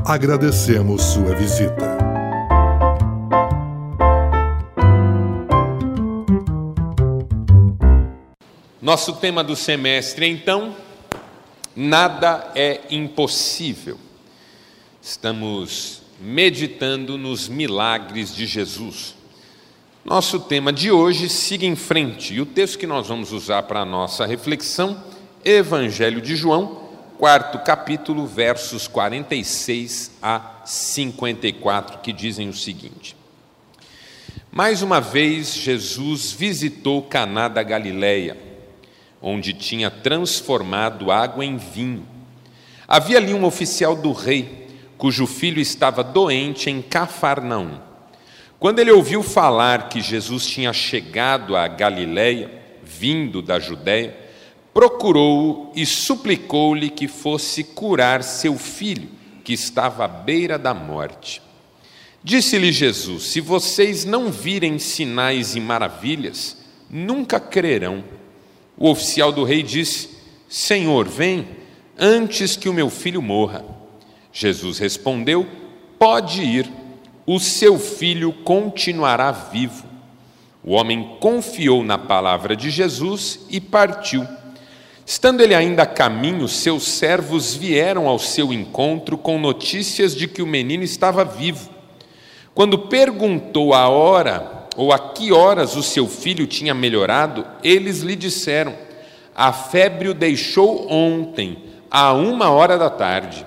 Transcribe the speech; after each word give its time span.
Agradecemos 0.05 1.02
sua 1.02 1.34
visita. 1.34 1.98
Nosso 8.80 9.14
tema 9.14 9.44
do 9.44 9.55
semestre, 9.55 10.27
então, 10.27 10.76
nada 11.77 12.52
é 12.55 12.81
impossível. 12.90 13.99
Estamos 14.99 16.02
meditando 16.20 17.20
nos 17.20 17.48
milagres 17.48 18.36
de 18.36 18.48
Jesus. 18.48 19.13
Nosso 20.03 20.40
tema 20.40 20.73
de 20.73 20.90
hoje 20.90 21.30
siga 21.30 21.67
em 21.67 21.76
frente, 21.76 22.34
e 22.34 22.41
o 22.41 22.48
texto 22.48 22.80
que 22.80 22.88
nós 22.88 23.08
vamos 23.08 23.31
usar 23.31 23.62
para 23.63 23.81
a 23.81 23.86
nossa 23.86 24.26
reflexão, 24.26 25.03
Evangelho 25.45 26.20
de 26.20 26.36
João, 26.36 26.90
quarto 27.20 27.59
capítulo, 27.59 28.25
versos 28.25 28.88
46 28.88 30.14
a 30.20 30.64
54, 30.66 32.00
que 32.00 32.12
dizem 32.12 32.50
o 32.50 32.53
seguinte: 32.53 33.16
Mais 34.52 34.81
uma 34.81 35.00
vez 35.00 35.53
Jesus 35.53 36.31
visitou 36.31 37.03
Caná 37.03 37.48
da 37.48 37.62
Galileia 37.62 38.47
onde 39.21 39.53
tinha 39.53 39.89
transformado 39.89 41.12
água 41.12 41.44
em 41.44 41.58
vinho. 41.58 42.05
Havia 42.88 43.17
ali 43.17 43.33
um 43.33 43.44
oficial 43.45 43.95
do 43.95 44.11
rei, 44.11 44.67
cujo 44.97 45.28
filho 45.28 45.59
estava 45.59 46.03
doente 46.03 46.69
em 46.69 46.81
Cafarnaum. 46.81 47.80
Quando 48.59 48.80
ele 48.80 48.92
ouviu 48.92 49.22
falar 49.22 49.89
que 49.89 50.02
Jesus 50.02 50.45
tinha 50.47 50.73
chegado 50.73 51.55
a 51.55 51.67
Galiléia, 51.67 52.50
vindo 52.83 53.42
da 53.42 53.59
Judéia, 53.59 54.17
procurou-o 54.73 55.72
e 55.75 55.86
suplicou-lhe 55.86 56.89
que 56.89 57.08
fosse 57.08 57.64
curar 57.64 58.23
seu 58.23 58.58
filho, 58.58 59.09
que 59.44 59.53
estava 59.53 60.05
à 60.05 60.08
beira 60.08 60.58
da 60.58 60.73
morte. 60.73 61.42
Disse-lhe 62.23 62.72
Jesus: 62.72 63.23
Se 63.23 63.42
vocês 63.42 64.05
não 64.05 64.31
virem 64.31 64.80
sinais 64.80 65.55
e 65.55 65.59
maravilhas, 65.59 66.58
nunca 66.89 67.39
crerão. 67.39 68.03
O 68.78 68.89
oficial 68.89 69.31
do 69.31 69.44
rei 69.44 69.64
disse: 69.64 70.09
Senhor, 70.47 71.08
vem 71.08 71.47
antes 71.97 72.56
que 72.56 72.70
o 72.70 72.73
meu 72.73 72.89
filho 72.89 73.22
morra. 73.22 73.66
Jesus 74.31 74.78
respondeu: 74.78 75.47
Pode 75.97 76.44
ir, 76.44 76.72
o 77.25 77.39
seu 77.39 77.80
filho 77.80 78.31
continuará 78.31 79.31
vivo. 79.31 79.86
O 80.64 80.73
homem 80.73 81.17
confiou 81.20 81.83
na 81.83 81.98
palavra 81.98 82.55
de 82.55 82.70
Jesus 82.70 83.39
e 83.50 83.59
partiu. 83.59 84.28
Estando 85.05 85.42
ele 85.42 85.55
ainda 85.55 85.83
a 85.83 85.88
caminho, 85.88 86.48
seus 86.50 86.83
servos 86.83 87.55
vieram 87.55 88.08
ao 88.08 88.20
seu 88.20 88.52
encontro 88.52 89.17
com 89.17 89.39
notícias 89.39 90.14
de 90.14 90.28
que 90.28 90.42
o 90.42 90.48
menino 90.48 90.83
estava 90.83 91.23
vivo. 91.23 91.70
Quando 92.53 92.78
perguntou 92.78 93.73
a 93.73 93.88
hora 93.88 94.56
ou 94.78 94.94
a 94.94 95.00
que 95.00 95.33
horas 95.33 95.75
o 95.75 95.81
seu 95.81 96.08
filho 96.08 96.45
tinha 96.45 96.73
melhorado, 96.73 97.44
eles 97.64 98.02
lhe 98.02 98.16
disseram: 98.16 98.75
A 99.36 99.52
febre 99.52 100.08
o 100.08 100.14
deixou 100.14 100.89
ontem, 100.89 101.58
a 101.89 102.14
uma 102.14 102.52
hora 102.52 102.78
da 102.78 102.89
tarde. 102.89 103.44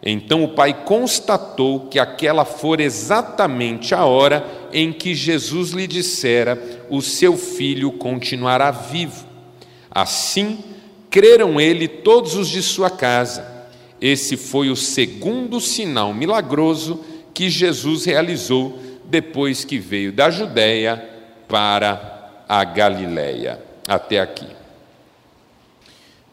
Então 0.00 0.44
o 0.44 0.54
pai 0.54 0.84
constatou 0.84 1.88
que 1.88 1.98
aquela 1.98 2.44
fora 2.44 2.84
exatamente 2.84 3.92
a 3.92 4.04
hora 4.04 4.46
em 4.72 4.92
que 4.92 5.16
Jesus 5.16 5.72
lhe 5.72 5.88
dissera: 5.88 6.86
O 6.88 7.02
seu 7.02 7.36
filho 7.36 7.90
continuará 7.90 8.70
vivo. 8.70 9.26
Assim, 9.90 10.60
creram 11.10 11.60
ele 11.60 11.88
todos 11.88 12.36
os 12.36 12.48
de 12.48 12.62
sua 12.62 12.88
casa. 12.88 13.58
Esse 14.00 14.36
foi 14.36 14.70
o 14.70 14.76
segundo 14.76 15.60
sinal 15.60 16.14
milagroso 16.14 17.04
que 17.34 17.50
Jesus 17.50 18.04
realizou 18.04 18.78
depois 19.08 19.64
que 19.64 19.78
veio 19.78 20.12
da 20.12 20.30
Judéia 20.30 21.02
para 21.48 22.44
a 22.46 22.62
Galiléia. 22.62 23.60
Até 23.88 24.20
aqui. 24.20 24.46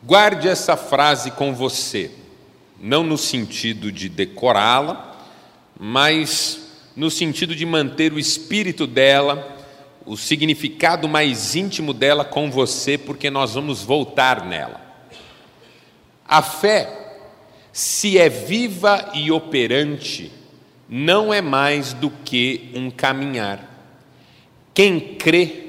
Guarde 0.03 0.49
essa 0.49 0.75
frase 0.75 1.31
com 1.31 1.55
você, 1.55 2.11
não 2.79 3.01
no 3.01 3.17
sentido 3.17 3.91
de 3.91 4.09
decorá-la, 4.09 5.15
mas 5.79 6.67
no 6.95 7.09
sentido 7.09 7.55
de 7.55 7.65
manter 7.65 8.11
o 8.11 8.19
espírito 8.19 8.85
dela, 8.85 9.57
o 10.05 10.15
significado 10.17 11.07
mais 11.07 11.55
íntimo 11.55 11.93
dela 11.93 12.23
com 12.25 12.51
você, 12.51 12.97
porque 12.97 13.29
nós 13.29 13.55
vamos 13.55 13.81
voltar 13.81 14.45
nela. 14.45 14.81
A 16.27 16.41
fé, 16.41 17.17
se 17.71 18.17
é 18.17 18.29
viva 18.29 19.11
e 19.13 19.31
operante, 19.31 20.31
não 20.87 21.33
é 21.33 21.41
mais 21.41 21.93
do 21.93 22.09
que 22.09 22.71
um 22.75 22.89
caminhar. 22.91 23.59
Quem 24.73 24.99
crê, 24.99 25.63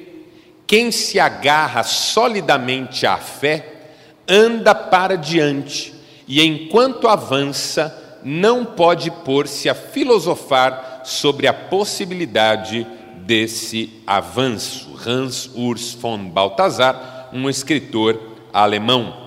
quem 0.66 0.91
se 0.91 1.19
agarra 1.19 1.82
solidamente 1.82 3.06
à 3.06 3.16
fé, 3.16 3.91
anda 4.28 4.75
para 4.75 5.16
diante 5.16 5.94
e, 6.26 6.43
enquanto 6.44 7.09
avança, 7.09 8.21
não 8.22 8.65
pode 8.65 9.10
pôr-se 9.10 9.69
a 9.69 9.75
filosofar 9.75 11.03
sobre 11.05 11.47
a 11.47 11.55
possibilidade 11.55 12.84
desse 13.19 14.03
avanço. 14.06 14.99
Hans 15.06 15.50
Urs 15.55 15.93
von 15.93 16.28
Balthasar, 16.28 17.28
um 17.32 17.49
escritor 17.49 18.21
alemão. 18.53 19.26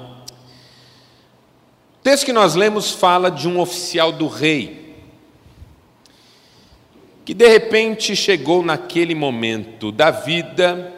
O 1.99 2.03
texto 2.03 2.25
que 2.25 2.33
nós 2.33 2.55
lemos 2.55 2.91
fala 2.91 3.29
de 3.31 3.47
um 3.47 3.59
oficial 3.59 4.11
do 4.11 4.27
rei, 4.27 4.88
que 7.29 7.33
de 7.35 7.47
repente 7.47 8.15
chegou 8.15 8.63
naquele 8.63 9.13
momento 9.13 9.91
da 9.91 10.09
vida 10.09 10.91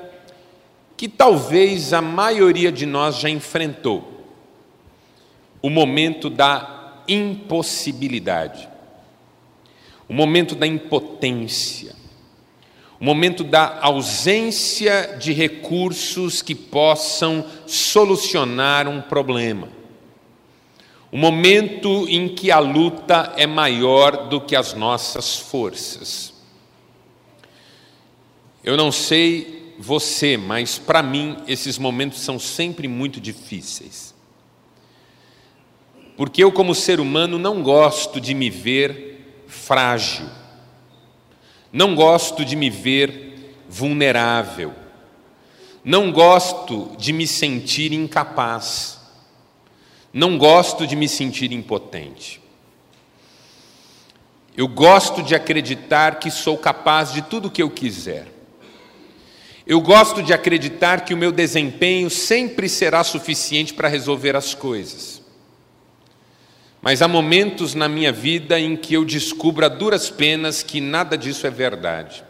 que 0.96 1.09
talvez 1.09 1.92
a 1.92 2.02
maioria 2.02 2.72
de 2.72 2.86
nós 2.86 3.18
já 3.18 3.30
enfrentou. 3.30 4.24
O 5.62 5.69
momento 5.69 6.30
da 6.30 7.02
impossibilidade, 7.06 8.69
o 10.08 10.14
momento 10.14 10.56
da 10.56 10.66
impotência, 10.66 11.94
o 12.98 13.03
momento 13.03 13.44
da 13.44 13.80
ausência 13.81 15.18
de 15.19 15.34
recursos 15.34 16.42
que 16.42 16.56
possam 16.56 17.46
solucionar 17.68 18.88
um 18.88 19.02
problema, 19.02 19.68
o 21.11 21.17
momento 21.17 22.07
em 22.07 22.29
que 22.29 22.49
a 22.51 22.59
luta 22.59 23.33
é 23.35 23.45
maior 23.45 24.29
do 24.29 24.39
que 24.39 24.55
as 24.55 24.73
nossas 24.73 25.38
forças. 25.38 26.33
Eu 28.63 28.77
não 28.77 28.91
sei 28.91 29.75
você, 29.77 30.38
mas 30.38 30.77
para 30.77 31.03
mim 31.03 31.38
esses 31.47 31.77
momentos 31.77 32.21
são 32.21 32.39
sempre 32.39 32.88
muito 32.88 33.19
difíceis. 33.19 34.16
Porque 36.16 36.44
eu, 36.44 36.51
como 36.51 36.75
ser 36.75 37.00
humano, 37.00 37.39
não 37.39 37.63
gosto 37.63 38.21
de 38.21 38.33
me 38.33 38.50
ver 38.50 39.44
frágil, 39.47 40.27
não 41.73 41.95
gosto 41.95 42.45
de 42.45 42.55
me 42.55 42.69
ver 42.69 43.57
vulnerável, 43.67 44.73
não 45.83 46.11
gosto 46.11 46.95
de 46.97 47.11
me 47.11 47.25
sentir 47.25 47.91
incapaz. 47.91 49.00
Não 50.13 50.38
gosto 50.38 50.86
de 50.86 50.96
me 50.96 51.08
sentir 51.08 51.52
impotente. 51.52 52.42
Eu 54.56 54.68
gosto 54.68 55.24
de 55.24 55.34
acreditar 55.34 56.19
que 56.19 56.30
sou 56.30 56.58
capaz 56.58 57.13
de 57.13 57.22
tudo 57.22 57.48
o 57.48 57.52
que 57.52 57.62
eu 57.62 57.69
quiser. 57.69 58.28
Eu 59.66 59.80
gosto 59.80 60.22
de 60.22 60.34
acreditar 60.34 61.06
que 61.06 61.13
o 61.13 61.18
meu 61.18 61.31
desempenho 61.31 62.10
sempre 62.10 62.68
será 62.68 63.04
suficiente 63.04 63.74
para 63.74 63.88
resolver 63.88 64.36
as 64.36 64.54
coisas. 64.54 65.22
Mas 66.81 67.02
há 67.02 67.08
momentos 67.08 67.74
na 67.74 67.88
minha 67.88 68.12
vida 68.12 68.60
em 68.60 68.75
que 68.75 68.94
eu 68.94 69.06
descubro 69.06 69.66
a 69.66 69.69
duras 69.69 70.10
penas 70.10 70.63
que 70.63 70.81
nada 70.81 71.18
disso 71.18 71.48
é 71.48 71.50
verdade 71.50 72.24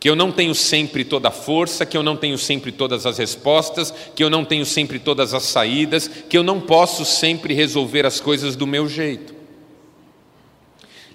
que 0.00 0.08
eu 0.08 0.14
não 0.14 0.30
tenho 0.30 0.54
sempre 0.54 1.04
toda 1.04 1.28
a 1.28 1.32
força, 1.32 1.84
que 1.84 1.96
eu 1.96 2.02
não 2.02 2.16
tenho 2.16 2.38
sempre 2.38 2.70
todas 2.70 3.04
as 3.04 3.18
respostas, 3.18 3.92
que 4.14 4.22
eu 4.22 4.30
não 4.30 4.44
tenho 4.44 4.64
sempre 4.64 4.98
todas 4.98 5.34
as 5.34 5.42
saídas, 5.42 6.06
que 6.06 6.38
eu 6.38 6.42
não 6.42 6.60
posso 6.60 7.04
sempre 7.04 7.52
resolver 7.52 8.06
as 8.06 8.20
coisas 8.20 8.54
do 8.54 8.66
meu 8.66 8.88
jeito. 8.88 9.34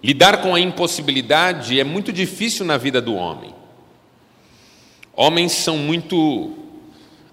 Lidar 0.03 0.41
com 0.41 0.53
a 0.53 0.59
impossibilidade 0.59 1.79
é 1.79 1.83
muito 1.83 2.11
difícil 2.11 2.65
na 2.65 2.75
vida 2.75 3.01
do 3.01 3.15
homem. 3.15 3.55
Homens 5.15 5.53
são 5.53 5.77
muito 5.77 6.53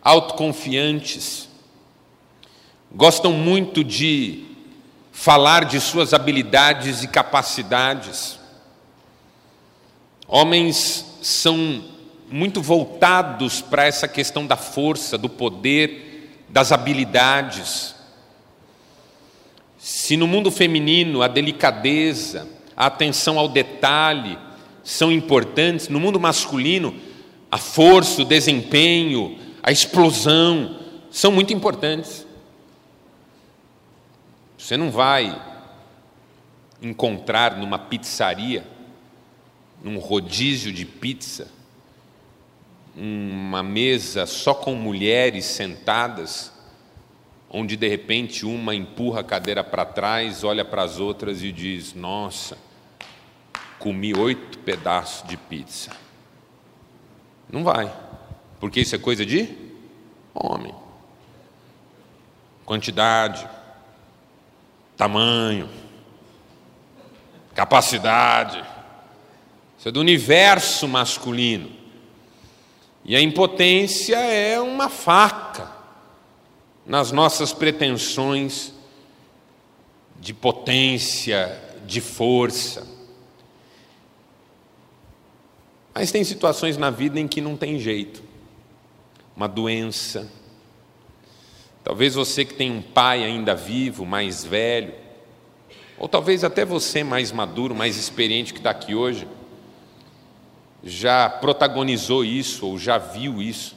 autoconfiantes, 0.03 1.49
gostam 2.93 3.33
muito 3.33 3.83
de 3.83 4.45
falar 5.11 5.65
de 5.65 5.81
suas 5.81 6.15
habilidades 6.15 7.03
e 7.03 7.09
capacidades. 7.09 8.39
Homens 10.29 11.10
são 11.21 11.85
muito 12.31 12.63
voltados 12.63 13.61
para 13.61 13.85
essa 13.85 14.07
questão 14.07 14.47
da 14.47 14.57
força, 14.57 15.19
do 15.19 15.29
poder, 15.29 16.45
das 16.49 16.73
habilidades. 16.73 17.95
Se 19.79 20.17
no 20.17 20.27
mundo 20.27 20.51
feminino 20.51 21.23
a 21.23 21.29
delicadeza, 21.29 22.49
a 22.77 22.87
atenção 22.87 23.39
ao 23.39 23.49
detalhe 23.49 24.39
são 24.83 25.11
importantes, 25.11 25.89
no 25.89 26.01
mundo 26.01 26.21
masculino 26.21 26.95
a 27.51 27.59
força, 27.59 28.23
o 28.23 28.25
desempenho, 28.25 29.39
a 29.63 29.73
explosão 29.73 30.79
são 31.11 31.33
muito 31.33 31.53
importantes. 31.53 32.25
Você 34.57 34.77
não 34.77 34.91
vai 34.91 35.41
encontrar 36.81 37.57
numa 37.57 37.79
pizzaria, 37.79 38.65
num 39.83 39.99
rodízio 39.99 40.73
de 40.73 40.85
pizza, 40.85 41.51
uma 42.97 43.63
mesa 43.63 44.27
só 44.27 44.53
com 44.53 44.75
mulheres 44.75 45.45
sentadas, 45.45 46.53
onde 47.49 47.77
de 47.77 47.89
repente 47.89 48.45
uma 48.45 48.75
empurra 48.75 49.21
a 49.21 49.25
cadeira 49.25 49.65
para 49.65 49.85
trás, 49.85 50.45
olha 50.45 50.65
para 50.65 50.83
as 50.83 50.99
outras 50.99 51.43
e 51.43 51.51
diz: 51.51 51.95
Nossa, 51.95 52.59
comi 53.79 54.15
oito 54.15 54.59
pedaços 54.59 55.27
de 55.29 55.37
pizza. 55.37 55.91
Não 57.51 57.65
vai, 57.65 57.93
porque 58.61 58.81
isso 58.81 58.95
é 58.95 58.99
coisa 58.99 59.25
de 59.25 59.49
homem. 60.35 60.75
Quantidade, 62.65 63.49
tamanho, 64.97 65.69
capacidade. 67.55 68.70
Isso 69.81 69.89
é 69.89 69.93
do 69.93 70.01
universo 70.01 70.87
masculino. 70.87 71.71
E 73.03 73.17
a 73.17 73.23
impotência 73.23 74.19
é 74.19 74.61
uma 74.61 74.91
faca 74.91 75.75
nas 76.85 77.11
nossas 77.11 77.55
pretensões 77.55 78.75
de 80.21 80.35
potência, 80.35 81.59
de 81.87 81.99
força. 82.03 82.87
Mas 85.95 86.13
tem 86.13 86.25
situações 86.25 86.77
na 86.77 86.91
vida 86.91 87.19
em 87.19 87.27
que 87.27 87.41
não 87.41 87.57
tem 87.57 87.79
jeito. 87.79 88.23
Uma 89.35 89.49
doença. 89.49 90.31
Talvez 91.83 92.15
você 92.17 92.45
que 92.45 92.53
tem 92.53 92.71
um 92.71 92.83
pai 92.83 93.25
ainda 93.25 93.55
vivo, 93.55 94.05
mais 94.05 94.45
velho, 94.45 94.93
ou 95.99 96.07
talvez 96.07 96.45
até 96.45 96.67
você 96.67 97.03
mais 97.03 97.33
maduro, 97.33 97.75
mais 97.75 97.97
experiente 97.97 98.53
que 98.53 98.61
está 98.61 98.69
aqui 98.69 98.95
hoje, 98.95 99.27
já 100.83 101.29
protagonizou 101.29 102.25
isso 102.25 102.67
ou 102.67 102.79
já 102.79 102.99
viu 102.99 103.41
isso, 103.43 103.77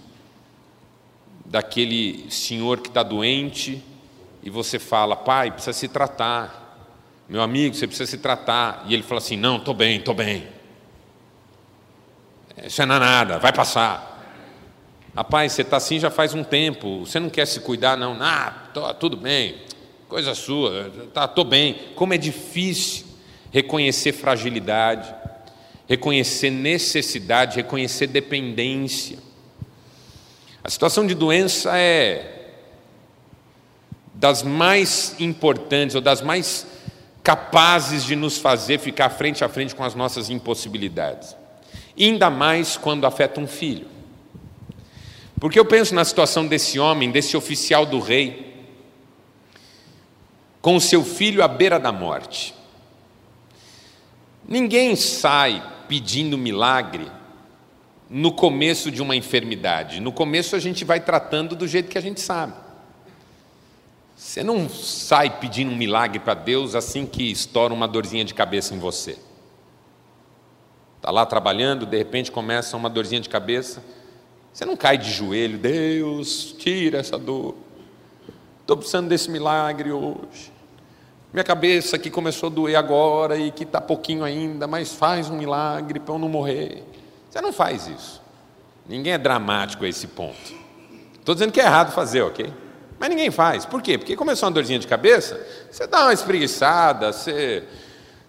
daquele 1.46 2.30
senhor 2.32 2.80
que 2.80 2.88
está 2.88 3.04
doente 3.04 3.84
e 4.42 4.50
você 4.50 4.80
fala, 4.80 5.16
pai, 5.16 5.52
precisa 5.52 5.74
se 5.74 5.88
tratar, 5.88 6.64
meu 7.28 7.42
amigo, 7.42 7.76
você 7.76 7.88
precisa 7.88 8.10
se 8.10 8.18
tratar, 8.18 8.84
e 8.88 8.94
ele 8.94 9.04
fala 9.04 9.20
assim: 9.20 9.38
não, 9.38 9.58
estou 9.58 9.74
bem, 9.74 9.98
estou 9.98 10.14
bem, 10.14 10.48
isso 12.64 12.82
é 12.82 12.86
nada, 12.86 13.40
vai 13.40 13.54
passar. 13.54 14.12
Rapaz, 15.16 15.54
você 15.54 15.62
está 15.62 15.78
assim 15.78 16.00
já 16.00 16.10
faz 16.10 16.34
um 16.34 16.44
tempo, 16.44 17.06
você 17.06 17.20
não 17.20 17.30
quer 17.30 17.46
se 17.46 17.60
cuidar, 17.60 17.96
não, 17.96 18.18
ah, 18.20 18.70
tô, 18.74 18.94
tudo 18.96 19.16
bem, 19.16 19.62
coisa 20.10 20.34
sua, 20.34 20.92
tá, 21.14 21.26
estou 21.26 21.46
bem. 21.46 21.94
Como 21.96 22.14
é 22.14 22.18
difícil 22.18 23.06
reconhecer 23.52 24.12
fragilidade 24.12 25.23
reconhecer 25.88 26.50
necessidade, 26.50 27.58
reconhecer 27.58 28.08
dependência. 28.08 29.18
A 30.64 30.70
situação 30.70 31.06
de 31.06 31.14
doença 31.14 31.78
é 31.78 32.34
das 34.14 34.44
mais 34.44 35.16
importantes 35.20 35.96
ou 35.96 36.02
das 36.02 36.22
mais 36.22 36.66
capazes 37.22 38.04
de 38.06 38.16
nos 38.16 38.38
fazer 38.38 38.80
ficar 38.80 39.10
frente 39.10 39.44
a 39.44 39.50
frente 39.50 39.76
com 39.76 39.84
as 39.84 39.96
nossas 39.96 40.30
impossibilidades. 40.30 41.36
Ainda 42.00 42.30
mais 42.30 42.78
quando 42.78 43.06
afeta 43.06 43.40
um 43.40 43.48
filho. 43.48 43.88
Porque 45.40 45.60
eu 45.60 45.66
penso 45.66 45.94
na 45.94 46.06
situação 46.06 46.48
desse 46.48 46.80
homem, 46.80 47.12
desse 47.12 47.36
oficial 47.36 47.86
do 47.86 48.00
rei, 48.00 48.54
com 50.62 50.78
o 50.78 50.82
seu 50.82 51.04
filho 51.04 51.44
à 51.44 51.48
beira 51.48 51.78
da 51.78 51.92
morte. 51.92 52.56
Ninguém 54.48 54.96
sai 54.96 55.62
pedindo 55.88 56.38
milagre 56.38 57.12
no 58.10 58.32
começo 58.32 58.92
de 58.92 59.02
uma 59.02 59.16
enfermidade. 59.16 60.00
No 60.00 60.12
começo 60.12 60.56
a 60.56 60.60
gente 60.60 60.86
vai 60.86 61.00
tratando 61.00 61.56
do 61.56 61.68
jeito 61.68 61.90
que 61.90 61.98
a 61.98 62.02
gente 62.02 62.22
sabe. 62.22 62.54
Você 64.16 64.44
não 64.44 64.70
sai 64.70 65.40
pedindo 65.40 65.72
um 65.72 65.76
milagre 65.76 66.20
para 66.20 66.34
Deus 66.34 66.76
assim 66.76 67.06
que 67.06 67.32
estoura 67.32 67.74
uma 67.74 67.88
dorzinha 67.88 68.24
de 68.24 68.34
cabeça 68.34 68.74
em 68.74 68.80
você. 68.80 69.18
Está 70.98 71.12
lá 71.12 71.26
trabalhando, 71.26 71.86
de 71.86 71.98
repente 71.98 72.32
começa 72.32 72.78
uma 72.78 72.90
dorzinha 72.90 73.20
de 73.20 73.28
cabeça. 73.28 73.84
Você 74.54 74.64
não 74.64 74.78
cai 74.78 74.98
de 74.98 75.12
joelho, 75.12 75.58
Deus, 75.58 76.56
tira 76.58 77.00
essa 77.00 77.18
dor. 77.18 77.56
Estou 78.62 78.78
precisando 78.78 79.10
desse 79.10 79.30
milagre 79.30 79.92
hoje. 79.92 80.53
Minha 81.34 81.44
cabeça 81.44 81.98
que 81.98 82.12
começou 82.12 82.48
a 82.48 82.52
doer 82.52 82.76
agora 82.76 83.36
e 83.36 83.50
que 83.50 83.64
está 83.64 83.82
pouquinho 83.82 84.24
ainda, 84.24 84.68
mas 84.68 84.94
faz 84.94 85.32
um 85.32 85.36
milagre 85.36 86.00
para 86.00 86.14
eu 86.14 86.20
não 86.20 86.30
morrer. 86.30 86.84
Você 87.28 87.42
não 87.42 87.52
faz 87.52 87.88
isso. 87.88 88.22
Ninguém 88.88 89.14
é 89.14 89.18
dramático 89.18 89.84
a 89.84 89.88
esse 89.90 90.06
ponto. 90.06 90.54
Estou 91.16 91.34
dizendo 91.34 91.52
que 91.52 91.60
é 91.60 91.64
errado 91.64 91.92
fazer, 91.92 92.22
ok? 92.22 92.54
Mas 93.00 93.10
ninguém 93.10 93.32
faz. 93.32 93.66
Por 93.66 93.82
quê? 93.82 93.98
Porque 93.98 94.16
começou 94.16 94.48
uma 94.48 94.54
dorzinha 94.54 94.78
de 94.78 94.86
cabeça, 94.86 95.44
você 95.72 95.88
dá 95.88 96.04
uma 96.04 96.14
espreguiçada, 96.14 97.12
você 97.12 97.64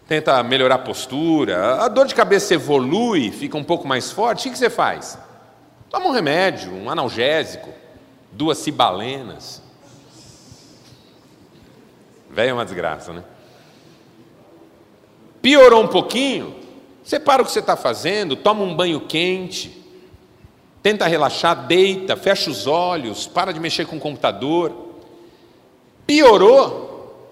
tenta 0.08 0.42
melhorar 0.42 0.76
a 0.76 0.78
postura, 0.78 1.82
a 1.82 1.88
dor 1.88 2.06
de 2.06 2.14
cabeça 2.14 2.54
evolui, 2.54 3.30
fica 3.30 3.58
um 3.58 3.64
pouco 3.64 3.86
mais 3.86 4.10
forte, 4.10 4.48
o 4.48 4.50
que 4.50 4.56
você 4.56 4.70
faz? 4.70 5.18
Toma 5.90 6.06
um 6.06 6.12
remédio, 6.12 6.72
um 6.72 6.88
analgésico, 6.88 7.68
duas 8.32 8.56
cibalenas, 8.56 9.62
Velho 12.34 12.50
é 12.50 12.52
uma 12.52 12.64
desgraça, 12.64 13.12
né? 13.12 13.22
Piorou 15.40 15.84
um 15.84 15.86
pouquinho, 15.86 16.56
você 17.02 17.20
para 17.20 17.40
o 17.40 17.44
que 17.44 17.52
você 17.52 17.60
está 17.60 17.76
fazendo, 17.76 18.34
toma 18.34 18.64
um 18.64 18.74
banho 18.74 19.02
quente, 19.02 19.84
tenta 20.82 21.06
relaxar, 21.06 21.66
deita, 21.66 22.16
fecha 22.16 22.50
os 22.50 22.66
olhos, 22.66 23.28
para 23.28 23.52
de 23.52 23.60
mexer 23.60 23.86
com 23.86 23.98
o 23.98 24.00
computador. 24.00 24.72
Piorou, 26.04 27.24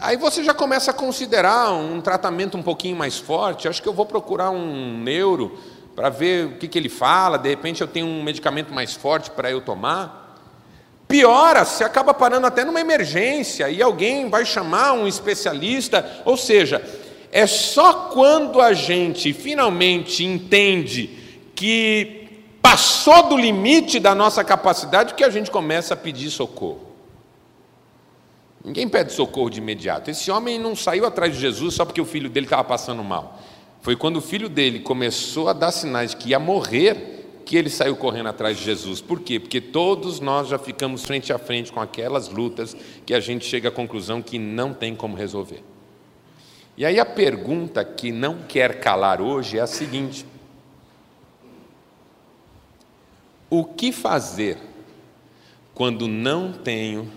aí 0.00 0.16
você 0.16 0.42
já 0.42 0.52
começa 0.52 0.90
a 0.90 0.94
considerar 0.94 1.70
um 1.72 2.00
tratamento 2.00 2.58
um 2.58 2.62
pouquinho 2.62 2.96
mais 2.96 3.16
forte. 3.16 3.68
Acho 3.68 3.80
que 3.80 3.88
eu 3.88 3.94
vou 3.94 4.04
procurar 4.04 4.50
um 4.50 4.98
neuro 4.98 5.56
para 5.94 6.08
ver 6.08 6.46
o 6.46 6.56
que, 6.56 6.66
que 6.66 6.76
ele 6.76 6.88
fala. 6.88 7.38
De 7.38 7.48
repente 7.48 7.80
eu 7.80 7.86
tenho 7.86 8.06
um 8.06 8.20
medicamento 8.20 8.74
mais 8.74 8.94
forte 8.94 9.30
para 9.30 9.48
eu 9.48 9.60
tomar. 9.60 10.23
Piora, 11.06 11.64
você 11.64 11.84
acaba 11.84 12.14
parando 12.14 12.46
até 12.46 12.64
numa 12.64 12.80
emergência 12.80 13.68
e 13.68 13.82
alguém 13.82 14.28
vai 14.28 14.44
chamar 14.44 14.94
um 14.94 15.06
especialista. 15.06 16.22
Ou 16.24 16.36
seja, 16.36 16.82
é 17.30 17.46
só 17.46 18.10
quando 18.10 18.60
a 18.60 18.72
gente 18.72 19.32
finalmente 19.32 20.24
entende 20.24 21.10
que 21.54 22.42
passou 22.62 23.28
do 23.28 23.36
limite 23.36 24.00
da 24.00 24.14
nossa 24.14 24.42
capacidade 24.42 25.14
que 25.14 25.22
a 25.22 25.30
gente 25.30 25.50
começa 25.50 25.94
a 25.94 25.96
pedir 25.96 26.30
socorro. 26.30 26.94
Ninguém 28.64 28.88
pede 28.88 29.12
socorro 29.12 29.50
de 29.50 29.58
imediato. 29.58 30.10
Esse 30.10 30.30
homem 30.30 30.58
não 30.58 30.74
saiu 30.74 31.04
atrás 31.04 31.34
de 31.34 31.38
Jesus 31.38 31.74
só 31.74 31.84
porque 31.84 32.00
o 32.00 32.06
filho 32.06 32.30
dele 32.30 32.46
estava 32.46 32.64
passando 32.64 33.04
mal. 33.04 33.38
Foi 33.82 33.94
quando 33.94 34.16
o 34.16 34.22
filho 34.22 34.48
dele 34.48 34.80
começou 34.80 35.50
a 35.50 35.52
dar 35.52 35.70
sinais 35.70 36.14
que 36.14 36.30
ia 36.30 36.38
morrer 36.38 37.23
que 37.44 37.56
ele 37.56 37.68
saiu 37.68 37.94
correndo 37.96 38.28
atrás 38.28 38.56
de 38.56 38.64
Jesus. 38.64 39.00
Por 39.00 39.20
quê? 39.20 39.38
Porque 39.38 39.60
todos 39.60 40.18
nós 40.18 40.48
já 40.48 40.58
ficamos 40.58 41.04
frente 41.04 41.32
a 41.32 41.38
frente 41.38 41.70
com 41.70 41.80
aquelas 41.80 42.28
lutas 42.28 42.76
que 43.04 43.12
a 43.12 43.20
gente 43.20 43.44
chega 43.44 43.68
à 43.68 43.72
conclusão 43.72 44.22
que 44.22 44.38
não 44.38 44.72
tem 44.72 44.96
como 44.96 45.16
resolver. 45.16 45.62
E 46.76 46.84
aí 46.84 46.98
a 46.98 47.04
pergunta 47.04 47.84
que 47.84 48.10
não 48.10 48.38
quer 48.48 48.80
calar 48.80 49.20
hoje 49.20 49.58
é 49.58 49.60
a 49.60 49.66
seguinte: 49.66 50.26
O 53.50 53.64
que 53.64 53.92
fazer 53.92 54.58
quando 55.74 56.08
não 56.08 56.52
tenho 56.52 57.10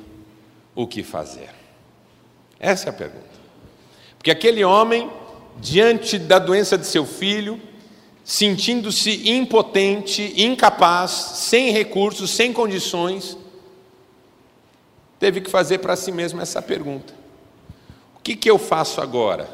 o 0.75 0.85
que 0.85 1.03
fazer? 1.03 1.49
Essa 2.59 2.87
é 2.87 2.89
a 2.89 2.93
pergunta. 2.93 3.37
Porque 4.17 4.31
aquele 4.31 4.63
homem, 4.63 5.09
diante 5.57 6.19
da 6.19 6.37
doença 6.37 6.77
de 6.77 6.85
seu 6.85 7.05
filho, 7.05 7.59
sentindo-se 8.27 9.31
impotente, 9.31 10.33
incapaz, 10.35 11.11
sem 11.11 11.71
recursos, 11.71 12.29
sem 12.29 12.53
condições, 12.53 13.35
teve 15.17 15.41
que 15.41 15.49
fazer 15.49 15.79
para 15.79 15.95
si 15.95 16.11
mesmo 16.11 16.39
essa 16.39 16.61
pergunta: 16.61 17.17
que, 18.27 18.35
que 18.35 18.51
eu 18.51 18.59
faço 18.59 18.99
agora? 18.99 19.49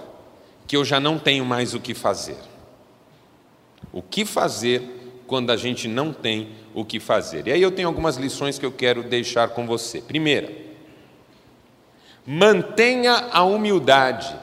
Que 0.65 0.75
eu 0.75 0.83
já 0.83 0.99
não 0.99 1.19
tenho 1.19 1.45
mais 1.45 1.75
o 1.75 1.79
que 1.79 1.93
fazer. 1.93 2.37
O 3.91 4.01
que 4.01 4.25
fazer 4.25 5.21
quando 5.27 5.51
a 5.51 5.55
gente 5.55 5.87
não 5.87 6.11
tem 6.11 6.49
o 6.73 6.83
que 6.83 6.99
fazer? 6.99 7.45
E 7.45 7.51
aí 7.51 7.61
eu 7.61 7.69
tenho 7.69 7.87
algumas 7.87 8.15
lições 8.15 8.57
que 8.57 8.65
eu 8.65 8.71
quero 8.71 9.03
deixar 9.03 9.49
com 9.49 9.67
você. 9.67 10.01
Primeira, 10.01 10.51
mantenha 12.25 13.29
a 13.31 13.43
humildade, 13.43 14.35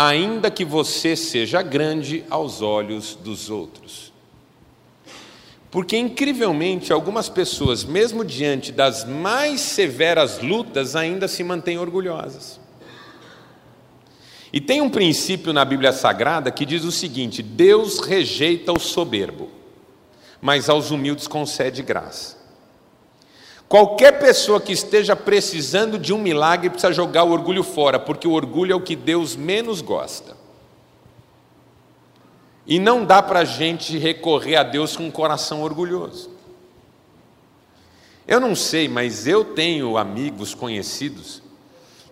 ainda 0.00 0.48
que 0.48 0.64
você 0.64 1.16
seja 1.16 1.60
grande 1.60 2.24
aos 2.30 2.62
olhos 2.62 3.16
dos 3.16 3.50
outros. 3.50 4.12
Porque, 5.72 5.96
incrivelmente, 5.96 6.92
algumas 6.92 7.28
pessoas, 7.28 7.82
mesmo 7.82 8.24
diante 8.24 8.70
das 8.70 9.04
mais 9.04 9.60
severas 9.60 10.38
lutas, 10.40 10.94
ainda 10.94 11.26
se 11.26 11.42
mantêm 11.42 11.80
orgulhosas. 11.80 12.60
E 14.52 14.60
tem 14.60 14.80
um 14.80 14.88
princípio 14.88 15.52
na 15.52 15.64
Bíblia 15.64 15.92
Sagrada 15.92 16.52
que 16.52 16.64
diz 16.64 16.84
o 16.84 16.92
seguinte: 16.92 17.42
Deus 17.42 17.98
rejeita 17.98 18.72
o 18.72 18.78
soberbo, 18.78 19.50
mas 20.40 20.68
aos 20.68 20.92
humildes 20.92 21.26
concede 21.26 21.82
graça. 21.82 22.37
Qualquer 23.68 24.18
pessoa 24.18 24.60
que 24.60 24.72
esteja 24.72 25.14
precisando 25.14 25.98
de 25.98 26.12
um 26.14 26.18
milagre 26.18 26.70
precisa 26.70 26.92
jogar 26.92 27.24
o 27.24 27.30
orgulho 27.30 27.62
fora, 27.62 27.98
porque 27.98 28.26
o 28.26 28.32
orgulho 28.32 28.72
é 28.72 28.74
o 28.74 28.80
que 28.80 28.96
Deus 28.96 29.36
menos 29.36 29.82
gosta. 29.82 30.36
E 32.66 32.78
não 32.78 33.04
dá 33.04 33.22
para 33.22 33.40
a 33.40 33.44
gente 33.44 33.98
recorrer 33.98 34.56
a 34.56 34.62
Deus 34.62 34.96
com 34.96 35.04
um 35.04 35.10
coração 35.10 35.62
orgulhoso. 35.62 36.30
Eu 38.26 38.40
não 38.40 38.54
sei, 38.54 38.88
mas 38.88 39.26
eu 39.26 39.44
tenho 39.44 39.98
amigos 39.98 40.54
conhecidos 40.54 41.42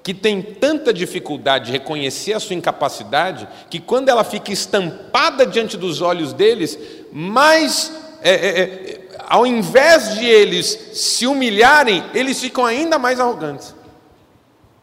que 0.02 0.14
têm 0.14 0.40
tanta 0.40 0.94
dificuldade 0.94 1.66
de 1.66 1.72
reconhecer 1.72 2.32
a 2.32 2.38
sua 2.38 2.54
incapacidade, 2.54 3.48
que 3.68 3.80
quando 3.80 4.08
ela 4.08 4.22
fica 4.22 4.52
estampada 4.52 5.44
diante 5.44 5.76
dos 5.76 6.00
olhos 6.00 6.32
deles, 6.32 6.78
mais 7.10 7.92
é, 8.22 8.30
é, 8.30 8.60
é 8.60 9.05
ao 9.28 9.46
invés 9.46 10.14
de 10.14 10.24
eles 10.24 10.66
se 10.94 11.26
humilharem, 11.26 12.04
eles 12.14 12.40
ficam 12.40 12.64
ainda 12.64 12.98
mais 12.98 13.20
arrogantes. 13.20 13.74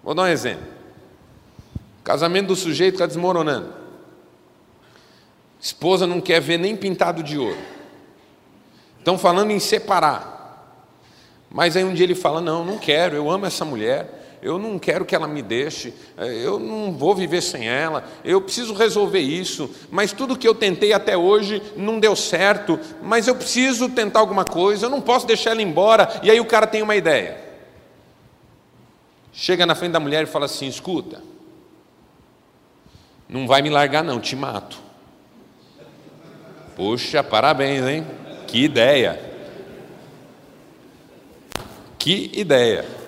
Vou 0.04 0.14
dar 0.14 0.24
um 0.24 0.28
exemplo. 0.28 0.68
O 2.02 2.04
casamento 2.04 2.48
do 2.48 2.56
sujeito 2.56 2.96
está 2.96 3.06
desmoronando. 3.06 3.74
Esposa 5.60 6.06
não 6.06 6.20
quer 6.20 6.42
ver 6.42 6.58
nem 6.58 6.76
pintado 6.76 7.24
de 7.24 7.38
ouro. 7.38 7.58
Estão 9.00 9.18
falando 9.18 9.52
em 9.52 9.60
separar. 9.60 10.34
Mas 11.50 11.78
aí 11.78 11.84
um 11.84 11.94
dia 11.94 12.06
ele 12.06 12.16
fala: 12.16 12.42
Não, 12.42 12.66
não 12.66 12.78
quero, 12.78 13.16
eu 13.16 13.30
amo 13.30 13.46
essa 13.46 13.64
mulher 13.64 14.23
eu 14.44 14.60
não 14.60 14.78
quero 14.78 15.06
que 15.06 15.16
ela 15.16 15.26
me 15.26 15.42
deixe, 15.42 15.94
é, 16.18 16.26
eu 16.26 16.60
não 16.60 16.92
vou 16.92 17.16
viver 17.16 17.42
sem 17.42 17.70
ela, 17.70 18.04
eu 18.26 18.42
preciso 18.42 18.74
resolver 18.74 19.22
isso, 19.22 19.70
mas 19.90 20.12
tudo 20.12 20.38
que 20.38 20.46
eu 20.46 20.54
tentei 20.54 20.92
até 20.92 21.16
hoje 21.16 21.62
não 21.78 21.98
deu 21.98 22.14
certo, 22.14 22.78
mas 23.02 23.26
eu 23.26 23.36
preciso 23.36 23.88
tentar 23.88 24.20
alguma 24.20 24.44
coisa, 24.44 24.86
eu 24.86 24.90
não 24.90 25.00
posso 25.00 25.26
deixar 25.26 25.52
ela 25.52 25.62
embora. 25.62 26.20
E 26.22 26.30
aí 26.30 26.42
o 26.42 26.46
cara 26.46 26.68
tem 26.68 26.82
uma 26.82 26.96
ideia. 26.96 27.42
Chega 29.32 29.66
na 29.66 29.76
frente 29.76 29.94
da 29.94 30.00
mulher 30.00 30.24
e 30.24 30.28
fala 30.28 30.46
assim: 30.46 30.68
escuta, 30.68 31.24
não 33.28 33.48
vai 33.48 33.62
me 33.62 33.70
largar, 33.70 34.04
não, 34.04 34.20
te 34.20 34.36
mato. 34.36 34.78
Poxa, 36.76 37.24
parabéns, 37.24 37.86
hein? 37.88 38.06
Que 38.46 38.66
ideia. 38.66 39.20
Que 41.98 42.30
ideia. 42.34 43.03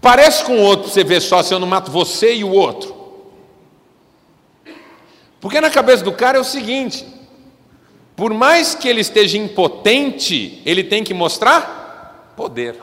Parece 0.00 0.44
com 0.44 0.56
o 0.56 0.62
outro 0.62 0.88
você 0.88 1.04
ver 1.04 1.20
só 1.20 1.42
se 1.42 1.52
eu 1.52 1.58
não 1.58 1.66
mato 1.66 1.90
você 1.90 2.34
e 2.34 2.44
o 2.44 2.50
outro. 2.50 2.94
Porque 5.40 5.60
na 5.60 5.70
cabeça 5.70 6.02
do 6.02 6.12
cara 6.12 6.38
é 6.38 6.40
o 6.40 6.44
seguinte: 6.44 7.06
por 8.16 8.32
mais 8.32 8.74
que 8.74 8.88
ele 8.88 9.00
esteja 9.00 9.36
impotente, 9.38 10.62
ele 10.64 10.84
tem 10.84 11.04
que 11.04 11.14
mostrar 11.14 12.32
poder. 12.36 12.76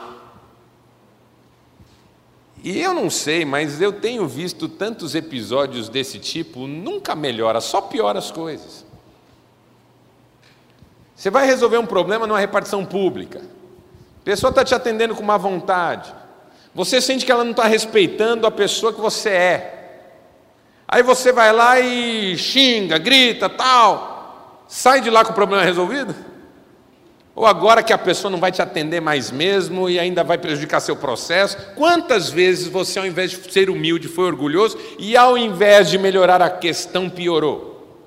E 2.62 2.80
eu 2.80 2.92
não 2.92 3.08
sei, 3.08 3.44
mas 3.44 3.80
eu 3.80 3.92
tenho 3.92 4.26
visto 4.26 4.68
tantos 4.68 5.14
episódios 5.14 5.88
desse 5.88 6.18
tipo, 6.18 6.66
nunca 6.66 7.14
melhora, 7.14 7.60
só 7.60 7.80
piora 7.80 8.18
as 8.18 8.32
coisas. 8.32 8.84
Você 11.14 11.30
vai 11.30 11.46
resolver 11.46 11.78
um 11.78 11.86
problema 11.86 12.26
numa 12.26 12.38
repartição 12.38 12.84
pública. 12.84 13.40
A 13.40 14.24
pessoa 14.24 14.50
está 14.50 14.64
te 14.64 14.74
atendendo 14.74 15.14
com 15.14 15.22
má 15.22 15.36
vontade. 15.36 16.12
Você 16.78 17.00
sente 17.00 17.26
que 17.26 17.32
ela 17.32 17.42
não 17.42 17.50
está 17.50 17.64
respeitando 17.64 18.46
a 18.46 18.52
pessoa 18.52 18.92
que 18.92 19.00
você 19.00 19.30
é. 19.30 19.74
Aí 20.86 21.02
você 21.02 21.32
vai 21.32 21.52
lá 21.52 21.80
e 21.80 22.38
xinga, 22.38 22.98
grita, 22.98 23.48
tal. 23.48 24.64
Sai 24.68 25.00
de 25.00 25.10
lá 25.10 25.24
com 25.24 25.32
o 25.32 25.34
problema 25.34 25.64
resolvido? 25.64 26.14
Ou 27.34 27.44
agora 27.46 27.82
que 27.82 27.92
a 27.92 27.98
pessoa 27.98 28.30
não 28.30 28.38
vai 28.38 28.52
te 28.52 28.62
atender 28.62 29.00
mais 29.00 29.28
mesmo 29.32 29.90
e 29.90 29.98
ainda 29.98 30.22
vai 30.22 30.38
prejudicar 30.38 30.78
seu 30.78 30.94
processo? 30.94 31.58
Quantas 31.74 32.30
vezes 32.30 32.68
você, 32.68 33.00
ao 33.00 33.06
invés 33.06 33.32
de 33.32 33.52
ser 33.52 33.68
humilde, 33.68 34.06
foi 34.06 34.26
orgulhoso 34.26 34.78
e, 35.00 35.16
ao 35.16 35.36
invés 35.36 35.90
de 35.90 35.98
melhorar 35.98 36.40
a 36.40 36.48
questão, 36.48 37.10
piorou? 37.10 37.98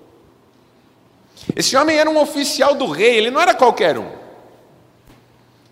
Esse 1.53 1.75
homem 1.75 1.97
era 1.97 2.09
um 2.09 2.17
oficial 2.17 2.73
do 2.73 2.85
rei, 2.85 3.17
ele 3.17 3.31
não 3.31 3.41
era 3.41 3.53
qualquer 3.53 3.97
um. 3.97 4.07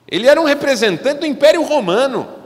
Ele 0.06 0.28
era 0.28 0.42
um 0.42 0.44
representante 0.44 1.22
do 1.22 1.26
Império 1.26 1.64
Romano. 1.64 2.39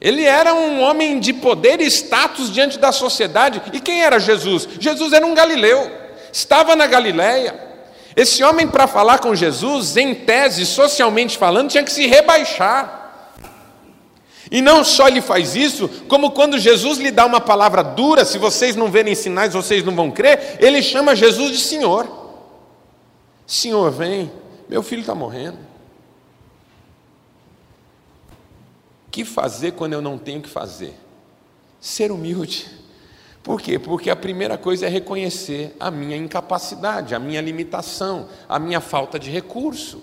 Ele 0.00 0.24
era 0.24 0.54
um 0.54 0.80
homem 0.80 1.18
de 1.18 1.32
poder 1.32 1.80
e 1.80 1.86
status 1.86 2.52
diante 2.52 2.78
da 2.78 2.92
sociedade. 2.92 3.60
E 3.72 3.80
quem 3.80 4.02
era 4.02 4.20
Jesus? 4.20 4.68
Jesus 4.78 5.12
era 5.12 5.26
um 5.26 5.34
galileu, 5.34 5.90
estava 6.32 6.76
na 6.76 6.86
Galiléia. 6.86 7.66
Esse 8.14 8.42
homem, 8.42 8.66
para 8.66 8.86
falar 8.86 9.18
com 9.18 9.34
Jesus, 9.34 9.96
em 9.96 10.14
tese, 10.14 10.66
socialmente 10.66 11.38
falando, 11.38 11.70
tinha 11.70 11.84
que 11.84 11.92
se 11.92 12.06
rebaixar. 12.06 12.98
E 14.50 14.62
não 14.62 14.82
só 14.82 15.08
ele 15.08 15.20
faz 15.20 15.54
isso, 15.54 15.88
como 16.08 16.30
quando 16.30 16.58
Jesus 16.58 16.98
lhe 16.98 17.10
dá 17.10 17.26
uma 17.26 17.40
palavra 17.40 17.82
dura, 17.82 18.24
se 18.24 18.38
vocês 18.38 18.74
não 18.74 18.90
verem 18.90 19.14
sinais, 19.14 19.52
vocês 19.52 19.84
não 19.84 19.94
vão 19.94 20.10
crer, 20.10 20.56
ele 20.58 20.82
chama 20.82 21.14
Jesus 21.14 21.52
de 21.52 21.58
Senhor. 21.58 22.08
Senhor, 23.46 23.90
vem, 23.90 24.32
meu 24.68 24.82
filho 24.82 25.00
está 25.00 25.14
morrendo. 25.14 25.67
Que 29.10 29.24
fazer 29.24 29.72
quando 29.72 29.92
eu 29.92 30.02
não 30.02 30.18
tenho 30.18 30.40
que 30.40 30.48
fazer? 30.48 30.94
Ser 31.80 32.10
humilde. 32.12 32.78
Por 33.42 33.60
quê? 33.60 33.78
Porque 33.78 34.10
a 34.10 34.16
primeira 34.16 34.58
coisa 34.58 34.86
é 34.86 34.88
reconhecer 34.88 35.74
a 35.80 35.90
minha 35.90 36.16
incapacidade, 36.16 37.14
a 37.14 37.18
minha 37.18 37.40
limitação, 37.40 38.28
a 38.48 38.58
minha 38.58 38.80
falta 38.80 39.18
de 39.18 39.30
recurso. 39.30 40.02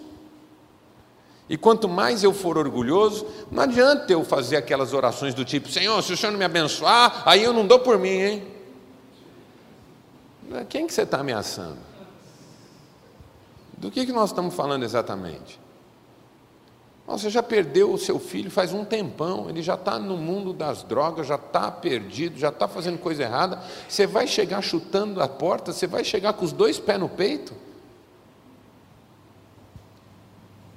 E 1.47 1.55
quanto 1.55 1.87
mais 1.87 2.23
eu 2.23 2.33
for 2.33 2.57
orgulhoso, 2.57 3.27
não 3.51 3.61
adianta 3.61 4.11
eu 4.11 4.23
fazer 4.23 4.57
aquelas 4.57 4.93
orações 4.93 5.33
do 5.33 5.45
tipo: 5.45 5.69
Senhor, 5.69 6.01
se 6.01 6.13
o 6.13 6.17
Senhor 6.17 6.31
não 6.31 6.39
me 6.39 6.45
abençoar, 6.45 7.21
aí 7.25 7.43
eu 7.43 7.53
não 7.53 7.67
dou 7.67 7.79
por 7.79 7.99
mim, 7.99 8.09
hein? 8.09 8.47
Quem 10.69 10.87
que 10.87 10.93
você 10.93 11.03
está 11.03 11.19
ameaçando? 11.19 11.77
Do 13.77 13.91
que, 13.91 14.05
que 14.05 14.11
nós 14.11 14.29
estamos 14.29 14.55
falando 14.55 14.83
exatamente? 14.83 15.59
Você 17.07 17.29
já 17.29 17.43
perdeu 17.43 17.93
o 17.93 17.97
seu 17.99 18.19
filho 18.19 18.49
faz 18.49 18.73
um 18.73 18.83
tempão, 18.83 19.47
ele 19.47 19.61
já 19.61 19.75
está 19.75 19.99
no 19.99 20.17
mundo 20.17 20.51
das 20.51 20.81
drogas, 20.81 21.27
já 21.27 21.35
está 21.35 21.69
perdido, 21.69 22.37
já 22.37 22.49
está 22.49 22.67
fazendo 22.67 22.97
coisa 22.97 23.23
errada. 23.23 23.61
Você 23.87 24.07
vai 24.07 24.25
chegar 24.25 24.61
chutando 24.61 25.21
a 25.21 25.27
porta, 25.27 25.71
você 25.71 25.85
vai 25.85 26.03
chegar 26.03 26.33
com 26.33 26.43
os 26.43 26.51
dois 26.51 26.79
pés 26.79 26.99
no 26.99 27.07
peito? 27.07 27.53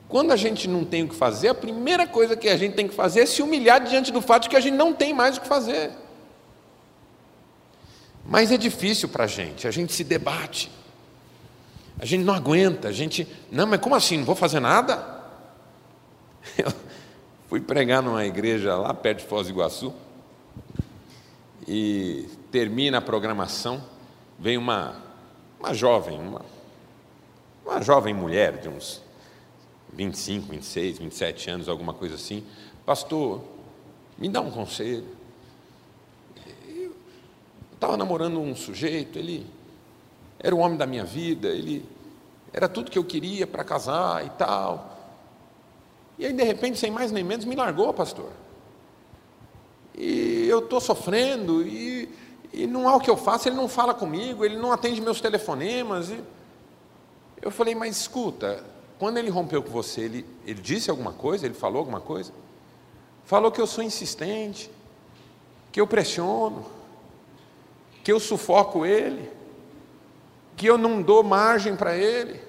Quando 0.06 0.32
a 0.32 0.36
gente 0.36 0.68
não 0.68 0.84
tem 0.84 1.02
o 1.02 1.08
que 1.08 1.14
fazer, 1.14 1.48
a 1.48 1.54
primeira 1.54 2.06
coisa 2.06 2.36
que 2.36 2.48
a 2.48 2.56
gente 2.56 2.74
tem 2.74 2.86
que 2.86 2.94
fazer 2.94 3.20
é 3.20 3.26
se 3.26 3.42
humilhar 3.42 3.82
diante 3.82 4.12
do 4.12 4.20
fato 4.20 4.44
de 4.44 4.48
que 4.50 4.56
a 4.56 4.60
gente 4.60 4.74
não 4.74 4.92
tem 4.92 5.14
mais 5.14 5.38
o 5.38 5.40
que 5.40 5.48
fazer. 5.48 5.90
Mas 8.24 8.52
é 8.52 8.58
difícil 8.58 9.08
para 9.08 9.24
a 9.24 9.26
gente, 9.26 9.66
a 9.66 9.70
gente 9.70 9.94
se 9.94 10.04
debate, 10.04 10.70
a 11.98 12.04
gente 12.04 12.22
não 12.22 12.34
aguenta, 12.34 12.88
a 12.88 12.92
gente, 12.92 13.26
não, 13.50 13.66
mas 13.66 13.80
como 13.80 13.94
assim? 13.94 14.18
Não 14.18 14.24
vou 14.24 14.34
fazer 14.34 14.60
nada? 14.60 15.17
Eu 16.58 16.72
fui 17.48 17.60
pregar 17.60 18.02
numa 18.02 18.24
igreja 18.24 18.76
lá 18.76 18.94
perto 18.94 19.20
de 19.20 19.26
Foz 19.26 19.46
do 19.46 19.52
Iguaçu 19.52 19.92
e 21.66 22.26
termina 22.50 22.98
a 22.98 23.00
programação, 23.02 23.82
vem 24.38 24.56
uma, 24.56 25.02
uma 25.60 25.74
jovem, 25.74 26.18
uma, 26.18 26.42
uma 27.64 27.82
jovem 27.82 28.14
mulher 28.14 28.58
de 28.58 28.68
uns 28.68 29.02
25, 29.92 30.48
26, 30.48 30.98
27 30.98 31.50
anos, 31.50 31.68
alguma 31.68 31.92
coisa 31.92 32.14
assim, 32.14 32.44
pastor, 32.86 33.42
me 34.16 34.28
dá 34.28 34.40
um 34.40 34.50
conselho. 34.50 35.04
Eu 36.68 36.94
estava 37.74 37.96
namorando 37.96 38.40
um 38.40 38.54
sujeito, 38.54 39.18
ele 39.18 39.46
era 40.38 40.54
o 40.54 40.58
homem 40.58 40.78
da 40.78 40.86
minha 40.86 41.04
vida, 41.04 41.48
ele 41.48 41.84
era 42.52 42.68
tudo 42.68 42.90
que 42.90 42.98
eu 42.98 43.04
queria 43.04 43.46
para 43.46 43.62
casar 43.62 44.24
e 44.24 44.30
tal. 44.30 44.97
E 46.18 46.26
aí, 46.26 46.32
de 46.32 46.42
repente, 46.42 46.78
sem 46.78 46.90
mais 46.90 47.12
nem 47.12 47.22
menos, 47.22 47.44
me 47.44 47.54
largou, 47.54 47.92
pastor. 47.94 48.30
e 49.94 50.46
eu 50.48 50.58
estou 50.60 50.80
sofrendo, 50.80 51.62
e, 51.62 52.08
e 52.52 52.66
não 52.66 52.88
há 52.88 52.96
o 52.96 53.00
que 53.00 53.10
eu 53.10 53.16
faço, 53.16 53.48
ele 53.48 53.56
não 53.56 53.68
fala 53.68 53.94
comigo, 53.94 54.44
ele 54.44 54.56
não 54.56 54.72
atende 54.72 55.00
meus 55.00 55.20
telefonemas. 55.20 56.10
E... 56.10 56.22
Eu 57.40 57.50
falei, 57.50 57.74
mas 57.74 57.96
escuta, 57.96 58.64
quando 58.98 59.18
ele 59.18 59.30
rompeu 59.30 59.62
com 59.62 59.70
você, 59.70 60.02
ele, 60.02 60.26
ele 60.44 60.60
disse 60.60 60.90
alguma 60.90 61.12
coisa? 61.12 61.46
Ele 61.46 61.54
falou 61.54 61.78
alguma 61.78 62.00
coisa? 62.00 62.32
Falou 63.24 63.52
que 63.52 63.60
eu 63.60 63.66
sou 63.66 63.84
insistente, 63.84 64.70
que 65.70 65.80
eu 65.80 65.86
pressiono, 65.86 66.66
que 68.02 68.10
eu 68.10 68.18
sufoco 68.18 68.84
ele, 68.84 69.30
que 70.56 70.66
eu 70.66 70.76
não 70.76 71.00
dou 71.00 71.22
margem 71.22 71.76
para 71.76 71.96
ele, 71.96 72.40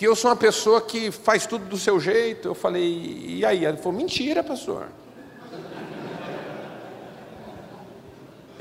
que 0.00 0.08
eu 0.08 0.16
sou 0.16 0.30
uma 0.30 0.36
pessoa 0.36 0.80
que 0.80 1.10
faz 1.10 1.44
tudo 1.44 1.66
do 1.66 1.76
seu 1.76 2.00
jeito. 2.00 2.48
Eu 2.48 2.54
falei, 2.54 3.36
e 3.36 3.44
aí? 3.44 3.66
Ele 3.66 3.76
falou, 3.76 3.92
mentira, 3.92 4.42
pastor. 4.42 4.88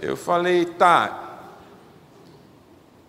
Eu 0.02 0.18
falei, 0.18 0.66
tá. 0.66 1.54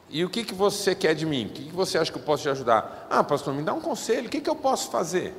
E 0.08 0.25
o 0.25 0.30
que, 0.30 0.44
que 0.44 0.54
você 0.54 0.94
quer 0.94 1.12
de 1.12 1.26
mim? 1.26 1.46
O 1.46 1.49
que, 1.49 1.64
que 1.64 1.75
você 1.75 1.99
acha 1.99 2.12
que 2.12 2.18
eu 2.18 2.22
posso 2.22 2.44
te 2.44 2.49
ajudar? 2.50 3.08
Ah, 3.10 3.25
pastor, 3.25 3.52
me 3.52 3.64
dá 3.64 3.75
um 3.75 3.80
conselho. 3.80 4.28
O 4.28 4.30
que, 4.30 4.40
que 4.40 4.49
eu 4.49 4.54
posso 4.54 4.92
fazer? 4.92 5.34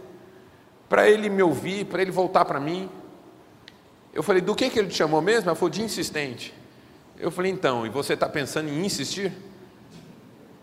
Para 0.89 1.09
ele 1.09 1.29
me 1.29 1.41
ouvir, 1.41 1.85
para 1.85 2.01
ele 2.01 2.11
voltar 2.11 2.43
para 2.43 2.59
mim. 2.59 2.89
Eu 4.13 4.21
falei, 4.21 4.41
do 4.41 4.53
que, 4.53 4.69
que 4.69 4.77
ele 4.77 4.89
te 4.89 4.95
chamou 4.95 5.21
mesmo? 5.21 5.49
Ela 5.49 5.55
falou, 5.55 5.69
de 5.69 5.81
insistente. 5.81 6.53
Eu 7.17 7.31
falei, 7.31 7.53
então, 7.53 7.85
e 7.85 7.89
você 7.89 8.15
está 8.15 8.27
pensando 8.27 8.67
em 8.67 8.85
insistir? 8.85 9.31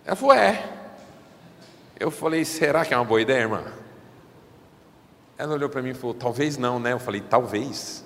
Ela 0.05 0.15
falou, 0.15 0.35
é. 0.35 0.78
Eu 1.99 2.11
falei, 2.11 2.45
será 2.45 2.85
que 2.85 2.95
é 2.95 2.97
uma 2.97 3.05
boa 3.05 3.21
ideia, 3.21 3.41
irmã? 3.41 3.65
Ela 5.37 5.55
olhou 5.55 5.69
para 5.69 5.83
mim 5.83 5.91
e 5.91 5.95
falou, 5.95 6.15
talvez 6.15 6.57
não, 6.57 6.79
né? 6.79 6.93
Eu 6.93 7.01
falei, 7.01 7.21
talvez. 7.21 8.05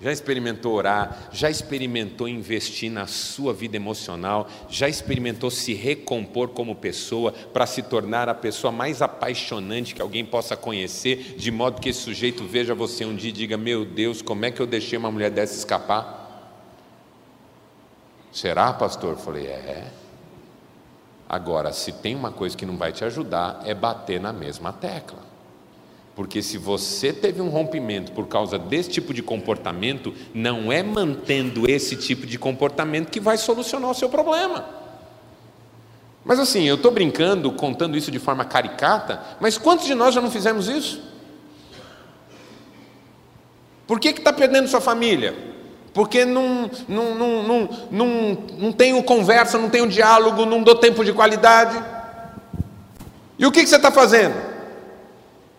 Já 0.00 0.10
experimentou 0.10 0.72
orar? 0.72 1.28
Já 1.30 1.50
experimentou 1.50 2.26
investir 2.26 2.90
na 2.90 3.06
sua 3.06 3.52
vida 3.52 3.76
emocional? 3.76 4.48
Já 4.68 4.88
experimentou 4.88 5.50
se 5.50 5.74
recompor 5.74 6.48
como 6.48 6.74
pessoa 6.74 7.32
para 7.32 7.66
se 7.66 7.82
tornar 7.82 8.28
a 8.28 8.34
pessoa 8.34 8.72
mais 8.72 9.02
apaixonante 9.02 9.94
que 9.94 10.00
alguém 10.00 10.24
possa 10.24 10.56
conhecer, 10.56 11.34
de 11.36 11.50
modo 11.50 11.80
que 11.80 11.90
esse 11.90 12.00
sujeito 12.00 12.44
veja 12.44 12.74
você 12.74 13.04
um 13.04 13.14
dia 13.14 13.28
e 13.28 13.32
diga: 13.32 13.58
Meu 13.58 13.84
Deus, 13.84 14.22
como 14.22 14.46
é 14.46 14.50
que 14.50 14.60
eu 14.60 14.66
deixei 14.66 14.98
uma 14.98 15.10
mulher 15.10 15.30
dessa 15.30 15.54
escapar? 15.54 16.18
Será, 18.32 18.72
pastor? 18.72 19.10
Eu 19.10 19.18
falei: 19.18 19.48
É. 19.48 19.99
Agora, 21.32 21.72
se 21.72 21.92
tem 21.92 22.16
uma 22.16 22.32
coisa 22.32 22.56
que 22.56 22.66
não 22.66 22.76
vai 22.76 22.90
te 22.90 23.04
ajudar, 23.04 23.60
é 23.64 23.72
bater 23.72 24.20
na 24.20 24.32
mesma 24.32 24.72
tecla. 24.72 25.20
Porque 26.16 26.42
se 26.42 26.58
você 26.58 27.12
teve 27.12 27.40
um 27.40 27.48
rompimento 27.48 28.10
por 28.10 28.26
causa 28.26 28.58
desse 28.58 28.90
tipo 28.90 29.14
de 29.14 29.22
comportamento, 29.22 30.12
não 30.34 30.72
é 30.72 30.82
mantendo 30.82 31.70
esse 31.70 31.94
tipo 31.94 32.26
de 32.26 32.36
comportamento 32.36 33.10
que 33.10 33.20
vai 33.20 33.38
solucionar 33.38 33.92
o 33.92 33.94
seu 33.94 34.08
problema. 34.08 34.64
Mas 36.24 36.40
assim, 36.40 36.64
eu 36.64 36.74
estou 36.74 36.90
brincando, 36.90 37.52
contando 37.52 37.96
isso 37.96 38.10
de 38.10 38.18
forma 38.18 38.44
caricata, 38.44 39.22
mas 39.38 39.56
quantos 39.56 39.86
de 39.86 39.94
nós 39.94 40.12
já 40.12 40.20
não 40.20 40.32
fizemos 40.32 40.68
isso? 40.68 41.00
Por 43.86 44.00
que 44.00 44.08
está 44.08 44.32
perdendo 44.32 44.66
sua 44.66 44.80
família? 44.80 45.49
Porque 45.92 46.24
não, 46.24 46.70
não, 46.88 47.14
não, 47.14 47.42
não, 47.42 47.68
não, 47.90 48.38
não 48.58 48.72
tenho 48.72 49.02
conversa, 49.02 49.58
não 49.58 49.68
tenho 49.68 49.88
diálogo, 49.88 50.46
não 50.46 50.62
dou 50.62 50.76
tempo 50.76 51.04
de 51.04 51.12
qualidade. 51.12 51.82
E 53.38 53.44
o 53.44 53.50
que, 53.50 53.62
que 53.62 53.68
você 53.68 53.76
está 53.76 53.90
fazendo? 53.90 54.34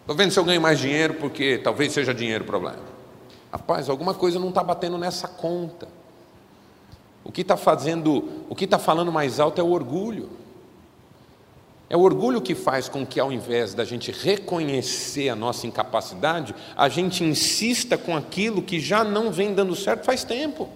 Estou 0.01 0.15
vendo 0.15 0.31
se 0.31 0.39
eu 0.39 0.45
ganho 0.45 0.61
mais 0.61 0.79
dinheiro, 0.79 1.15
porque 1.15 1.58
talvez 1.58 1.91
seja 1.91 2.13
dinheiro 2.13 2.43
o 2.43 2.47
problema. 2.47 2.79
Rapaz, 3.51 3.89
alguma 3.89 4.13
coisa 4.13 4.39
não 4.39 4.49
está 4.49 4.63
batendo 4.63 4.97
nessa 4.97 5.27
conta. 5.27 5.88
O 7.23 7.32
que 7.32 7.41
está 7.41 7.58
fazendo, 7.58 8.45
o 8.49 8.56
que 8.56 8.65
está 8.65 8.79
falando 8.79 9.12
mais 9.12 9.39
alto 9.39 9.60
é 9.60 9.63
o 9.63 9.71
orgulho. 9.71 10.29
É 11.91 11.97
o 11.97 11.99
orgulho 11.99 12.39
que 12.39 12.56
faz 12.56 12.88
com 12.88 13.06
que, 13.06 13.19
ao 13.19 13.34
invés 13.34 13.73
da 13.73 13.84
gente 13.84 14.13
reconhecer 14.13 15.27
a 15.27 15.36
nossa 15.36 15.67
incapacidade, 15.67 16.56
a 16.73 16.88
gente 16.88 17.21
insista 17.21 17.97
com 17.97 18.15
aquilo 18.15 18.62
que 18.62 18.80
já 18.80 19.04
não 19.04 19.30
vem 19.30 19.54
dando 19.54 19.75
certo 19.75 20.06
faz 20.06 20.23
tempo. 20.23 20.69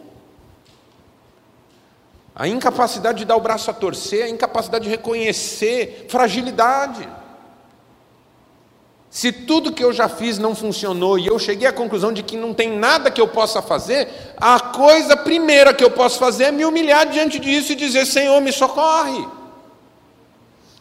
A 2.35 2.49
incapacidade 2.49 3.19
de 3.19 3.23
dar 3.23 3.37
o 3.37 3.39
braço 3.39 3.71
a 3.71 3.73
torcer, 3.73 4.25
a 4.25 4.29
incapacidade 4.29 4.83
de 4.83 4.89
reconhecer 4.89 6.05
fragilidade. 6.09 7.07
Se 9.09 9.31
tudo 9.31 9.71
que 9.71 9.85
eu 9.85 9.93
já 9.93 10.09
fiz 10.09 10.37
não 10.37 10.53
funcionou 10.53 11.17
e 11.17 11.27
eu 11.27 11.39
cheguei 11.39 11.65
à 11.65 11.71
conclusão 11.71 12.11
de 12.11 12.23
que 12.23 12.35
não 12.35 12.53
tem 12.53 12.77
nada 12.77 13.09
que 13.09 13.21
eu 13.21 13.27
possa 13.29 13.61
fazer, 13.61 14.09
a 14.35 14.59
coisa 14.59 15.15
primeira 15.15 15.73
que 15.73 15.81
eu 15.85 15.91
posso 15.91 16.19
fazer 16.19 16.43
é 16.43 16.51
me 16.51 16.65
humilhar 16.65 17.05
diante 17.05 17.39
disso 17.39 17.71
e 17.71 17.75
dizer: 17.75 18.05
Senhor, 18.05 18.41
me 18.41 18.51
socorre. 18.51 19.44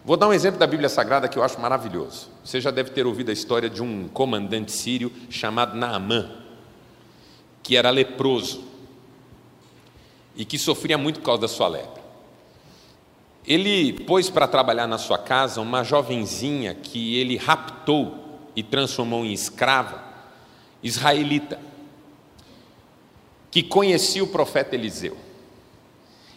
Vou 0.05 0.19
dar 0.19 0.29
um 0.29 0.35
exemplo 0.35 0.61
da 0.61 0.67
Bíblia 0.67 0.91
Sagrada 0.91 1.29
que 1.29 1.39
eu 1.39 1.43
acho 1.43 1.59
maravilhoso. 1.59 2.29
Você 2.45 2.61
já 2.61 2.71
deve 2.71 2.91
ter 2.91 3.07
ouvido 3.07 3.31
a 3.31 3.33
história 3.33 3.71
de 3.71 3.83
um 3.83 4.07
comandante 4.07 4.71
sírio 4.71 5.11
chamado 5.31 5.75
Naamã, 5.75 6.31
que 7.63 7.75
era 7.75 7.89
leproso 7.89 8.65
e 10.37 10.45
que 10.45 10.59
sofria 10.59 10.99
muito 10.99 11.21
por 11.21 11.27
causa 11.27 11.41
da 11.41 11.49
sua 11.49 11.69
lepra. 11.69 12.05
Ele 13.47 13.95
pôs 14.05 14.29
para 14.29 14.47
trabalhar 14.47 14.87
na 14.87 14.99
sua 14.99 15.17
casa 15.17 15.63
uma 15.63 15.83
jovenzinha 15.83 16.75
que 16.75 17.17
ele 17.17 17.39
raptou 17.39 18.41
e 18.55 18.63
transformou 18.63 19.25
em 19.25 19.33
escrava, 19.33 20.05
israelita, 20.83 21.59
que 23.51 23.63
conhecia 23.63 24.23
o 24.23 24.27
profeta 24.27 24.75
Eliseu. 24.75 25.17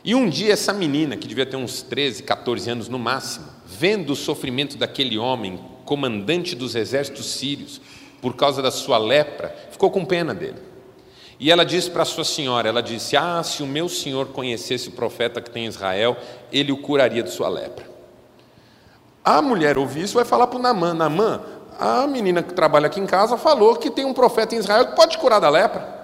E 0.05 0.15
um 0.15 0.29
dia 0.29 0.53
essa 0.53 0.71
menina, 0.71 1.17
que 1.17 1.27
devia 1.27 1.45
ter 1.45 1.57
uns 1.57 1.81
13, 1.81 2.23
14 2.23 2.69
anos 2.69 2.87
no 2.87 2.97
máximo, 2.97 3.56
vendo 3.67 4.13
o 4.13 4.15
sofrimento 4.15 4.77
daquele 4.77 5.17
homem, 5.17 5.59
comandante 5.85 6.55
dos 6.55 6.73
exércitos 6.73 7.25
sírios, 7.25 7.81
por 8.21 8.35
causa 8.35 8.61
da 8.61 8.71
sua 8.71 8.97
lepra, 8.97 9.53
ficou 9.69 9.91
com 9.91 10.05
pena 10.05 10.33
dele. 10.33 10.59
E 11.39 11.51
ela 11.51 11.65
disse 11.65 11.91
para 11.91 12.05
sua 12.05 12.23
senhora, 12.23 12.69
ela 12.69 12.81
disse: 12.81 13.15
"Ah, 13.15 13.43
se 13.43 13.61
o 13.61 13.67
meu 13.67 13.87
senhor 13.87 14.27
conhecesse 14.27 14.87
o 14.87 14.93
profeta 14.93 15.41
que 15.41 15.51
tem 15.51 15.65
em 15.65 15.67
Israel, 15.67 16.17
ele 16.51 16.71
o 16.71 16.77
curaria 16.77 17.21
de 17.21 17.29
sua 17.29 17.49
lepra." 17.49 17.85
A 19.23 19.41
mulher 19.41 19.77
ouviu 19.77 20.03
isso, 20.03 20.15
vai 20.15 20.25
falar 20.25 20.47
para 20.47 20.57
o 20.57 20.61
Namã: 20.61 20.93
Namã, 20.93 21.41
a 21.77 22.07
menina 22.07 22.41
que 22.41 22.53
trabalha 22.53 22.87
aqui 22.87 22.99
em 22.99 23.05
casa 23.05 23.37
falou 23.37 23.75
que 23.75 23.91
tem 23.91 24.05
um 24.05 24.13
profeta 24.13 24.55
em 24.55 24.57
Israel 24.57 24.87
que 24.87 24.95
pode 24.95 25.17
curar 25.17 25.39
da 25.39 25.49
lepra. 25.49 25.95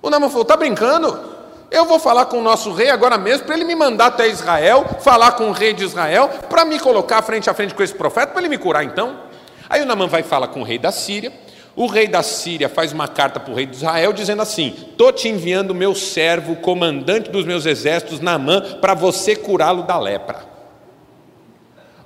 O 0.00 0.08
Naaman 0.08 0.28
falou: 0.28 0.42
está 0.42 0.56
brincando? 0.56 1.37
Eu 1.70 1.84
vou 1.84 1.98
falar 1.98 2.26
com 2.26 2.38
o 2.38 2.42
nosso 2.42 2.72
rei 2.72 2.88
agora 2.88 3.18
mesmo 3.18 3.44
para 3.44 3.54
ele 3.54 3.64
me 3.64 3.74
mandar 3.74 4.06
até 4.06 4.26
Israel, 4.26 4.86
falar 5.00 5.32
com 5.32 5.50
o 5.50 5.52
rei 5.52 5.74
de 5.74 5.84
Israel, 5.84 6.30
para 6.48 6.64
me 6.64 6.78
colocar 6.78 7.20
frente 7.22 7.50
a 7.50 7.54
frente 7.54 7.74
com 7.74 7.82
esse 7.82 7.94
profeta, 7.94 8.28
para 8.28 8.40
ele 8.40 8.48
me 8.48 8.56
curar 8.56 8.84
então. 8.84 9.20
Aí 9.68 9.82
o 9.82 9.86
Naaman 9.86 10.06
vai 10.06 10.22
falar 10.22 10.48
com 10.48 10.60
o 10.60 10.64
rei 10.64 10.78
da 10.78 10.90
Síria. 10.90 11.30
O 11.76 11.86
rei 11.86 12.08
da 12.08 12.22
Síria 12.22 12.68
faz 12.68 12.92
uma 12.92 13.06
carta 13.06 13.38
para 13.38 13.52
o 13.52 13.54
rei 13.54 13.66
de 13.66 13.76
Israel 13.76 14.12
dizendo 14.12 14.40
assim: 14.40 14.74
Estou 14.90 15.12
te 15.12 15.28
enviando 15.28 15.74
meu 15.74 15.94
servo, 15.94 16.56
comandante 16.56 17.30
dos 17.30 17.44
meus 17.44 17.66
exércitos, 17.66 18.18
Naamã, 18.18 18.78
para 18.80 18.94
você 18.94 19.36
curá-lo 19.36 19.82
da 19.82 19.98
lepra. 19.98 20.44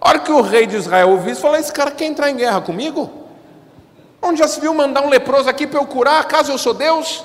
A 0.01 0.09
hora 0.09 0.19
que 0.19 0.33
o 0.33 0.41
rei 0.41 0.67
de 0.67 0.77
Israel 0.77 1.11
ouviu 1.11 1.33
isso, 1.33 1.41
falou: 1.41 1.57
Esse 1.57 1.73
cara 1.73 1.93
quer 1.93 2.07
entrar 2.07 2.29
em 2.31 2.37
guerra 2.37 2.61
comigo? 2.61 3.11
Onde 4.21 4.41
já 4.41 4.49
se 4.49 4.61
viu 4.61 4.75
mandar 4.75 5.03
um 5.03 5.09
leproso 5.09 5.49
aqui 5.49 5.67
para 5.67 5.81
eu 5.81 5.87
curar? 5.87 6.21
Acaso 6.21 6.53
eu 6.53 6.59
sou 6.59 6.75
Deus? 6.75 7.25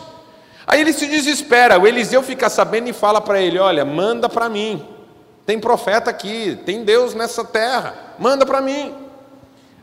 Aí 0.67 0.81
ele 0.81 0.91
se 0.91 1.07
desespera. 1.07 1.79
O 1.79 1.87
Eliseu 1.87 2.21
fica 2.21 2.49
sabendo 2.49 2.89
e 2.89 2.93
fala 2.93 3.21
para 3.21 3.41
ele: 3.41 3.57
Olha, 3.57 3.85
manda 3.85 4.27
para 4.27 4.49
mim. 4.49 4.85
Tem 5.45 5.57
profeta 5.57 6.09
aqui, 6.09 6.59
tem 6.65 6.83
Deus 6.83 7.13
nessa 7.13 7.41
terra, 7.45 8.15
manda 8.19 8.45
para 8.45 8.59
mim. 8.59 8.93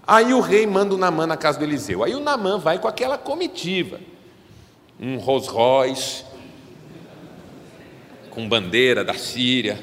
Aí 0.06 0.34
o 0.34 0.40
rei 0.40 0.66
manda 0.66 0.94
o 0.94 0.98
Namã 0.98 1.26
na 1.26 1.38
casa 1.38 1.58
do 1.58 1.64
Eliseu. 1.64 2.04
Aí 2.04 2.14
o 2.14 2.20
Namã 2.20 2.58
vai 2.58 2.78
com 2.78 2.86
aquela 2.86 3.16
comitiva, 3.16 3.98
um 5.00 5.16
Rolls 5.16 5.48
Royce, 5.48 6.24
com 8.28 8.46
bandeira 8.46 9.02
da 9.02 9.14
Síria, 9.14 9.82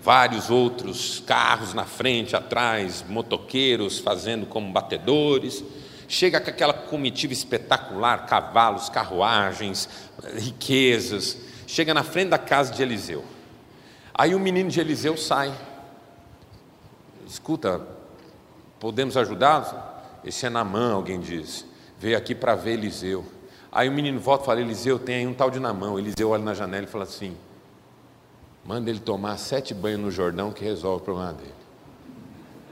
vários 0.00 0.48
outros 0.48 1.18
carros 1.26 1.74
na 1.74 1.84
frente, 1.84 2.36
atrás, 2.36 3.04
motoqueiros 3.08 3.98
fazendo 3.98 4.46
como 4.46 4.72
batedores. 4.72 5.64
Chega 6.08 6.40
com 6.40 6.50
aquela 6.50 6.72
comitiva 6.72 7.32
espetacular, 7.32 8.26
cavalos, 8.26 8.88
carruagens, 8.88 9.88
riquezas. 10.34 11.36
Chega 11.66 11.92
na 11.92 12.04
frente 12.04 12.30
da 12.30 12.38
casa 12.38 12.72
de 12.72 12.82
Eliseu. 12.82 13.24
Aí 14.14 14.34
o 14.34 14.40
menino 14.40 14.70
de 14.70 14.80
Eliseu 14.80 15.16
sai. 15.16 15.52
Escuta, 17.26 17.80
podemos 18.78 19.16
ajudar? 19.16 20.20
Esse 20.24 20.46
é 20.46 20.50
Namã, 20.50 20.92
alguém 20.92 21.20
diz. 21.20 21.66
Veio 21.98 22.16
aqui 22.16 22.34
para 22.34 22.54
ver 22.54 22.74
Eliseu. 22.74 23.24
Aí 23.72 23.88
o 23.88 23.92
menino 23.92 24.18
volta 24.20 24.44
e 24.44 24.46
fala: 24.46 24.60
Eliseu, 24.60 24.98
tem 24.98 25.16
aí 25.16 25.26
um 25.26 25.34
tal 25.34 25.50
de 25.50 25.58
Namã. 25.58 25.98
Eliseu 25.98 26.30
olha 26.30 26.42
na 26.42 26.54
janela 26.54 26.84
e 26.84 26.88
fala 26.88 27.04
assim: 27.04 27.36
Manda 28.64 28.90
ele 28.90 28.98
tomar 29.00 29.38
sete 29.38 29.72
banhos 29.72 30.00
no 30.00 30.10
Jordão 30.10 30.50
que 30.50 30.64
resolve 30.64 31.02
o 31.02 31.04
problema 31.04 31.32
dele. 31.32 31.54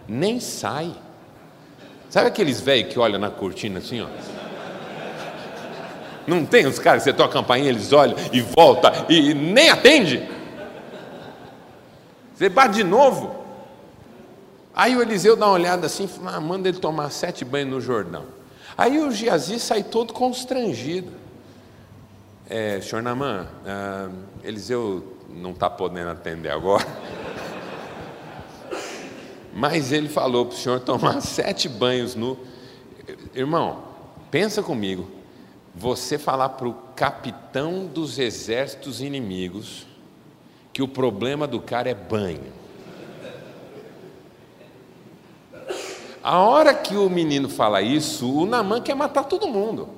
Nem 0.09 0.41
sai. 0.41 0.95
Sabe 2.15 2.29
aqueles 2.29 2.61
velhos 2.61 2.93
que 2.93 2.99
olham 3.01 3.19
na 3.19 3.29
cortina 3.29 3.81
assim, 3.81 4.01
ó? 4.01 4.07
Não 6.29 6.47
tem 6.47 6.65
os 6.65 6.79
caras, 6.79 7.03
você 7.03 7.13
toca 7.13 7.31
a 7.31 7.43
campainha, 7.43 7.69
eles 7.69 7.93
olham 7.93 8.17
e 8.33 8.41
volta 8.41 9.05
e 9.09 9.35
nem 9.35 9.69
atende. 9.69 10.23
Você 12.33 12.49
bate 12.49 12.75
de 12.75 12.85
novo. 12.85 13.35
Aí 14.73 14.97
o 14.97 15.03
Eliseu 15.03 15.35
dá 15.35 15.47
uma 15.47 15.55
olhada 15.55 15.87
assim, 15.87 16.09
ah, 16.25 16.41
manda 16.41 16.69
ele 16.69 16.79
tomar 16.79 17.11
sete 17.11 17.45
banhos 17.45 17.71
no 17.71 17.81
Jordão. 17.81 18.27
Aí 18.79 19.01
o 19.01 19.11
Giazi 19.11 19.59
sai 19.59 19.83
todo 19.83 20.13
constrangido. 20.13 21.11
É, 22.49 22.81
senhor 22.81 23.03
Namã, 23.03 23.49
ah, 23.67 24.09
Eliseu 24.45 25.17
não 25.29 25.51
está 25.51 25.69
podendo 25.69 26.11
atender 26.11 26.51
agora. 26.51 26.87
Mas 29.55 29.93
ele 29.93 30.09
falou 30.09 30.47
para 30.47 30.57
o 30.57 30.59
senhor 30.59 30.81
tomar 30.81 31.21
sete 31.23 31.69
banhos 31.69 32.17
no. 32.17 32.37
Irmão, 33.33 33.85
pensa 34.31 34.63
comigo. 34.63 35.09
Você 35.73 36.19
falar 36.19 36.51
para 36.51 36.69
o 36.69 36.75
capitão 36.95 37.87
dos 37.87 38.19
exércitos 38.19 39.01
inimigos 39.01 39.87
que 40.73 40.83
o 40.83 40.89
problema 40.89 41.47
do 41.47 41.61
cara 41.61 41.89
é 41.89 41.95
banho. 41.95 42.53
A 46.23 46.39
hora 46.41 46.75
que 46.75 46.97
o 46.97 47.09
menino 47.09 47.49
fala 47.49 47.83
isso, 47.83 48.33
o 48.33 48.47
Namã 48.47 48.81
quer 48.81 48.95
matar 48.95 49.25
todo 49.25 49.47
mundo. 49.47 49.89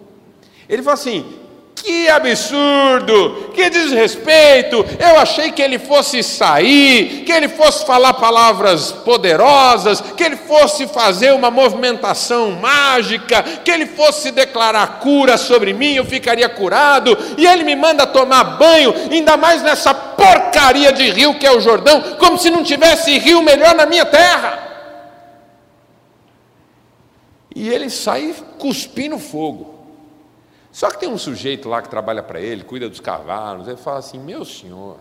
Ele 0.68 0.82
fala 0.82 0.94
assim: 0.94 1.45
que 1.86 2.08
absurdo, 2.08 3.52
que 3.54 3.70
desrespeito. 3.70 4.84
Eu 4.98 5.20
achei 5.20 5.52
que 5.52 5.62
ele 5.62 5.78
fosse 5.78 6.20
sair, 6.20 7.22
que 7.24 7.30
ele 7.30 7.48
fosse 7.48 7.86
falar 7.86 8.14
palavras 8.14 8.90
poderosas, 8.90 10.00
que 10.00 10.24
ele 10.24 10.34
fosse 10.36 10.88
fazer 10.88 11.32
uma 11.32 11.48
movimentação 11.48 12.50
mágica, 12.50 13.40
que 13.64 13.70
ele 13.70 13.86
fosse 13.86 14.32
declarar 14.32 14.98
cura 14.98 15.38
sobre 15.38 15.72
mim, 15.72 15.94
eu 15.94 16.04
ficaria 16.04 16.48
curado. 16.48 17.16
E 17.38 17.46
ele 17.46 17.62
me 17.62 17.76
manda 17.76 18.04
tomar 18.04 18.42
banho, 18.58 18.92
ainda 19.08 19.36
mais 19.36 19.62
nessa 19.62 19.94
porcaria 19.94 20.92
de 20.92 21.08
rio 21.10 21.38
que 21.38 21.46
é 21.46 21.52
o 21.52 21.60
Jordão, 21.60 22.16
como 22.18 22.36
se 22.36 22.50
não 22.50 22.64
tivesse 22.64 23.16
rio 23.16 23.40
melhor 23.42 23.76
na 23.76 23.86
minha 23.86 24.04
terra. 24.04 24.58
E 27.54 27.68
ele 27.68 27.88
sai 27.88 28.34
cuspindo 28.58 29.20
fogo. 29.20 29.75
Só 30.76 30.90
que 30.90 30.98
tem 30.98 31.08
um 31.08 31.16
sujeito 31.16 31.70
lá 31.70 31.80
que 31.80 31.88
trabalha 31.88 32.22
para 32.22 32.38
ele, 32.38 32.62
cuida 32.62 32.86
dos 32.86 33.00
cavalos, 33.00 33.66
ele 33.66 33.78
fala 33.78 33.98
assim: 33.98 34.18
Meu 34.18 34.44
senhor, 34.44 34.98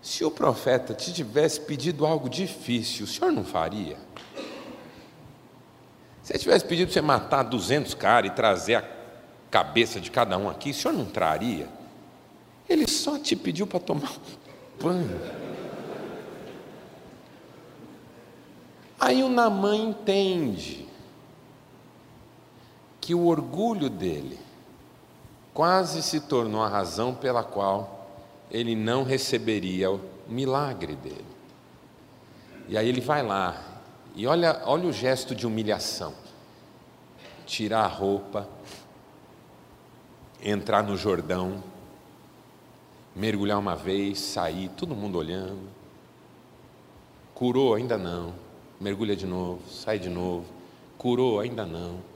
se 0.00 0.24
o 0.24 0.30
profeta 0.30 0.94
te 0.94 1.12
tivesse 1.12 1.60
pedido 1.60 2.06
algo 2.06 2.26
difícil, 2.26 3.04
o 3.04 3.06
senhor 3.06 3.30
não 3.30 3.44
faria? 3.44 3.98
Se 6.22 6.32
ele 6.32 6.38
tivesse 6.38 6.64
pedido 6.64 6.86
para 6.86 6.94
você 6.94 7.02
matar 7.02 7.42
200 7.42 7.92
caras 7.92 8.30
e 8.30 8.34
trazer 8.34 8.76
a 8.76 8.84
cabeça 9.50 10.00
de 10.00 10.10
cada 10.10 10.38
um 10.38 10.48
aqui, 10.48 10.70
o 10.70 10.74
senhor 10.74 10.94
não 10.94 11.04
traria? 11.04 11.68
Ele 12.66 12.88
só 12.88 13.18
te 13.18 13.36
pediu 13.36 13.66
para 13.66 13.78
tomar 13.78 14.14
banho. 14.80 15.20
Aí 18.98 19.22
o 19.22 19.28
Namã 19.28 19.76
entende 19.76 20.87
que 23.08 23.14
o 23.14 23.26
orgulho 23.26 23.88
dele 23.88 24.38
quase 25.54 26.02
se 26.02 26.20
tornou 26.20 26.62
a 26.62 26.68
razão 26.68 27.14
pela 27.14 27.42
qual 27.42 28.06
ele 28.50 28.76
não 28.76 29.02
receberia 29.02 29.90
o 29.90 29.98
milagre 30.28 30.94
dele. 30.94 31.24
E 32.68 32.76
aí 32.76 32.86
ele 32.86 33.00
vai 33.00 33.22
lá 33.22 33.80
e 34.14 34.26
olha, 34.26 34.60
olha 34.66 34.86
o 34.86 34.92
gesto 34.92 35.34
de 35.34 35.46
humilhação: 35.46 36.12
tirar 37.46 37.84
a 37.84 37.86
roupa, 37.86 38.46
entrar 40.42 40.82
no 40.82 40.94
Jordão, 40.94 41.64
mergulhar 43.16 43.58
uma 43.58 43.74
vez, 43.74 44.20
sair, 44.20 44.68
todo 44.76 44.94
mundo 44.94 45.16
olhando. 45.16 45.70
Curou? 47.34 47.72
Ainda 47.74 47.96
não. 47.96 48.34
Mergulha 48.78 49.16
de 49.16 49.24
novo, 49.24 49.62
sai 49.66 49.98
de 49.98 50.10
novo. 50.10 50.44
Curou? 50.98 51.40
Ainda 51.40 51.64
não 51.64 52.07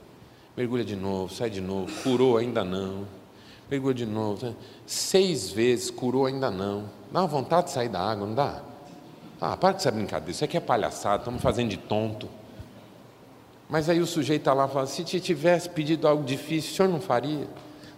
mergulha 0.55 0.85
de 0.85 0.95
novo, 0.95 1.33
sai 1.33 1.49
de 1.49 1.61
novo, 1.61 1.91
curou 2.03 2.37
ainda 2.37 2.63
não, 2.63 3.07
mergulha 3.69 3.95
de 3.95 4.05
novo, 4.05 4.55
seis 4.85 5.49
vezes 5.49 5.89
curou 5.89 6.25
ainda 6.25 6.51
não, 6.51 6.89
dá 7.11 7.21
uma 7.21 7.27
vontade 7.27 7.67
de 7.67 7.73
sair 7.73 7.89
da 7.89 7.99
água, 7.99 8.27
não 8.27 8.35
dá? 8.35 8.61
Ah, 9.41 9.57
para 9.57 9.73
com 9.73 9.79
essa 9.79 9.91
brincadeira, 9.91 10.31
isso 10.31 10.45
aqui 10.45 10.55
é 10.55 10.59
palhaçada, 10.61 11.17
estamos 11.17 11.41
fazendo 11.41 11.69
de 11.69 11.77
tonto. 11.77 12.29
Mas 13.69 13.89
aí 13.89 13.99
o 13.99 14.05
sujeito 14.05 14.41
está 14.41 14.53
lá 14.53 14.67
falando, 14.67 14.87
se 14.87 15.03
te 15.03 15.19
tivesse 15.19 15.67
pedido 15.69 16.07
algo 16.07 16.23
difícil, 16.23 16.71
o 16.71 16.75
senhor 16.75 16.89
não 16.89 17.01
faria? 17.01 17.47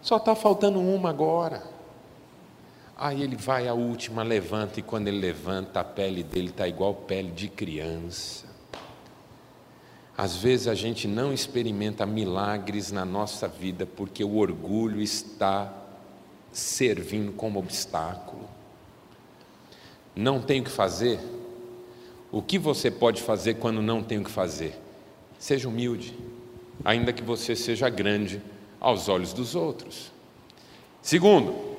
Só 0.01 0.17
está 0.17 0.33
faltando 0.33 0.79
uma 0.79 1.09
agora. 1.09 1.61
Aí 2.97 3.21
ele 3.21 3.35
vai 3.35 3.67
a 3.67 3.73
última, 3.73 4.23
levanta, 4.23 4.79
e 4.79 4.83
quando 4.83 5.09
ele 5.09 5.19
levanta, 5.19 5.81
a 5.81 5.83
pele 5.83 6.23
dele 6.23 6.49
está 6.49 6.67
igual 6.67 6.93
pele 6.93 7.29
de 7.31 7.49
criança. 7.49 8.54
Às 10.17 10.38
vezes 10.38 10.67
a 10.67 10.73
gente 10.73 11.08
não 11.08 11.34
experimenta 11.34 12.06
milagres 12.06 12.91
na 12.91 13.04
nossa 13.04 13.47
vida 13.47 13.86
porque 13.86 14.23
o 14.23 14.38
orgulho 14.38 15.01
está 15.01 15.73
servindo 16.54 17.34
como 17.34 17.60
obstáculo. 17.60 18.47
Não 20.15 20.41
tem 20.41 20.62
o 20.62 20.63
que 20.63 20.71
fazer? 20.71 21.19
O 22.32 22.41
que 22.41 22.58
você 22.58 22.89
pode 22.89 23.21
fazer 23.21 23.56
quando 23.56 23.82
não 23.82 24.01
tem 24.01 24.19
o 24.19 24.23
que 24.23 24.32
fazer? 24.32 24.80
Seja 25.38 25.67
humilde, 25.67 26.17
ainda 26.84 27.12
que 27.12 27.21
você 27.21 27.54
seja 27.54 27.89
grande 27.89 28.41
aos 28.80 29.10
olhos 29.10 29.34
dos 29.34 29.54
outros. 29.54 30.12
Segundo, 31.01 31.75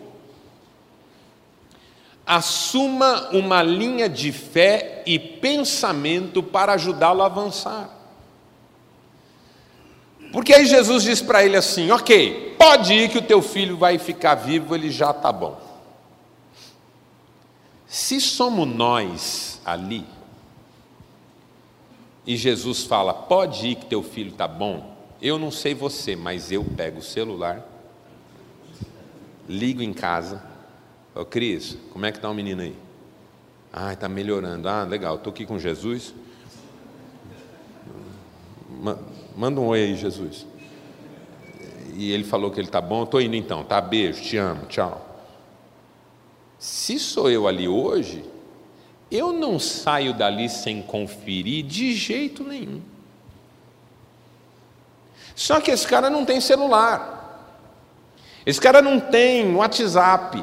assuma 2.27 3.31
uma 3.31 3.62
linha 3.62 4.11
de 4.11 4.31
fé 4.31 5.03
e 5.07 5.18
pensamento 5.18 6.42
para 6.42 6.75
ajudá-lo 6.75 7.22
a 7.22 7.27
avançar. 7.27 7.95
Porque 10.32 10.52
aí 10.52 10.66
Jesus 10.66 11.02
diz 11.02 11.22
para 11.22 11.44
ele 11.44 11.56
assim: 11.56 11.90
Ok, 11.90 12.54
pode 12.58 12.92
ir 12.92 13.08
que 13.08 13.18
o 13.18 13.22
teu 13.22 13.40
filho 13.40 13.76
vai 13.76 13.98
ficar 13.98 14.34
vivo, 14.34 14.74
ele 14.74 14.90
já 14.90 15.10
está 15.10 15.32
bom. 15.32 15.60
Se 17.86 18.20
somos 18.20 18.66
nós 18.66 19.60
ali, 19.64 20.04
e 22.26 22.36
Jesus 22.36 22.84
fala: 22.84 23.14
Pode 23.14 23.68
ir 23.68 23.74
que 23.76 23.86
teu 23.86 24.02
filho 24.02 24.30
está 24.30 24.48
bom, 24.48 24.96
eu 25.22 25.38
não 25.38 25.50
sei 25.50 25.74
você, 25.74 26.16
mas 26.16 26.50
eu 26.50 26.64
pego 26.64 26.98
o 26.98 27.02
celular, 27.02 27.66
ligo 29.48 29.82
em 29.82 29.92
casa. 29.92 30.42
Ô 31.14 31.24
Cris, 31.24 31.78
como 31.92 32.04
é 32.04 32.12
que 32.12 32.18
está 32.18 32.28
o 32.28 32.34
menino 32.34 32.60
aí? 32.60 32.76
Ah, 33.72 33.92
está 33.92 34.08
melhorando. 34.08 34.68
Ah, 34.68 34.84
legal, 34.84 35.16
estou 35.16 35.30
aqui 35.30 35.46
com 35.46 35.58
Jesus. 35.58 36.14
Manda 39.37 39.61
um 39.61 39.66
oi 39.66 39.83
aí, 39.83 39.96
Jesus. 39.96 40.46
E 41.94 42.11
ele 42.11 42.25
falou 42.25 42.51
que 42.51 42.59
ele 42.59 42.68
está 42.68 42.81
bom, 42.81 43.03
estou 43.03 43.20
indo 43.20 43.37
então, 43.37 43.62
tá? 43.62 43.81
Beijo, 43.81 44.22
te 44.22 44.38
amo, 44.38 44.64
tchau. 44.66 45.03
Se 46.59 46.99
sou 46.99 47.31
eu 47.31 47.46
ali 47.46 47.68
hoje, 47.68 48.25
eu 49.11 49.33
não 49.33 49.59
saio 49.59 50.14
dali 50.14 50.49
sem 50.49 50.81
conferir 50.81 51.64
de 51.64 51.94
jeito 51.94 52.42
nenhum. 52.42 52.81
Só 55.35 55.61
que 55.61 55.70
esse 55.70 55.87
cara 55.87 56.09
não 56.09 56.25
tem 56.25 56.40
celular. 56.40 57.14
Esse 58.46 58.61
cara 58.61 58.81
não 58.81 58.99
tem 58.99 59.55
WhatsApp. 59.55 60.42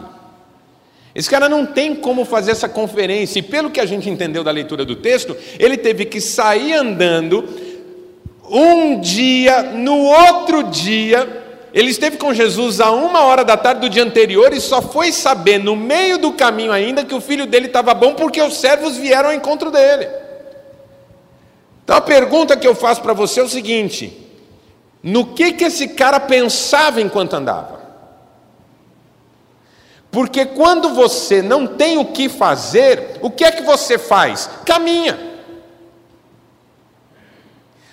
Esse 1.15 1.29
cara 1.29 1.49
não 1.49 1.65
tem 1.65 1.95
como 1.95 2.25
fazer 2.25 2.51
essa 2.51 2.69
conferência. 2.69 3.39
E 3.39 3.43
pelo 3.43 3.71
que 3.71 3.79
a 3.79 3.86
gente 3.88 4.08
entendeu 4.08 4.43
da 4.43 4.51
leitura 4.51 4.86
do 4.86 4.95
texto, 4.95 5.36
ele 5.58 5.77
teve 5.77 6.06
que 6.06 6.21
sair 6.21 6.73
andando 6.73 7.62
um 8.49 8.99
dia, 8.99 9.63
no 9.63 9.97
outro 9.97 10.63
dia, 10.63 11.43
ele 11.73 11.89
esteve 11.89 12.17
com 12.17 12.34
Jesus 12.34 12.79
a 12.79 12.91
uma 12.91 13.21
hora 13.21 13.43
da 13.43 13.58
tarde 13.58 13.82
do 13.82 13.89
dia 13.89 14.03
anterior 14.03 14.53
e 14.53 14.62
só 14.62 14.82
foi 14.82 15.12
saber 15.12 15.58
no 15.58 15.75
meio 15.75 16.17
do 16.17 16.34
caminho 16.34 16.71
ainda 16.71 17.03
que 17.03 17.15
o 17.15 17.21
filho 17.21 17.47
dele 17.47 17.67
estava 17.67 17.93
bom 17.93 18.13
porque 18.13 18.41
os 18.41 18.58
servos 18.58 18.95
vieram 18.95 19.29
ao 19.29 19.36
encontro 19.36 19.71
dele. 19.71 20.08
Então 21.84 21.95
a 21.95 22.01
pergunta 22.01 22.56
que 22.56 22.67
eu 22.67 22.75
faço 22.75 23.01
para 23.01 23.13
você 23.13 23.39
é 23.39 23.43
o 23.43 23.49
seguinte: 23.49 24.15
no 25.01 25.34
que 25.34 25.53
que 25.53 25.63
esse 25.63 25.89
cara 25.89 26.19
pensava 26.19 27.01
enquanto 27.01 27.34
andava? 27.34 27.82
Porque 30.12 30.45
quando 30.45 30.89
você 30.89 31.41
não 31.41 31.65
tem 31.65 31.97
o 31.97 32.06
que 32.06 32.29
fazer, 32.29 33.17
o 33.19 33.32
que 33.32 33.43
é 33.43 33.51
que 33.51 33.63
você 33.63 33.97
faz? 33.97 34.47
Caminha. 34.63 35.32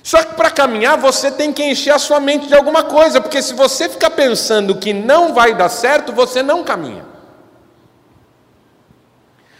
Só 0.03 0.23
que 0.23 0.35
para 0.35 0.51
caminhar 0.51 0.97
você 0.97 1.31
tem 1.31 1.53
que 1.53 1.63
encher 1.63 1.93
a 1.93 1.99
sua 1.99 2.21
mente 2.21 2.47
de 2.47 2.55
alguma 2.55 2.83
coisa, 2.83 3.21
porque 3.21 3.43
se 3.43 3.53
você 3.53 3.89
ficar 3.89 4.11
pensando 4.11 4.77
que 4.77 4.93
não 4.93 5.35
vai 5.35 5.55
dar 5.55 5.69
certo, 5.69 6.13
você 6.13 6.43
não 6.43 6.65
caminha. 6.65 7.05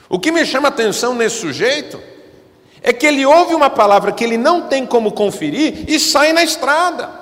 O 0.09 0.19
que 0.19 0.33
me 0.33 0.45
chama 0.45 0.69
a 0.69 0.71
atenção 0.71 1.15
nesse 1.15 1.37
sujeito 1.41 2.01
é 2.83 2.93
que 2.93 3.07
ele 3.07 3.25
ouve 3.27 3.55
uma 3.55 3.71
palavra 3.71 4.13
que 4.13 4.25
ele 4.25 4.37
não 4.37 4.63
tem 4.63 4.87
como 4.87 5.13
conferir 5.13 5.85
e 5.89 6.01
sai 6.01 6.33
na 6.33 6.43
estrada. 6.43 7.21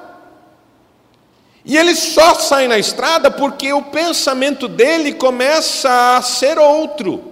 E 1.64 1.76
ele 1.76 1.94
só 1.94 2.35
sai 2.35 2.66
na 2.66 2.78
estrada 2.78 3.31
porque 3.31 3.72
o 3.72 3.83
pensamento 3.83 4.68
dele 4.68 5.12
começa 5.12 6.16
a 6.16 6.22
ser 6.22 6.59
outro. 6.59 7.22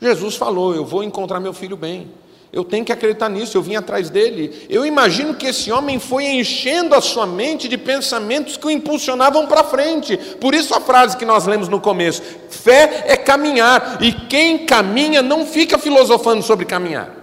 Jesus 0.00 0.34
falou: 0.34 0.74
Eu 0.74 0.84
vou 0.84 1.04
encontrar 1.04 1.38
meu 1.38 1.52
filho 1.52 1.76
bem. 1.76 2.10
Eu 2.56 2.64
tenho 2.64 2.86
que 2.86 2.90
acreditar 2.90 3.28
nisso, 3.28 3.54
eu 3.54 3.60
vim 3.60 3.76
atrás 3.76 4.08
dele. 4.08 4.64
Eu 4.70 4.86
imagino 4.86 5.34
que 5.34 5.48
esse 5.48 5.70
homem 5.70 5.98
foi 5.98 6.24
enchendo 6.24 6.94
a 6.94 7.02
sua 7.02 7.26
mente 7.26 7.68
de 7.68 7.76
pensamentos 7.76 8.56
que 8.56 8.66
o 8.66 8.70
impulsionavam 8.70 9.46
para 9.46 9.62
frente. 9.62 10.16
Por 10.40 10.54
isso 10.54 10.74
a 10.74 10.80
frase 10.80 11.18
que 11.18 11.26
nós 11.26 11.44
lemos 11.44 11.68
no 11.68 11.78
começo: 11.78 12.22
fé 12.48 13.04
é 13.08 13.14
caminhar, 13.14 14.02
e 14.02 14.10
quem 14.10 14.64
caminha 14.64 15.20
não 15.20 15.44
fica 15.44 15.76
filosofando 15.76 16.42
sobre 16.42 16.64
caminhar. 16.64 17.14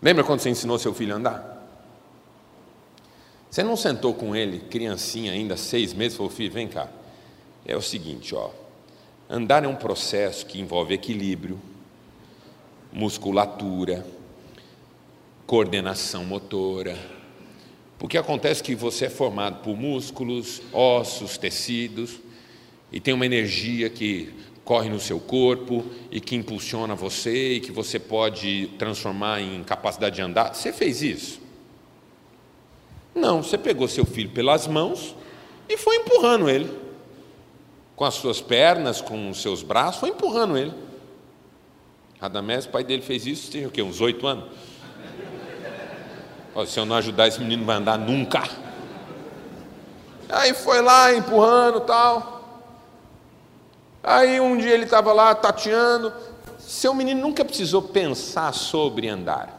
Lembra 0.00 0.22
quando 0.22 0.38
você 0.38 0.50
ensinou 0.50 0.78
seu 0.78 0.94
filho 0.94 1.14
a 1.14 1.16
andar? 1.16 1.68
Você 3.50 3.64
não 3.64 3.76
sentou 3.76 4.14
com 4.14 4.36
ele, 4.36 4.60
criancinha 4.70 5.32
ainda, 5.32 5.56
seis 5.56 5.92
meses, 5.92 6.16
falou, 6.16 6.30
filho, 6.30 6.52
vem 6.52 6.68
cá. 6.68 6.86
É 7.66 7.76
o 7.76 7.82
seguinte, 7.82 8.36
ó. 8.36 8.50
Andar 9.28 9.64
é 9.64 9.66
um 9.66 9.74
processo 9.74 10.46
que 10.46 10.60
envolve 10.60 10.94
equilíbrio, 10.94 11.58
musculatura, 12.92 14.06
coordenação 15.46 16.24
motora. 16.24 16.98
Porque 17.98 18.16
acontece 18.16 18.62
que 18.62 18.74
você 18.74 19.06
é 19.06 19.10
formado 19.10 19.62
por 19.62 19.76
músculos, 19.76 20.62
ossos, 20.72 21.36
tecidos, 21.36 22.20
e 22.92 23.00
tem 23.00 23.12
uma 23.12 23.26
energia 23.26 23.90
que 23.90 24.32
corre 24.64 24.88
no 24.88 25.00
seu 25.00 25.18
corpo 25.18 25.84
e 26.10 26.20
que 26.20 26.36
impulsiona 26.36 26.94
você 26.94 27.54
e 27.54 27.60
que 27.60 27.72
você 27.72 27.98
pode 27.98 28.68
transformar 28.78 29.40
em 29.40 29.64
capacidade 29.64 30.16
de 30.16 30.22
andar. 30.22 30.54
Você 30.54 30.72
fez 30.72 31.02
isso? 31.02 31.40
Não, 33.14 33.42
você 33.42 33.58
pegou 33.58 33.88
seu 33.88 34.04
filho 34.04 34.30
pelas 34.30 34.66
mãos 34.66 35.16
e 35.68 35.76
foi 35.76 35.96
empurrando 35.96 36.48
ele. 36.48 36.70
Com 37.96 38.04
as 38.04 38.14
suas 38.14 38.40
pernas, 38.40 39.00
com 39.00 39.28
os 39.30 39.42
seus 39.42 39.62
braços, 39.62 40.00
foi 40.00 40.10
empurrando 40.10 40.56
ele. 40.56 40.72
Radamés, 42.20 42.66
o 42.66 42.70
pai 42.70 42.82
dele 42.82 43.02
fez 43.02 43.26
isso, 43.26 43.50
tem 43.50 43.66
o 43.66 43.70
quê? 43.70 43.82
Uns 43.82 44.00
oito 44.00 44.26
anos? 44.26 44.44
se 46.66 46.80
eu 46.80 46.84
não 46.84 46.96
ajudar 46.96 47.28
esse 47.28 47.38
menino, 47.40 47.60
não 47.60 47.66
vai 47.66 47.76
andar 47.76 47.96
nunca. 47.96 48.42
Aí 50.28 50.52
foi 50.52 50.82
lá 50.82 51.14
empurrando 51.14 51.80
tal. 51.80 52.38
Aí 54.02 54.40
um 54.40 54.56
dia 54.56 54.72
ele 54.72 54.84
estava 54.84 55.12
lá 55.12 55.34
tateando. 55.34 56.12
Seu 56.58 56.92
menino 56.92 57.20
nunca 57.20 57.44
precisou 57.44 57.80
pensar 57.82 58.52
sobre 58.52 59.08
andar. 59.08 59.58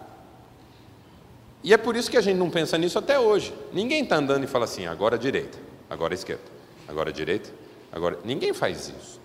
E 1.63 1.74
é 1.74 1.78
por 1.78 1.95
isso 1.95 2.10
que 2.10 2.17
a 2.17 2.22
gente 2.22 2.38
não 2.38 2.50
pensa 2.50 2.78
nisso 2.78 2.98
até 3.00 3.19
hoje. 3.19 3.54
Ninguém 3.74 4.04
está 4.04 4.17
andando 4.17 4.43
e 4.43 4.48
fala 4.48 4.65
assim, 4.65 4.86
agora 4.86 5.17
direita, 5.17 5.58
agora 5.89 6.13
esquerda, 6.13 6.43
agora 6.88 7.12
direita, 7.12 7.50
agora. 7.91 8.19
Ninguém 8.24 8.54
faz 8.54 8.89
isso. 8.89 9.19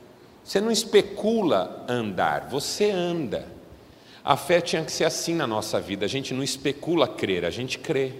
Você 0.44 0.60
não 0.60 0.70
especula 0.70 1.84
andar, 1.88 2.48
você 2.50 2.90
anda. 2.90 3.48
A 4.22 4.36
fé 4.36 4.60
tinha 4.60 4.84
que 4.84 4.92
ser 4.92 5.04
assim 5.04 5.34
na 5.34 5.46
nossa 5.46 5.80
vida. 5.80 6.04
A 6.04 6.08
gente 6.08 6.34
não 6.34 6.42
especula 6.42 7.08
crer, 7.08 7.44
a 7.44 7.50
gente 7.50 7.78
crê. 7.78 8.12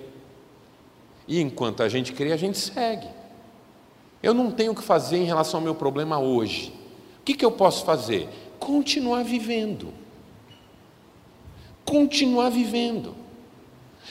E 1.29 1.41
enquanto 1.41 1.83
a 1.83 1.89
gente 1.89 2.13
crê, 2.13 2.33
a 2.33 2.37
gente 2.37 2.59
segue. 2.59 3.09
Eu 4.23 4.33
não 4.33 4.51
tenho 4.51 4.73
o 4.73 4.75
que 4.75 4.83
fazer 4.83 5.19
em 5.19 5.25
relação 5.25 5.61
ao 5.61 5.65
meu 5.65 5.75
problema 5.75 6.19
hoje. 6.19 6.73
O 7.21 7.25
que, 7.25 7.35
que 7.35 7.45
eu 7.45 7.53
posso 7.53 7.85
fazer? 7.85 8.29
Continuar 8.59 9.23
vivendo. 9.23 9.93
Continuar 11.85 12.49
vivendo. 12.49 13.15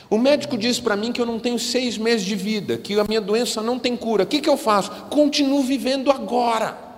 O 0.10 0.17
médico 0.19 0.56
diz 0.58 0.80
para 0.80 0.95
mim 0.95 1.12
que 1.12 1.19
eu 1.19 1.26
não 1.26 1.39
tenho 1.39 1.58
seis 1.58 1.97
meses 1.97 2.26
de 2.26 2.36
vida, 2.36 2.78
que 2.78 2.99
a 2.99 3.04
minha 3.04 3.21
doença 3.21 3.62
não 3.62 3.80
tem 3.80 3.97
cura. 3.97 4.23
O 4.23 4.28
que, 4.28 4.41
que 4.41 4.49
eu 4.49 4.58
faço? 4.58 4.91
Continuo 5.10 5.63
vivendo 5.63 6.12
agora. 6.12 6.92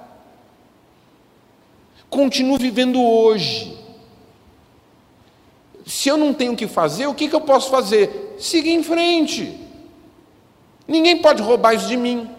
Continuo 2.10 2.58
vivendo 2.58 3.02
hoje. 3.02 3.78
Se 5.86 6.10
eu 6.10 6.18
não 6.18 6.34
tenho 6.34 6.54
o 6.54 6.56
que 6.56 6.68
fazer, 6.68 7.08
o 7.08 7.14
que, 7.14 7.28
que 7.28 7.36
eu 7.36 7.42
posso 7.42 7.70
fazer? 7.70 8.36
Seguir 8.40 8.72
em 8.72 8.84
frente. 8.84 9.60
Ninguém 10.88 11.18
pode 11.18 11.42
roubar 11.42 11.74
isso 11.74 11.88
de 11.88 11.98
mim. 11.98 12.30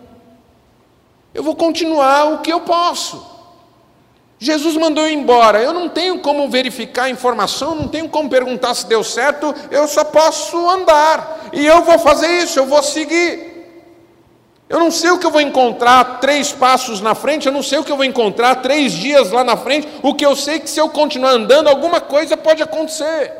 Eu 1.33 1.43
vou 1.43 1.55
continuar 1.55 2.33
o 2.33 2.39
que 2.39 2.53
eu 2.53 2.61
posso. 2.61 3.37
Jesus 4.39 4.77
mandou 4.77 5.07
eu 5.07 5.13
embora. 5.13 5.63
Eu 5.63 5.73
não 5.73 5.89
tenho 5.89 6.19
como 6.21 6.49
verificar 6.49 7.05
a 7.05 7.11
informação, 7.11 7.75
não 7.75 7.89
tenho 7.89 8.09
como 8.09 8.29
perguntar 8.29 8.75
se 8.75 8.87
deu 8.87 9.03
certo, 9.03 9.55
eu 9.71 9.87
só 9.89 10.05
posso 10.05 10.57
andar. 10.69 11.51
E 11.53 11.65
eu 11.65 11.83
vou 11.83 11.99
fazer 11.99 12.43
isso, 12.43 12.59
eu 12.59 12.67
vou 12.67 12.83
seguir. 12.83 13.46
Eu 14.69 14.81
não 14.81 14.91
sei 14.91 15.11
o 15.11 15.19
que 15.19 15.27
eu 15.27 15.31
vou 15.31 15.41
encontrar 15.41 16.19
três 16.19 16.53
passos 16.53 17.01
na 17.01 17.15
frente, 17.15 17.47
eu 17.47 17.53
não 17.53 17.63
sei 17.63 17.79
o 17.79 17.85
que 17.85 17.93
eu 17.93 17.97
vou 17.97 18.05
encontrar 18.05 18.57
três 18.57 18.93
dias 18.93 19.31
lá 19.31 19.45
na 19.45 19.57
frente. 19.57 19.87
O 20.03 20.13
que 20.13 20.27
eu 20.27 20.35
sei 20.35 20.57
é 20.57 20.59
que 20.59 20.69
se 20.69 20.81
eu 20.81 20.89
continuar 20.89 21.31
andando, 21.31 21.69
alguma 21.69 22.01
coisa 22.01 22.37
pode 22.37 22.63
acontecer. 22.63 23.33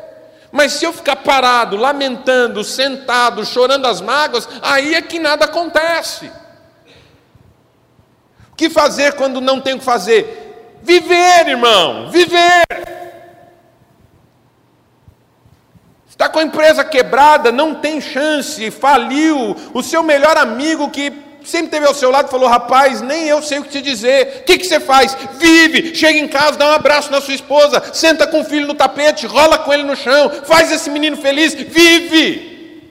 Mas 0.51 0.73
se 0.73 0.85
eu 0.85 0.93
ficar 0.93 1.17
parado, 1.17 1.75
lamentando, 1.75 2.63
sentado, 2.63 3.45
chorando 3.45 3.85
as 3.85 3.99
mágoas, 3.99 4.47
aí 4.61 4.95
é 4.95 5.01
que 5.01 5.19
nada 5.19 5.45
acontece. 5.45 6.31
O 8.51 8.55
que 8.55 8.69
fazer 8.69 9.13
quando 9.15 9.41
não 9.41 9.59
tem 9.59 9.73
o 9.73 9.79
que 9.79 9.85
fazer? 9.85 10.79
Viver, 10.81 11.49
irmão, 11.49 12.09
viver. 12.09 12.63
Está 16.17 16.27
com 16.27 16.39
a 16.39 16.43
empresa 16.43 16.83
quebrada, 16.83 17.51
não 17.51 17.75
tem 17.75 18.01
chance, 18.01 18.71
faliu. 18.71 19.55
O 19.71 19.83
seu 19.83 20.01
melhor 20.01 20.35
amigo 20.35 20.89
que 20.89 21.13
sempre 21.43 21.69
teve 21.69 21.85
ao 21.85 21.93
seu 21.93 22.09
lado 22.09 22.27
falou: 22.27 22.49
Rapaz, 22.49 23.01
nem 23.01 23.27
eu 23.27 23.39
sei 23.39 23.59
o 23.59 23.63
que 23.63 23.69
te 23.69 23.83
dizer. 23.83 24.39
O 24.41 24.43
que, 24.45 24.57
que 24.57 24.65
você 24.65 24.79
faz? 24.79 25.15
Vive, 25.37 25.93
chega 25.93 26.17
em 26.17 26.27
casa, 26.27 26.57
dá 26.57 26.69
um 26.69 26.73
abraço 26.73 27.11
na 27.11 27.21
sua 27.21 27.35
esposa, 27.35 27.93
senta 27.93 28.25
com 28.25 28.41
o 28.41 28.43
filho 28.43 28.65
no 28.65 28.73
tapete, 28.73 29.27
rola 29.27 29.59
com 29.59 29.71
ele 29.71 29.83
no 29.83 29.95
chão, 29.95 30.31
faz 30.43 30.71
esse 30.71 30.89
menino 30.89 31.17
feliz, 31.17 31.53
vive. 31.53 32.81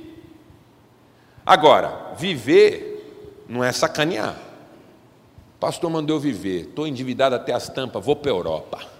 Agora, 1.44 2.12
viver 2.16 3.44
não 3.48 3.64
é 3.64 3.72
sacanear. 3.72 4.36
Pastor 5.58 5.90
mandou 5.90 6.14
eu 6.14 6.20
viver, 6.20 6.60
estou 6.60 6.86
endividado 6.86 7.34
até 7.34 7.52
as 7.52 7.68
tampas, 7.68 8.04
vou 8.04 8.14
para 8.14 8.30
a 8.30 8.34
Europa. 8.34 8.95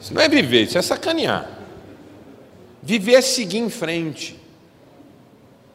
Isso 0.00 0.14
não 0.14 0.22
é 0.22 0.28
viver, 0.28 0.62
isso 0.62 0.78
é 0.78 0.82
sacanear. 0.82 1.58
Viver 2.82 3.14
é 3.14 3.20
seguir 3.20 3.58
em 3.58 3.68
frente. 3.68 4.40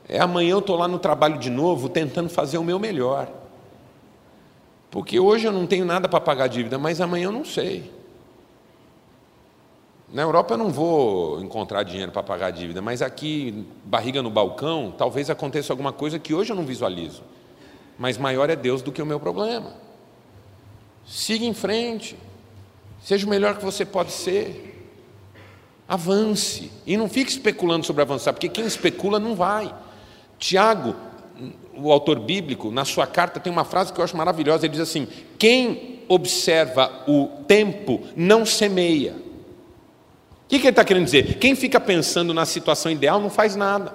É 0.07 0.19
amanhã 0.19 0.51
eu 0.51 0.59
estou 0.59 0.75
lá 0.75 0.87
no 0.87 0.99
trabalho 0.99 1.37
de 1.37 1.49
novo, 1.49 1.89
tentando 1.89 2.29
fazer 2.29 2.57
o 2.57 2.63
meu 2.63 2.79
melhor. 2.79 3.29
Porque 4.89 5.19
hoje 5.19 5.45
eu 5.45 5.51
não 5.51 5.67
tenho 5.67 5.85
nada 5.85 6.07
para 6.07 6.21
pagar 6.21 6.47
dívida, 6.47 6.77
mas 6.77 7.01
amanhã 7.01 7.25
eu 7.25 7.31
não 7.31 7.45
sei. 7.45 7.91
Na 10.11 10.21
Europa 10.21 10.53
eu 10.53 10.57
não 10.57 10.71
vou 10.71 11.41
encontrar 11.41 11.83
dinheiro 11.83 12.11
para 12.11 12.23
pagar 12.23 12.51
dívida, 12.51 12.81
mas 12.81 13.01
aqui, 13.01 13.65
barriga 13.83 14.21
no 14.21 14.29
balcão, 14.29 14.93
talvez 14.97 15.29
aconteça 15.29 15.73
alguma 15.73 15.91
coisa 15.91 16.17
que 16.17 16.33
hoje 16.33 16.51
eu 16.51 16.55
não 16.55 16.65
visualizo. 16.65 17.23
Mas 17.97 18.17
maior 18.17 18.49
é 18.49 18.55
Deus 18.55 18.81
do 18.81 18.91
que 18.91 19.01
o 19.01 19.05
meu 19.05 19.19
problema. 19.19 19.73
Siga 21.05 21.45
em 21.45 21.53
frente. 21.53 22.15
Seja 23.05 23.27
o 23.27 23.29
melhor 23.29 23.55
que 23.55 23.63
você 23.63 23.85
pode 23.85 24.11
ser. 24.11 24.89
Avance. 25.87 26.71
E 26.87 26.97
não 26.97 27.07
fique 27.07 27.29
especulando 27.29 27.85
sobre 27.85 28.01
avançar, 28.01 28.33
porque 28.33 28.49
quem 28.49 28.65
especula 28.65 29.19
não 29.19 29.35
vai. 29.35 29.71
Tiago, 30.39 30.95
o 31.77 31.91
autor 31.91 32.19
bíblico, 32.19 32.71
na 32.71 32.83
sua 32.83 33.05
carta 33.05 33.39
tem 33.39 33.53
uma 33.53 33.63
frase 33.63 33.93
que 33.93 33.99
eu 33.99 34.03
acho 34.03 34.17
maravilhosa. 34.17 34.65
Ele 34.65 34.71
diz 34.71 34.81
assim: 34.81 35.07
Quem 35.37 36.03
observa 36.07 37.03
o 37.07 37.27
tempo 37.47 38.01
não 38.15 38.43
semeia. 38.43 39.13
O 40.43 40.47
que, 40.47 40.55
ele 40.55 40.69
está 40.69 40.83
querendo 40.83 41.05
dizer? 41.05 41.37
Quem 41.37 41.55
fica 41.55 41.79
pensando 41.79 42.33
na 42.33 42.45
situação 42.45 42.91
ideal 42.91 43.19
não 43.19 43.29
faz 43.29 43.55
nada. 43.55 43.93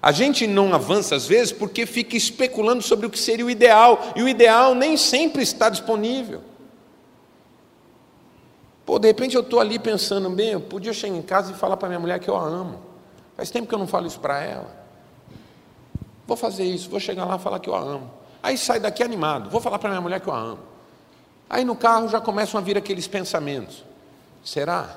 A 0.00 0.12
gente 0.12 0.46
não 0.46 0.72
avança 0.72 1.16
às 1.16 1.26
vezes 1.26 1.52
porque 1.52 1.86
fica 1.86 2.16
especulando 2.16 2.82
sobre 2.82 3.04
o 3.06 3.10
que 3.10 3.18
seria 3.18 3.44
o 3.44 3.50
ideal, 3.50 4.12
e 4.14 4.22
o 4.22 4.28
ideal 4.28 4.76
nem 4.76 4.96
sempre 4.96 5.42
está 5.42 5.68
disponível. 5.68 6.49
Pô, 8.90 8.98
de 8.98 9.06
repente 9.06 9.36
eu 9.36 9.42
estou 9.42 9.60
ali 9.60 9.78
pensando, 9.78 10.28
bem, 10.30 10.48
eu 10.48 10.60
podia 10.60 10.92
chegar 10.92 11.16
em 11.16 11.22
casa 11.22 11.52
e 11.52 11.54
falar 11.54 11.76
para 11.76 11.86
minha 11.86 12.00
mulher 12.00 12.18
que 12.18 12.28
eu 12.28 12.36
a 12.36 12.42
amo. 12.42 12.80
Faz 13.36 13.48
tempo 13.48 13.68
que 13.68 13.72
eu 13.72 13.78
não 13.78 13.86
falo 13.86 14.08
isso 14.08 14.18
para 14.18 14.42
ela. 14.42 14.66
Vou 16.26 16.36
fazer 16.36 16.64
isso, 16.64 16.90
vou 16.90 16.98
chegar 16.98 17.24
lá 17.24 17.36
e 17.36 17.38
falar 17.38 17.60
que 17.60 17.70
eu 17.70 17.74
a 17.76 17.78
amo. 17.78 18.10
Aí 18.42 18.58
sai 18.58 18.80
daqui 18.80 19.04
animado, 19.04 19.48
vou 19.48 19.60
falar 19.60 19.78
para 19.78 19.90
minha 19.90 20.00
mulher 20.00 20.18
que 20.18 20.26
eu 20.26 20.34
a 20.34 20.38
amo. 20.40 20.58
Aí 21.48 21.64
no 21.64 21.76
carro 21.76 22.08
já 22.08 22.20
começam 22.20 22.58
a 22.58 22.60
vir 22.64 22.76
aqueles 22.76 23.06
pensamentos. 23.06 23.84
Será? 24.42 24.96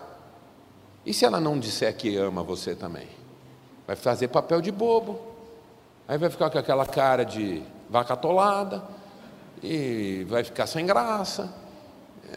E 1.06 1.14
se 1.14 1.24
ela 1.24 1.40
não 1.40 1.60
disser 1.60 1.96
que 1.96 2.18
ama 2.18 2.42
você 2.42 2.74
também? 2.74 3.08
Vai 3.86 3.96
fazer 3.96 4.28
papel 4.28 4.60
de 4.60 4.72
bobo. 4.72 5.20
Aí 6.08 6.18
vai 6.18 6.32
ficar 6.32 6.50
com 6.50 6.58
aquela 6.58 6.88
cara 6.88 7.24
de 7.24 7.62
vaca 7.88 8.16
atolada. 8.16 8.84
E 9.62 10.26
vai 10.28 10.44
ficar 10.44 10.66
sem 10.66 10.84
graça. 10.84 11.62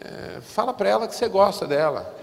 É, 0.03 0.41
fala 0.41 0.73
para 0.73 0.89
ela 0.89 1.07
que 1.07 1.15
você 1.15 1.27
gosta 1.27 1.65
dela. 1.65 2.15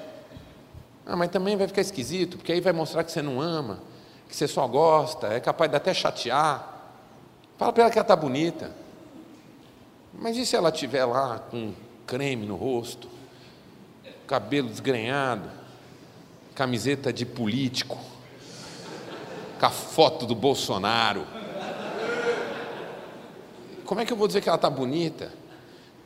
Ah, 1.06 1.16
mas 1.16 1.30
também 1.30 1.56
vai 1.56 1.66
ficar 1.66 1.80
esquisito, 1.80 2.38
porque 2.38 2.52
aí 2.52 2.60
vai 2.60 2.72
mostrar 2.72 3.04
que 3.04 3.12
você 3.12 3.20
não 3.20 3.40
ama, 3.40 3.80
que 4.28 4.34
você 4.34 4.48
só 4.48 4.66
gosta, 4.66 5.28
é 5.28 5.40
capaz 5.40 5.70
de 5.70 5.76
até 5.76 5.92
chatear. 5.92 6.72
Fala 7.58 7.72
para 7.72 7.84
ela 7.84 7.92
que 7.92 7.98
ela 7.98 8.04
está 8.04 8.16
bonita. 8.16 8.70
Mas 10.12 10.36
e 10.36 10.46
se 10.46 10.56
ela 10.56 10.70
estiver 10.70 11.04
lá 11.04 11.40
com 11.50 11.74
creme 12.06 12.46
no 12.46 12.56
rosto, 12.56 13.08
cabelo 14.26 14.68
desgrenhado, 14.68 15.50
camiseta 16.54 17.12
de 17.12 17.26
político, 17.26 17.98
com 19.58 19.66
a 19.66 19.70
foto 19.70 20.24
do 20.24 20.34
Bolsonaro? 20.34 21.26
Como 23.84 24.00
é 24.00 24.06
que 24.06 24.12
eu 24.12 24.16
vou 24.16 24.26
dizer 24.26 24.40
que 24.40 24.48
ela 24.48 24.56
está 24.56 24.70
bonita? 24.70 25.30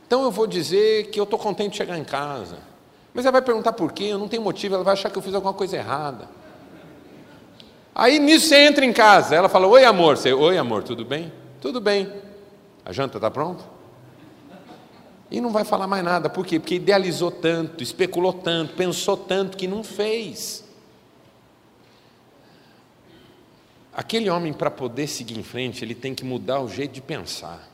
Então 0.09 0.23
eu 0.23 0.31
vou 0.31 0.47
dizer 0.47 1.11
que 1.11 1.19
eu 1.19 1.23
estou 1.23 1.37
contente 1.37 1.73
de 1.73 1.77
chegar 1.77 1.95
em 1.95 2.03
casa. 2.03 2.57
Mas 3.13 3.25
ela 3.25 3.33
vai 3.33 3.43
perguntar 3.43 3.73
por 3.73 3.91
quê, 3.91 4.05
eu 4.05 4.17
não 4.17 4.27
tenho 4.27 4.41
motivo, 4.41 4.73
ela 4.73 4.83
vai 4.83 4.93
achar 4.93 5.11
que 5.11 5.15
eu 5.15 5.21
fiz 5.21 5.35
alguma 5.35 5.53
coisa 5.53 5.77
errada. 5.77 6.27
Aí 7.93 8.17
nisso 8.17 8.47
você 8.47 8.55
entra 8.55 8.83
em 8.83 8.91
casa, 8.91 9.35
ela 9.35 9.47
fala: 9.47 9.67
Oi 9.67 9.85
amor, 9.85 10.17
você, 10.17 10.33
Oi 10.33 10.57
amor, 10.57 10.81
tudo 10.81 11.05
bem? 11.05 11.31
Tudo 11.61 11.79
bem. 11.79 12.11
A 12.83 12.91
janta 12.91 13.19
está 13.19 13.29
pronta? 13.29 13.63
E 15.29 15.39
não 15.39 15.51
vai 15.51 15.63
falar 15.63 15.85
mais 15.85 16.03
nada, 16.03 16.27
por 16.27 16.43
quê? 16.43 16.59
Porque 16.59 16.73
idealizou 16.73 17.29
tanto, 17.29 17.83
especulou 17.83 18.33
tanto, 18.33 18.73
pensou 18.73 19.15
tanto 19.15 19.55
que 19.55 19.67
não 19.67 19.83
fez. 19.83 20.63
Aquele 23.93 24.27
homem, 24.27 24.53
para 24.53 24.71
poder 24.71 25.05
seguir 25.05 25.37
em 25.37 25.43
frente, 25.43 25.85
ele 25.85 25.93
tem 25.93 26.15
que 26.15 26.25
mudar 26.25 26.61
o 26.61 26.67
jeito 26.67 26.93
de 26.93 27.01
pensar. 27.01 27.69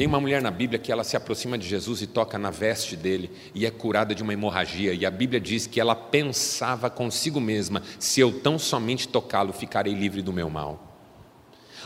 Tem 0.00 0.06
uma 0.06 0.18
mulher 0.18 0.40
na 0.40 0.50
Bíblia 0.50 0.78
que 0.78 0.90
ela 0.90 1.04
se 1.04 1.14
aproxima 1.14 1.58
de 1.58 1.68
Jesus 1.68 2.00
e 2.00 2.06
toca 2.06 2.38
na 2.38 2.48
veste 2.48 2.96
dele 2.96 3.30
e 3.54 3.66
é 3.66 3.70
curada 3.70 4.14
de 4.14 4.22
uma 4.22 4.32
hemorragia. 4.32 4.94
E 4.94 5.04
a 5.04 5.10
Bíblia 5.10 5.38
diz 5.38 5.66
que 5.66 5.78
ela 5.78 5.94
pensava 5.94 6.88
consigo 6.88 7.38
mesma: 7.38 7.82
se 7.98 8.18
eu 8.18 8.40
tão 8.40 8.58
somente 8.58 9.06
tocá-lo, 9.06 9.52
ficarei 9.52 9.92
livre 9.92 10.22
do 10.22 10.32
meu 10.32 10.48
mal. 10.48 10.80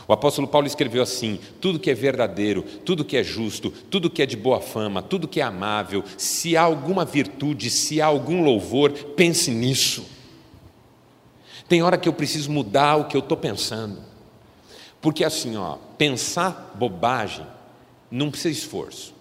O 0.07 0.13
apóstolo 0.13 0.47
Paulo 0.47 0.65
escreveu 0.65 1.03
assim: 1.03 1.41
tudo 1.59 1.77
que 1.77 1.91
é 1.91 1.93
verdadeiro, 1.93 2.63
tudo 2.85 3.03
que 3.03 3.17
é 3.17 3.21
justo, 3.21 3.69
tudo 3.69 4.09
que 4.09 4.21
é 4.21 4.25
de 4.25 4.37
boa 4.37 4.61
fama, 4.61 5.01
tudo 5.01 5.27
que 5.27 5.41
é 5.41 5.43
amável, 5.43 6.01
se 6.17 6.55
há 6.55 6.61
alguma 6.61 7.03
virtude, 7.03 7.69
se 7.69 8.01
há 8.01 8.05
algum 8.05 8.41
louvor, 8.41 8.93
pense 8.93 9.51
nisso. 9.51 10.05
Tem 11.67 11.83
hora 11.83 11.97
que 11.97 12.07
eu 12.07 12.13
preciso 12.13 12.49
mudar 12.49 12.95
o 12.95 13.09
que 13.09 13.17
eu 13.17 13.19
estou 13.19 13.35
pensando. 13.35 14.01
Porque 15.01 15.25
assim, 15.25 15.57
ó, 15.57 15.75
pensar 15.97 16.71
bobagem 16.79 17.54
não 18.15 18.31
precisa 18.31 18.57
esforço. 18.57 19.13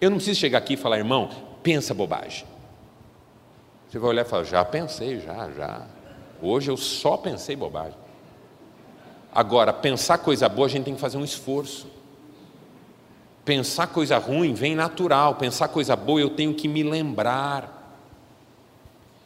Eu 0.00 0.08
não 0.08 0.16
preciso 0.16 0.40
chegar 0.40 0.58
aqui 0.58 0.74
e 0.74 0.76
falar, 0.78 0.96
irmão, 0.96 1.28
pensa 1.62 1.92
bobagem. 1.92 2.46
Você 3.88 3.98
vai 3.98 4.08
olhar 4.08 4.24
e 4.24 4.28
falar, 4.28 4.44
já 4.44 4.64
pensei, 4.64 5.20
já, 5.20 5.50
já. 5.50 5.86
Hoje 6.40 6.70
eu 6.70 6.76
só 6.78 7.18
pensei 7.18 7.54
bobagem. 7.54 7.98
Agora, 9.30 9.74
pensar 9.74 10.18
coisa 10.18 10.48
boa, 10.48 10.66
a 10.66 10.70
gente 10.70 10.84
tem 10.84 10.94
que 10.94 11.00
fazer 11.00 11.18
um 11.18 11.24
esforço. 11.24 11.86
Pensar 13.44 13.88
coisa 13.88 14.16
ruim 14.16 14.54
vem 14.54 14.74
natural, 14.74 15.34
pensar 15.34 15.68
coisa 15.68 15.94
boa 15.94 16.20
eu 16.20 16.30
tenho 16.30 16.54
que 16.54 16.68
me 16.68 16.82
lembrar. 16.82 17.80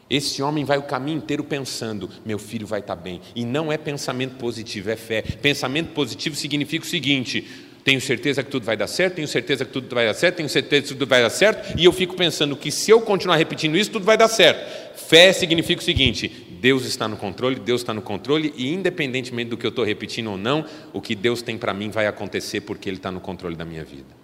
Esse 0.08 0.42
homem 0.42 0.64
vai 0.64 0.78
o 0.78 0.82
caminho 0.82 1.18
inteiro 1.18 1.44
pensando: 1.44 2.10
meu 2.24 2.38
filho 2.38 2.66
vai 2.66 2.80
estar 2.80 2.96
bem. 2.96 3.20
E 3.34 3.44
não 3.44 3.70
é 3.70 3.76
pensamento 3.76 4.36
positivo, 4.36 4.90
é 4.90 4.96
fé. 4.96 5.22
Pensamento 5.22 5.92
positivo 5.92 6.34
significa 6.34 6.84
o 6.84 6.88
seguinte: 6.88 7.65
tenho 7.86 8.00
certeza 8.00 8.42
que 8.42 8.50
tudo 8.50 8.66
vai 8.66 8.76
dar 8.76 8.88
certo, 8.88 9.14
tenho 9.14 9.28
certeza 9.28 9.64
que 9.64 9.70
tudo 9.70 9.94
vai 9.94 10.06
dar 10.06 10.12
certo, 10.12 10.38
tenho 10.38 10.48
certeza 10.48 10.82
que 10.82 10.88
tudo 10.88 11.06
vai 11.06 11.22
dar 11.22 11.30
certo, 11.30 11.78
e 11.78 11.84
eu 11.84 11.92
fico 11.92 12.16
pensando 12.16 12.56
que 12.56 12.72
se 12.72 12.90
eu 12.90 13.00
continuar 13.00 13.36
repetindo 13.36 13.76
isso, 13.76 13.92
tudo 13.92 14.04
vai 14.04 14.18
dar 14.18 14.26
certo. 14.26 14.98
Fé 14.98 15.32
significa 15.32 15.80
o 15.80 15.84
seguinte: 15.84 16.26
Deus 16.60 16.84
está 16.84 17.06
no 17.06 17.16
controle, 17.16 17.60
Deus 17.60 17.82
está 17.82 17.94
no 17.94 18.02
controle, 18.02 18.52
e 18.56 18.74
independentemente 18.74 19.50
do 19.50 19.56
que 19.56 19.64
eu 19.64 19.68
estou 19.68 19.84
repetindo 19.84 20.32
ou 20.32 20.36
não, 20.36 20.66
o 20.92 21.00
que 21.00 21.14
Deus 21.14 21.42
tem 21.42 21.56
para 21.56 21.72
mim 21.72 21.88
vai 21.88 22.08
acontecer 22.08 22.62
porque 22.62 22.88
Ele 22.88 22.96
está 22.96 23.12
no 23.12 23.20
controle 23.20 23.54
da 23.54 23.64
minha 23.64 23.84
vida. 23.84 24.16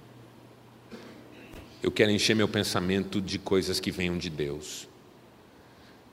Eu 1.81 1.93
quero 1.93 2.11
encher 2.11 2.35
meu 2.35 2.49
pensamento 2.49 3.21
de 3.21 3.39
coisas 3.39 3.79
que 3.79 3.93
venham 3.93 4.19
de 4.19 4.29
Deus 4.29 4.89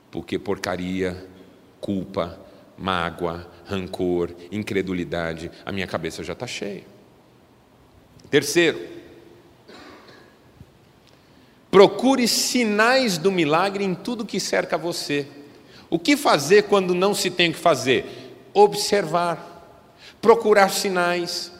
porque 0.08 0.38
porcaria, 0.38 1.26
culpa, 1.80 2.38
mágoa, 2.78 3.50
rancor, 3.64 4.30
incredulidade, 4.52 5.50
a 5.66 5.72
minha 5.72 5.88
cabeça 5.88 6.22
já 6.22 6.32
está 6.32 6.46
cheia. 6.46 6.99
Terceiro, 8.30 8.80
procure 11.70 12.28
sinais 12.28 13.18
do 13.18 13.32
milagre 13.32 13.84
em 13.84 13.94
tudo 13.94 14.24
que 14.24 14.38
cerca 14.38 14.78
você. 14.78 15.26
O 15.90 15.98
que 15.98 16.16
fazer 16.16 16.62
quando 16.62 16.94
não 16.94 17.12
se 17.12 17.28
tem 17.30 17.50
o 17.50 17.52
que 17.52 17.58
fazer? 17.58 18.06
Observar, 18.54 19.66
procurar 20.22 20.68
sinais. 20.68 21.50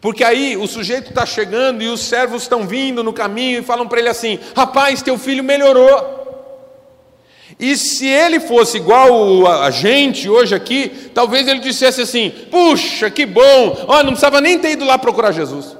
Porque 0.00 0.24
aí 0.24 0.56
o 0.56 0.66
sujeito 0.66 1.10
está 1.10 1.24
chegando 1.24 1.82
e 1.82 1.88
os 1.88 2.00
servos 2.00 2.42
estão 2.42 2.66
vindo 2.66 3.04
no 3.04 3.12
caminho 3.12 3.60
e 3.60 3.62
falam 3.62 3.86
para 3.86 4.00
ele 4.00 4.08
assim: 4.08 4.40
rapaz, 4.56 5.02
teu 5.02 5.16
filho 5.16 5.44
melhorou. 5.44 6.18
E 7.58 7.76
se 7.76 8.06
ele 8.06 8.40
fosse 8.40 8.78
igual 8.78 9.46
a 9.46 9.70
gente 9.70 10.28
hoje 10.28 10.54
aqui, 10.54 11.10
talvez 11.14 11.46
ele 11.46 11.60
dissesse 11.60 12.00
assim: 12.00 12.30
puxa, 12.50 13.10
que 13.10 13.26
bom, 13.26 13.84
ó, 13.86 13.98
não 13.98 14.12
precisava 14.12 14.40
nem 14.40 14.58
ter 14.58 14.72
ido 14.72 14.84
lá 14.84 14.98
procurar 14.98 15.30
Jesus. 15.30 15.76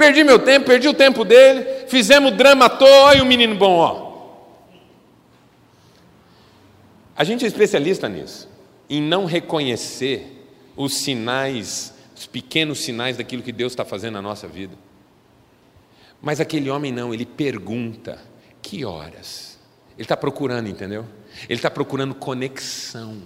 Perdi 0.00 0.24
meu 0.24 0.38
tempo, 0.38 0.64
perdi 0.64 0.88
o 0.88 0.94
tempo 0.94 1.26
dele, 1.26 1.86
fizemos 1.86 2.34
drama 2.34 2.64
à 2.64 2.70
toa, 2.70 2.88
olha 2.88 3.22
o 3.22 3.26
menino 3.26 3.54
bom, 3.54 3.76
ó. 3.76 4.70
A 7.14 7.22
gente 7.22 7.44
é 7.44 7.46
especialista 7.48 8.08
nisso, 8.08 8.48
em 8.88 9.02
não 9.02 9.26
reconhecer 9.26 10.48
os 10.74 10.94
sinais, 10.94 11.92
os 12.16 12.26
pequenos 12.26 12.80
sinais 12.80 13.18
daquilo 13.18 13.42
que 13.42 13.52
Deus 13.52 13.72
está 13.72 13.84
fazendo 13.84 14.14
na 14.14 14.22
nossa 14.22 14.48
vida. 14.48 14.74
Mas 16.22 16.40
aquele 16.40 16.70
homem 16.70 16.90
não, 16.90 17.12
ele 17.12 17.26
pergunta, 17.26 18.18
que 18.62 18.86
horas? 18.86 19.58
Ele 19.96 20.04
está 20.04 20.16
procurando, 20.16 20.66
entendeu? 20.66 21.04
Ele 21.46 21.58
está 21.58 21.70
procurando 21.70 22.14
conexão. 22.14 23.20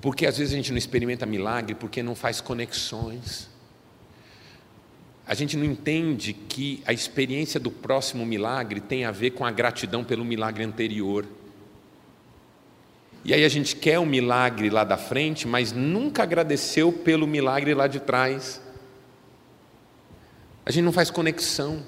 Porque 0.00 0.24
às 0.24 0.38
vezes 0.38 0.54
a 0.54 0.56
gente 0.56 0.70
não 0.70 0.78
experimenta 0.78 1.26
milagre 1.26 1.74
porque 1.74 2.02
não 2.02 2.14
faz 2.14 2.40
conexões. 2.40 3.54
A 5.26 5.34
gente 5.34 5.56
não 5.56 5.64
entende 5.64 6.32
que 6.32 6.82
a 6.86 6.92
experiência 6.92 7.58
do 7.58 7.70
próximo 7.70 8.24
milagre 8.24 8.80
tem 8.80 9.04
a 9.04 9.10
ver 9.10 9.30
com 9.30 9.44
a 9.44 9.50
gratidão 9.50 10.04
pelo 10.04 10.24
milagre 10.24 10.62
anterior. 10.62 11.26
E 13.24 13.34
aí 13.34 13.44
a 13.44 13.48
gente 13.48 13.74
quer 13.74 13.98
o 13.98 14.06
milagre 14.06 14.70
lá 14.70 14.84
da 14.84 14.96
frente, 14.96 15.48
mas 15.48 15.72
nunca 15.72 16.22
agradeceu 16.22 16.92
pelo 16.92 17.26
milagre 17.26 17.74
lá 17.74 17.88
de 17.88 17.98
trás. 17.98 18.62
A 20.64 20.70
gente 20.70 20.84
não 20.84 20.92
faz 20.92 21.10
conexão. 21.10 21.82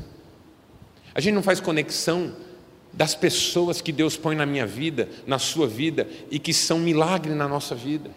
A 1.14 1.20
gente 1.20 1.34
não 1.34 1.42
faz 1.42 1.60
conexão 1.60 2.34
das 2.92 3.14
pessoas 3.14 3.80
que 3.80 3.92
Deus 3.92 4.16
põe 4.16 4.34
na 4.34 4.46
minha 4.46 4.66
vida, 4.66 5.08
na 5.28 5.38
sua 5.38 5.68
vida 5.68 6.08
e 6.28 6.40
que 6.40 6.52
são 6.52 6.80
milagre 6.80 7.34
na 7.34 7.46
nossa 7.46 7.74
vida. 7.74 8.10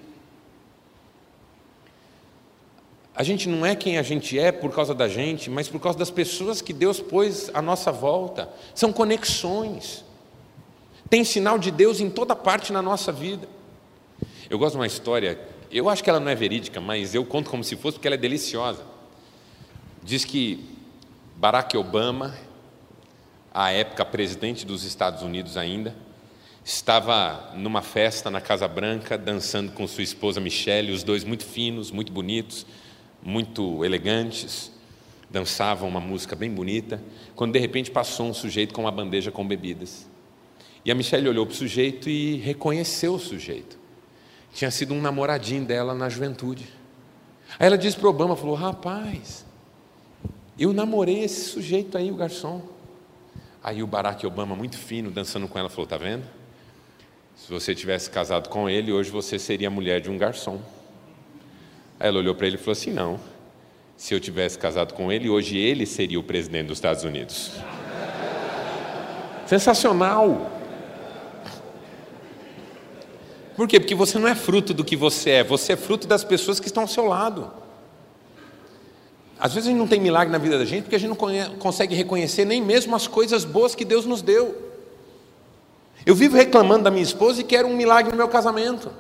A 3.16 3.24
gente 3.24 3.50
não 3.50 3.66
é 3.66 3.76
quem 3.76 3.98
a 3.98 4.02
gente 4.02 4.40
é 4.40 4.52
por 4.52 4.74
causa 4.74 4.94
da 4.94 5.08
gente, 5.08 5.50
mas 5.50 5.68
por 5.68 5.80
causa 5.80 5.98
das 5.98 6.10
pessoas 6.10 6.62
que 6.62 6.72
Deus 6.72 7.00
pôs 7.00 7.52
à 7.54 7.62
nossa 7.62 7.92
volta. 7.92 8.50
São 8.74 8.94
conexões. 8.94 10.06
Tem 11.10 11.24
sinal 11.24 11.60
de 11.60 11.72
Deus 11.72 12.00
em 12.00 12.10
toda 12.10 12.36
parte 12.36 12.72
na 12.72 12.82
nossa 12.82 13.12
vida. 13.12 13.48
Eu 14.50 14.58
gosto 14.58 14.74
de 14.74 14.80
uma 14.80 14.88
história, 14.88 15.40
eu 15.70 15.90
acho 15.90 16.04
que 16.04 16.10
ela 16.10 16.20
não 16.20 16.30
é 16.30 16.36
verídica, 16.36 16.80
mas 16.80 17.14
eu 17.14 17.26
conto 17.26 17.50
como 17.50 17.64
se 17.64 17.76
fosse 17.76 17.96
porque 17.96 18.08
ela 18.08 18.16
é 18.16 18.18
deliciosa. 18.18 18.84
Diz 20.04 20.26
que 20.26 20.66
Barack 21.38 21.76
Obama 21.78 22.34
à 23.54 23.72
época 23.72 24.06
presidente 24.06 24.66
dos 24.66 24.84
Estados 24.84 25.22
Unidos 25.22 25.58
ainda, 25.58 25.94
estava 26.64 27.52
numa 27.56 27.82
festa 27.82 28.30
na 28.30 28.40
Casa 28.40 28.68
Branca, 28.68 29.18
dançando 29.18 29.72
com 29.74 29.86
sua 29.88 30.04
esposa 30.04 30.40
Michelle, 30.40 30.92
os 30.92 31.04
dois 31.04 31.24
muito 31.24 31.44
finos, 31.44 31.92
muito 31.92 32.12
bonitos, 32.12 32.66
muito 33.24 33.84
elegantes, 33.86 34.72
dançavam 35.30 35.88
uma 35.88 36.00
música 36.00 36.36
bem 36.36 36.52
bonita, 36.52 37.02
quando 37.36 37.54
de 37.54 37.60
repente 37.60 37.92
passou 37.92 38.28
um 38.28 38.34
sujeito 38.34 38.74
com 38.74 38.82
uma 38.82 38.92
bandeja 38.92 39.32
com 39.32 39.48
bebidas. 39.48 40.10
E 40.84 40.92
a 40.92 40.96
Michelle 40.96 41.30
olhou 41.30 41.46
para 41.46 41.54
o 41.54 41.56
sujeito 41.56 42.10
e 42.10 42.38
reconheceu 42.38 43.14
o 43.14 43.20
sujeito. 43.20 43.78
Tinha 44.54 44.72
sido 44.72 44.94
um 44.94 45.02
namoradinho 45.02 45.64
dela 45.64 45.94
na 45.94 46.10
juventude. 46.10 46.68
Aí 47.60 47.68
ela 47.68 47.78
disse 47.78 47.98
para 47.98 48.10
Obama, 48.10 48.36
falou, 48.36 48.56
rapaz, 48.56 49.46
eu 50.58 50.74
namorei 50.74 51.24
esse 51.24 51.50
sujeito 51.50 51.98
aí, 51.98 52.12
o 52.12 52.16
garçom. 52.16 52.62
Aí 53.64 53.84
o 53.84 53.88
Barack 53.88 54.26
Obama, 54.26 54.56
muito 54.56 54.78
fino, 54.78 55.12
dançando 55.12 55.48
com 55.48 55.58
ela, 55.58 55.70
falou: 55.70 55.86
Tá 55.86 55.98
vendo? 55.98 56.24
Se 57.36 57.52
você 57.52 57.74
tivesse 57.76 58.10
casado 58.10 58.50
com 58.50 58.70
ele, 58.70 58.92
hoje 58.92 59.10
você 59.10 59.38
seria 59.40 59.68
a 59.68 59.72
mulher 59.72 60.02
de 60.02 60.10
um 60.10 60.18
garçom. 60.18 60.60
Aí 62.02 62.08
ela 62.08 62.18
olhou 62.18 62.34
para 62.34 62.48
ele 62.48 62.56
e 62.56 62.60
falou 62.60 62.72
assim: 62.72 62.92
Não. 62.92 63.20
Se 63.96 64.16
eu 64.16 64.20
tivesse 64.20 64.58
casado 64.58 64.96
com 64.96 65.12
ele, 65.12 65.30
hoje 65.30 65.56
ele 65.56 65.86
seria 65.86 66.20
o 66.20 66.24
presidente 66.24 66.66
dos 66.66 66.80
Estados 66.80 67.04
Unidos. 67.04 67.52
Sensacional. 69.46 70.50
Por 73.56 73.68
quê? 73.68 73.80
Porque 73.80 73.94
você 73.94 74.18
não 74.18 74.28
é 74.28 74.34
fruto 74.34 74.74
do 74.74 74.84
que 74.84 74.96
você 74.96 75.30
é, 75.30 75.44
você 75.44 75.74
é 75.74 75.76
fruto 75.76 76.08
das 76.08 76.24
pessoas 76.24 76.60
que 76.60 76.66
estão 76.66 76.82
ao 76.82 76.90
seu 76.90 77.06
lado. 77.06 77.52
Às 79.40 79.54
vezes 79.54 79.68
a 79.68 79.72
gente 79.72 79.80
não 79.80 79.88
tem 79.88 80.00
milagre 80.00 80.32
na 80.32 80.40
vida 80.40 80.58
da 80.58 80.66
gente 80.66 80.84
porque 80.84 80.96
a 80.96 81.00
gente 81.00 81.10
não 81.10 81.56
consegue 81.60 81.94
reconhecer 81.94 82.46
nem 82.46 82.60
mesmo 82.60 82.96
as 82.96 83.06
coisas 83.06 83.46
boas 83.46 83.76
que 83.76 83.86
Deus 83.86 84.08
nos 84.08 84.24
deu. 84.24 84.72
Eu 86.04 86.16
vivo 86.16 86.36
reclamando 86.36 86.86
da 86.86 86.90
minha 86.90 87.04
esposa 87.04 87.42
e 87.42 87.44
quero 87.44 87.68
um 87.68 87.76
milagre 87.76 88.12
no 88.12 88.18
meu 88.18 88.28
casamento. 88.28 88.92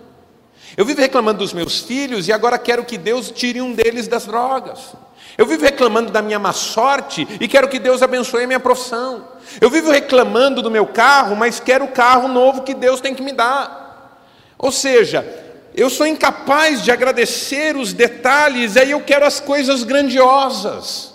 Eu 0.78 0.86
vivo 0.86 1.02
reclamando 1.02 1.40
dos 1.40 1.54
meus 1.54 1.80
filhos 1.82 2.28
e 2.28 2.34
agora 2.34 2.58
quero 2.58 2.86
que 2.86 2.98
Deus 2.98 3.30
tire 3.32 3.62
um 3.62 3.74
deles 3.74 4.08
das 4.08 4.26
drogas. 4.26 4.94
Eu 5.38 5.46
vivo 5.46 5.64
reclamando 5.64 6.12
da 6.12 6.22
minha 6.22 6.40
má 6.40 6.54
sorte 6.54 7.28
e 7.40 7.48
quero 7.48 7.68
que 7.68 7.80
Deus 7.80 8.02
abençoe 8.02 8.44
a 8.44 8.48
minha 8.48 8.60
profissão. 8.60 9.28
Eu 9.60 9.70
vivo 9.70 9.92
reclamando 9.92 10.62
do 10.62 10.72
meu 10.72 10.86
carro, 10.86 11.36
mas 11.36 11.60
quero 11.60 11.86
o 11.86 11.92
carro 11.92 12.28
novo 12.28 12.64
que 12.64 12.74
Deus 12.74 13.02
tem 13.02 13.14
que 13.14 13.22
me 13.22 13.32
dar. 13.32 14.22
Ou 14.58 14.72
seja, 14.72 15.26
eu 15.74 15.90
sou 15.90 16.06
incapaz 16.06 16.84
de 16.84 16.92
agradecer 16.92 17.76
os 17.76 17.94
detalhes, 17.94 18.78
aí 18.78 18.92
eu 18.92 19.02
quero 19.02 19.26
as 19.26 19.40
coisas 19.40 19.84
grandiosas. 19.84 21.11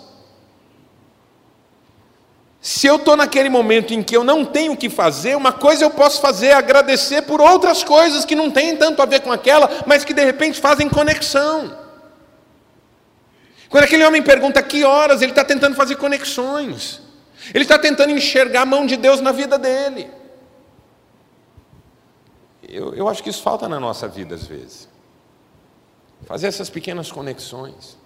Se 2.67 2.85
eu 2.85 2.97
estou 2.97 3.15
naquele 3.15 3.47
momento 3.47 3.93
em 3.93 4.03
que 4.03 4.13
eu 4.13 4.25
não 4.25 4.43
tenho 4.43 4.73
o 4.73 4.77
que 4.77 4.89
fazer, 4.89 5.37
uma 5.37 5.53
coisa 5.53 5.85
eu 5.85 5.89
posso 5.89 6.19
fazer 6.19 6.47
é 6.47 6.53
agradecer 6.53 7.21
por 7.21 7.39
outras 7.39 7.81
coisas 7.81 8.25
que 8.25 8.35
não 8.35 8.51
têm 8.51 8.75
tanto 8.75 9.01
a 9.01 9.05
ver 9.05 9.21
com 9.21 9.31
aquela, 9.31 9.69
mas 9.85 10.03
que 10.03 10.13
de 10.13 10.21
repente 10.21 10.59
fazem 10.59 10.89
conexão. 10.89 11.79
Quando 13.69 13.85
aquele 13.85 14.03
homem 14.03 14.21
pergunta 14.21 14.61
que 14.61 14.83
horas, 14.83 15.21
ele 15.21 15.31
está 15.31 15.45
tentando 15.45 15.77
fazer 15.77 15.95
conexões, 15.95 17.01
ele 17.53 17.63
está 17.63 17.79
tentando 17.79 18.11
enxergar 18.11 18.63
a 18.63 18.65
mão 18.65 18.85
de 18.85 18.97
Deus 18.97 19.21
na 19.21 19.31
vida 19.31 19.57
dele. 19.57 20.11
Eu, 22.67 22.93
eu 22.93 23.07
acho 23.07 23.23
que 23.23 23.29
isso 23.29 23.41
falta 23.41 23.69
na 23.69 23.79
nossa 23.79 24.09
vida 24.09 24.35
às 24.35 24.45
vezes. 24.45 24.89
Fazer 26.25 26.47
essas 26.47 26.69
pequenas 26.69 27.09
conexões. 27.09 27.97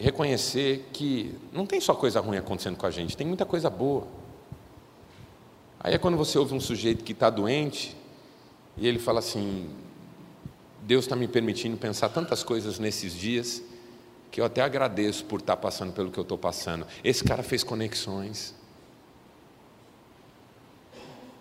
Reconhecer 0.00 0.88
que 0.92 1.34
não 1.52 1.66
tem 1.66 1.80
só 1.80 1.92
coisa 1.92 2.20
ruim 2.20 2.36
acontecendo 2.36 2.76
com 2.76 2.86
a 2.86 2.90
gente, 2.90 3.16
tem 3.16 3.26
muita 3.26 3.44
coisa 3.44 3.68
boa. 3.68 4.06
Aí 5.80 5.92
é 5.92 5.98
quando 5.98 6.16
você 6.16 6.38
ouve 6.38 6.54
um 6.54 6.60
sujeito 6.60 7.02
que 7.02 7.10
está 7.10 7.28
doente 7.28 7.96
e 8.76 8.86
ele 8.86 9.00
fala 9.00 9.18
assim: 9.18 9.68
Deus 10.82 11.04
está 11.04 11.16
me 11.16 11.26
permitindo 11.26 11.76
pensar 11.76 12.10
tantas 12.10 12.44
coisas 12.44 12.78
nesses 12.78 13.12
dias 13.12 13.60
que 14.30 14.40
eu 14.40 14.44
até 14.44 14.62
agradeço 14.62 15.24
por 15.24 15.40
estar 15.40 15.56
tá 15.56 15.62
passando 15.62 15.92
pelo 15.92 16.12
que 16.12 16.18
eu 16.18 16.22
estou 16.22 16.38
passando. 16.38 16.86
Esse 17.02 17.24
cara 17.24 17.42
fez 17.42 17.64
conexões. 17.64 18.54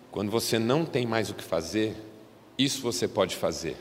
Quando 0.09 0.31
você 0.31 0.57
não 0.57 0.83
tem 0.83 1.05
mais 1.05 1.29
o 1.29 1.35
que 1.35 1.43
fazer, 1.43 1.95
isso 2.57 2.81
você 2.81 3.07
pode 3.07 3.35
fazer. 3.35 3.77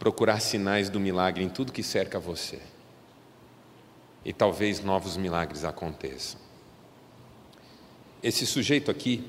Procurar 0.00 0.40
sinais 0.40 0.90
do 0.90 0.98
milagre 0.98 1.44
em 1.44 1.48
tudo 1.48 1.72
que 1.72 1.84
cerca 1.84 2.18
você 2.18 2.60
e 4.24 4.32
talvez 4.32 4.82
novos 4.82 5.16
milagres 5.16 5.64
aconteçam. 5.64 6.40
Esse 8.22 8.46
sujeito 8.46 8.90
aqui, 8.90 9.24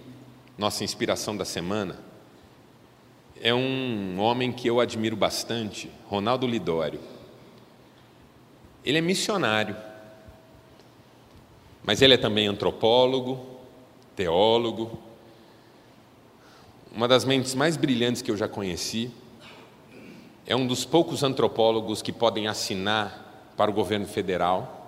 nossa 0.58 0.84
inspiração 0.84 1.38
da 1.38 1.46
semana, 1.46 2.00
é 3.40 3.54
um 3.54 4.20
homem 4.20 4.52
que 4.52 4.68
eu 4.68 4.80
admiro 4.80 5.16
bastante, 5.16 5.90
Ronaldo 6.08 6.48
Lidório. 6.48 7.00
Ele 8.84 8.98
é 8.98 9.02
missionário, 9.02 9.76
mas 11.84 12.02
ele 12.02 12.16
é 12.16 12.18
também 12.18 12.48
antropólogo, 12.48 13.46
teólogo, 14.16 15.00
uma 16.92 17.08
das 17.08 17.24
mentes 17.24 17.54
mais 17.54 17.78
brilhantes 17.78 18.22
que 18.22 18.32
eu 18.32 18.36
já 18.36 18.48
conheci. 18.48 19.12
É 20.48 20.56
um 20.56 20.66
dos 20.66 20.84
poucos 20.84 21.22
antropólogos 21.22 22.02
que 22.02 22.12
podem 22.12 22.48
assinar 22.48 23.54
para 23.56 23.70
o 23.70 23.74
governo 23.74 24.08
federal 24.08 24.79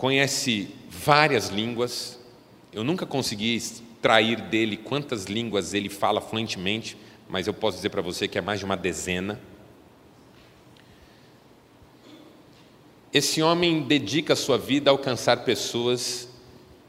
conhece 0.00 0.70
várias 0.88 1.50
línguas. 1.50 2.18
Eu 2.72 2.82
nunca 2.82 3.04
consegui 3.04 3.54
extrair 3.54 4.40
dele 4.40 4.78
quantas 4.78 5.26
línguas 5.26 5.74
ele 5.74 5.90
fala 5.90 6.22
fluentemente, 6.22 6.96
mas 7.28 7.46
eu 7.46 7.52
posso 7.52 7.76
dizer 7.76 7.90
para 7.90 8.00
você 8.00 8.26
que 8.26 8.38
é 8.38 8.40
mais 8.40 8.60
de 8.60 8.64
uma 8.64 8.78
dezena. 8.78 9.38
Esse 13.12 13.42
homem 13.42 13.82
dedica 13.82 14.34
sua 14.34 14.56
vida 14.56 14.90
a 14.90 14.92
alcançar 14.92 15.44
pessoas 15.44 16.30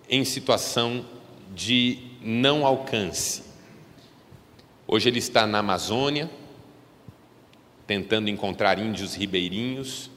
em 0.10 0.24
situação 0.24 1.06
de 1.54 2.00
não 2.22 2.66
alcance. 2.66 3.44
Hoje 4.88 5.10
ele 5.10 5.20
está 5.20 5.46
na 5.46 5.60
Amazônia, 5.60 6.32
tentando 7.86 8.30
encontrar 8.30 8.80
índios 8.80 9.16
ribeirinhos, 9.16 10.10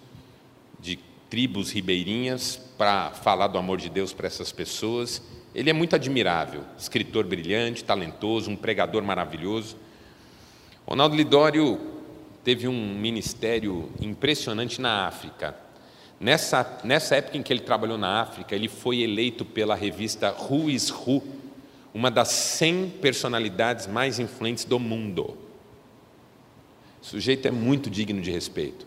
de 0.79 1.01
tribos 1.29 1.73
ribeirinhas, 1.73 2.64
para 2.77 3.11
falar 3.11 3.47
do 3.47 3.59
amor 3.59 3.79
de 3.79 3.89
Deus 3.89 4.13
para 4.13 4.27
essas 4.27 4.53
pessoas. 4.53 5.23
Ele 5.55 5.71
é 5.71 5.73
muito 5.73 5.95
admirável, 5.95 6.63
escritor 6.79 7.25
brilhante, 7.25 7.85
talentoso, 7.85 8.51
um 8.51 8.57
pregador 8.57 9.03
maravilhoso. 9.03 9.77
Ronaldo 10.87 11.17
Lidório 11.17 11.81
teve 12.43 12.69
um 12.69 12.95
ministério 12.95 13.91
impressionante 14.01 14.81
na 14.81 15.07
África. 15.07 15.57
Nessa, 16.21 16.81
nessa 16.85 17.17
época 17.17 17.39
em 17.39 17.43
que 17.43 17.53
ele 17.53 17.61
trabalhou 17.61 17.99
na 17.99 18.21
África, 18.21 18.55
ele 18.55 18.69
foi 18.69 19.01
eleito 19.01 19.45
pela 19.45 19.75
revista 19.75 20.33
Who 20.33 20.71
is 20.71 20.91
Who, 20.91 21.23
uma 21.93 22.11
das 22.11 22.29
100 22.29 22.91
personalidades 23.01 23.87
mais 23.87 24.19
influentes 24.19 24.65
do 24.65 24.79
mundo. 24.79 25.37
O 27.01 27.07
sujeito 27.07 27.47
é 27.47 27.51
muito 27.51 27.89
digno 27.89 28.21
de 28.21 28.31
respeito. 28.31 28.87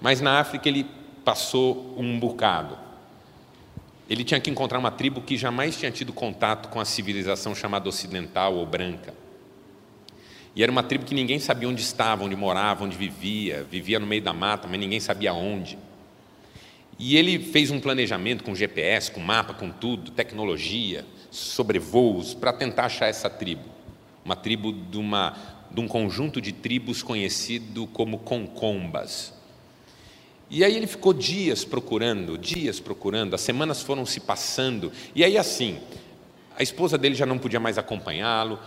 Mas 0.00 0.20
na 0.20 0.38
África 0.38 0.68
ele 0.68 0.86
passou 1.24 1.94
um 1.96 2.18
bocado. 2.18 2.87
Ele 4.08 4.24
tinha 4.24 4.40
que 4.40 4.50
encontrar 4.50 4.78
uma 4.78 4.90
tribo 4.90 5.20
que 5.20 5.36
jamais 5.36 5.76
tinha 5.76 5.90
tido 5.90 6.12
contato 6.12 6.68
com 6.68 6.80
a 6.80 6.84
civilização 6.84 7.54
chamada 7.54 7.88
ocidental 7.88 8.54
ou 8.54 8.64
branca. 8.64 9.14
E 10.56 10.62
era 10.62 10.72
uma 10.72 10.82
tribo 10.82 11.04
que 11.04 11.14
ninguém 11.14 11.38
sabia 11.38 11.68
onde 11.68 11.82
estava, 11.82 12.24
onde 12.24 12.34
morava, 12.34 12.84
onde 12.84 12.96
vivia, 12.96 13.64
vivia 13.70 13.98
no 14.00 14.06
meio 14.06 14.22
da 14.22 14.32
mata, 14.32 14.66
mas 14.66 14.80
ninguém 14.80 14.98
sabia 14.98 15.32
onde. 15.32 15.78
E 16.98 17.16
ele 17.16 17.38
fez 17.38 17.70
um 17.70 17.78
planejamento 17.78 18.42
com 18.42 18.54
GPS, 18.54 19.10
com 19.10 19.20
mapa, 19.20 19.54
com 19.54 19.70
tudo, 19.70 20.10
tecnologia, 20.10 21.06
sobrevoos, 21.30 22.34
para 22.34 22.52
tentar 22.52 22.86
achar 22.86 23.06
essa 23.06 23.30
tribo. 23.30 23.62
Uma 24.24 24.34
tribo 24.34 24.72
de, 24.72 24.98
uma, 24.98 25.36
de 25.70 25.80
um 25.80 25.86
conjunto 25.86 26.40
de 26.40 26.50
tribos 26.50 27.02
conhecido 27.02 27.86
como 27.86 28.18
concombas. 28.18 29.37
E 30.50 30.64
aí 30.64 30.74
ele 30.74 30.86
ficou 30.86 31.12
dias 31.12 31.64
procurando, 31.64 32.38
dias 32.38 32.80
procurando, 32.80 33.34
as 33.34 33.40
semanas 33.40 33.82
foram 33.82 34.06
se 34.06 34.18
passando, 34.18 34.90
e 35.14 35.22
aí 35.22 35.36
assim, 35.36 35.78
a 36.56 36.62
esposa 36.62 36.96
dele 36.96 37.14
já 37.14 37.26
não 37.26 37.38
podia 37.38 37.60
mais 37.60 37.76
acompanhá-lo, 37.76 38.58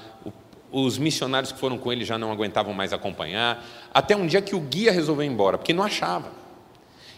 os 0.71 0.99
missionários 0.99 1.51
que 1.51 1.59
foram 1.59 1.79
com 1.79 1.91
ele 1.91 2.05
já 2.05 2.19
não 2.19 2.31
aguentavam 2.31 2.71
mais 2.71 2.93
acompanhar, 2.93 3.65
até 3.91 4.15
um 4.15 4.27
dia 4.27 4.41
que 4.41 4.55
o 4.55 4.59
guia 4.59 4.91
resolveu 4.91 5.25
ir 5.25 5.29
embora, 5.29 5.57
porque 5.57 5.73
não 5.73 5.83
achava. 5.83 6.31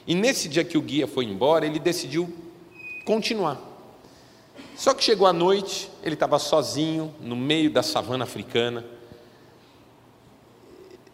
E 0.08 0.16
nesse 0.16 0.48
dia 0.48 0.64
que 0.64 0.78
o 0.78 0.82
guia 0.82 1.08
foi 1.08 1.26
embora, 1.26 1.66
ele 1.66 1.78
decidiu 1.78 2.34
continuar. 3.06 3.60
Só 4.76 4.94
que 4.94 5.04
chegou 5.04 5.28
a 5.28 5.34
noite, 5.34 5.90
ele 6.02 6.16
estava 6.16 6.40
sozinho, 6.40 7.14
no 7.20 7.36
meio 7.36 7.70
da 7.70 7.84
savana 7.84 8.24
africana. 8.24 8.84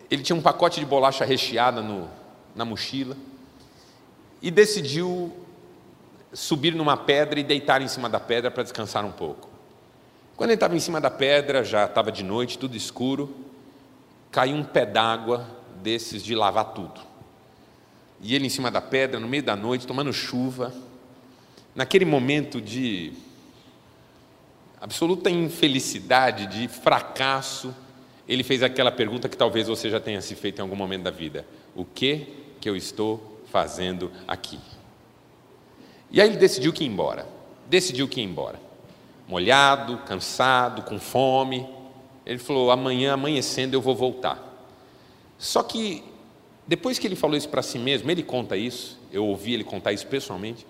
Ele 0.10 0.24
tinha 0.24 0.36
um 0.36 0.41
pacote 0.41 0.80
de 0.80 0.86
bolacha 0.86 1.26
recheada 1.26 1.82
no, 1.82 2.10
na 2.56 2.64
mochila 2.64 3.18
e 4.42 4.50
decidiu 4.50 5.34
subir 6.34 6.76
numa 6.76 6.96
pedra 6.96 7.40
e 7.40 7.44
deitar 7.44 7.82
em 7.82 7.88
cima 7.88 8.10
da 8.10 8.20
pedra 8.20 8.52
para 8.52 8.64
descansar 8.64 9.06
um 9.06 9.12
pouco. 9.12 9.50
Quando 10.36 10.52
ele 10.52 10.56
estava 10.56 10.76
em 10.76 10.80
cima 10.80 11.02
da 11.02 11.12
pedra, 11.12 11.64
já 11.64 11.86
estava 11.86 12.12
de 12.12 12.24
noite, 12.24 12.58
tudo 12.58 12.78
escuro, 12.78 13.36
caiu 14.32 14.56
um 14.56 14.64
pé 14.64 14.86
d'água 14.86 15.46
desses 15.82 16.24
de 16.24 16.36
lavar 16.36 16.74
tudo. 16.74 17.02
E 18.22 18.36
ele 18.36 18.48
em 18.48 18.50
cima 18.50 18.70
da 18.70 18.82
pedra, 18.82 19.20
no 19.20 19.28
meio 19.28 19.44
da 19.44 19.56
noite, 19.56 19.88
tomando 19.88 20.14
chuva, 20.14 20.74
naquele 21.76 22.06
momento 22.06 22.62
de 22.62 23.14
absoluta 24.80 25.30
infelicidade, 25.30 26.48
de 26.48 26.68
fracasso, 26.68 27.74
ele 28.28 28.44
fez 28.44 28.62
aquela 28.62 28.92
pergunta 28.92 29.28
que 29.28 29.36
talvez 29.36 29.68
você 29.68 29.90
já 29.90 30.00
tenha 30.00 30.22
se 30.22 30.36
feito 30.36 30.60
em 30.60 30.62
algum 30.62 30.76
momento 30.76 31.04
da 31.04 31.12
vida: 31.12 31.46
O 31.76 31.84
que 31.84 32.28
que 32.62 32.70
eu 32.70 32.76
estou 32.76 33.39
fazendo 33.52 34.12
aqui? 34.28 34.60
E 36.12 36.22
aí 36.22 36.30
ele 36.30 36.38
decidiu 36.38 36.74
que 36.74 36.84
ia 36.84 36.89
embora. 36.89 37.28
Decidiu 37.68 38.08
que 38.08 38.20
ia 38.20 38.26
embora. 38.26 38.60
Molhado, 39.28 39.97
cansado, 40.00 40.82
com 40.84 41.00
fome. 41.00 41.68
Ele 42.26 42.39
falou: 42.39 42.72
amanhã, 42.72 43.14
amanhecendo, 43.14 43.76
eu 43.76 43.82
vou 43.82 43.95
voltar. 43.95 44.50
Só 45.38 45.64
que, 45.64 46.04
depois 46.68 47.00
que 47.00 47.08
ele 47.08 47.16
falou 47.16 47.38
isso 47.38 47.50
para 47.50 47.62
si 47.62 47.80
mesmo, 47.80 48.10
ele 48.12 48.24
conta 48.24 48.58
isso, 48.58 49.00
eu 49.12 49.26
ouvi 49.26 49.54
ele 49.54 49.64
contar 49.64 49.93
isso 49.93 50.08
pessoalmente. 50.08 50.66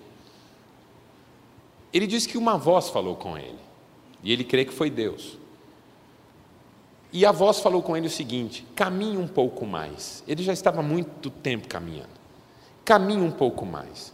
Ele 1.92 2.06
diz 2.06 2.24
que 2.24 2.38
uma 2.38 2.56
voz 2.56 2.88
falou 2.88 3.16
com 3.16 3.36
ele, 3.36 3.58
e 4.22 4.32
ele 4.32 4.44
crê 4.44 4.64
que 4.64 4.72
foi 4.72 4.88
Deus. 4.88 5.38
E 7.12 7.26
a 7.26 7.32
voz 7.32 7.58
falou 7.58 7.82
com 7.82 7.96
ele 7.96 8.06
o 8.06 8.10
seguinte: 8.10 8.64
caminhe 8.76 9.16
um 9.16 9.26
pouco 9.26 9.66
mais. 9.66 10.22
Ele 10.28 10.42
já 10.42 10.52
estava 10.52 10.82
muito 10.82 11.30
tempo 11.30 11.66
caminhando. 11.66 12.19
Caminhe 12.90 13.22
um 13.22 13.30
pouco 13.30 13.64
mais. 13.64 14.12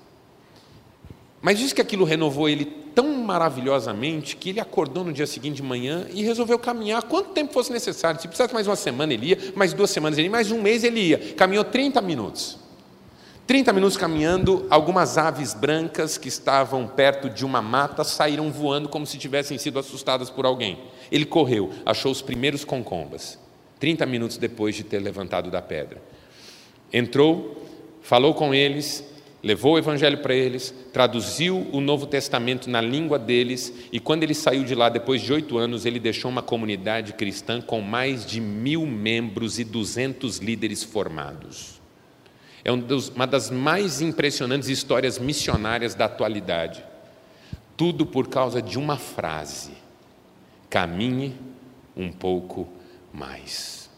Mas 1.41 1.59
diz 1.59 1.73
que 1.73 1.81
aquilo 1.81 2.05
renovou 2.05 2.47
ele 2.47 2.67
tão 2.95 3.11
maravilhosamente 3.25 4.37
que 4.37 4.51
ele 4.51 4.61
acordou 4.61 5.03
no 5.03 5.15
dia 5.15 5.27
seguinte 5.27 5.57
de 5.57 5.63
manhã 5.63 6.07
e 6.13 6.23
resolveu 6.23 6.59
caminhar 6.59 7.03
quanto 7.05 7.31
tempo 7.31 7.55
fosse 7.55 7.73
necessário. 7.73 8.21
Se 8.21 8.29
precisasse 8.29 8.53
mais 8.53 8.67
uma 8.67 8.77
semana, 8.77 9.15
ele 9.15 9.29
ia, 9.29 9.39
mais 9.57 9.73
duas 9.73 9.89
semanas 9.89 10.19
ele 10.19 10.27
ia, 10.27 10.31
mais 10.31 10.51
um 10.51 10.61
mês 10.61 10.85
ele 10.85 11.01
ia. 11.01 11.33
Caminhou 11.33 11.65
30 11.65 12.03
minutos. 12.03 12.59
30 13.47 13.73
minutos 13.73 13.97
caminhando, 13.97 14.67
algumas 14.69 15.17
aves 15.17 15.55
brancas 15.55 16.19
que 16.19 16.29
estavam 16.29 16.87
perto 16.87 17.31
de 17.31 17.47
uma 17.47 17.63
mata 17.63 18.05
saíram 18.05 18.53
voando 18.53 18.91
como 18.91 19.07
se 19.07 19.17
tivessem 19.17 19.57
sido 19.57 19.79
assustadas 19.79 20.29
por 20.29 20.45
alguém. 20.45 20.81
Ele 21.11 21.25
correu, 21.25 21.71
achou 21.87 22.13
os 22.13 22.21
primeiros 22.21 22.63
concombas, 22.63 23.39
30 23.81 24.05
minutos 24.05 24.37
depois 24.37 24.75
de 24.75 24.85
ter 24.85 24.99
levantado 24.99 25.51
da 25.51 25.63
pedra. 25.63 26.03
Entrou, 26.93 27.66
falou 28.07 28.35
com 28.35 28.55
eles, 28.55 29.05
levou 29.43 29.75
o 29.75 29.79
evangelho 29.79 30.19
para 30.19 30.33
eles, 30.33 30.73
traduziu 30.93 31.67
o 31.73 31.81
Novo 31.81 32.07
Testamento 32.07 32.71
na 32.71 32.81
língua 32.81 33.19
deles, 33.19 33.73
e 33.91 33.99
quando 33.99 34.23
ele 34.23 34.33
saiu 34.33 34.63
de 34.63 34.77
lá, 34.77 34.89
depois 34.89 35.21
de 35.21 35.33
oito 35.33 35.59
anos, 35.59 35.85
ele 35.85 35.99
deixou 35.99 36.31
uma 36.31 36.41
comunidade 36.41 37.15
cristã 37.15 37.61
com 37.61 37.81
mais 37.81 38.25
de 38.25 38.41
mil 38.41 38.87
membros 38.87 39.59
e 39.59 39.65
duzentos 39.65 40.39
líderes 40.39 40.85
formados. 40.85 41.81
É 42.65 42.71
uma 42.71 43.27
das 43.27 43.51
mais 43.51 44.01
impressionantes 44.01 44.69
histórias 44.69 45.19
missionárias 45.19 45.97
da 45.97 46.05
atualidade. 46.05 46.85
Tudo 47.77 48.07
por 48.07 48.29
causa 48.29 48.63
de 48.63 48.79
uma 48.79 48.97
frase: 48.97 49.73
caminhe 50.71 51.35
um 51.97 52.13
pouco 52.13 52.69
mais. 53.13 53.91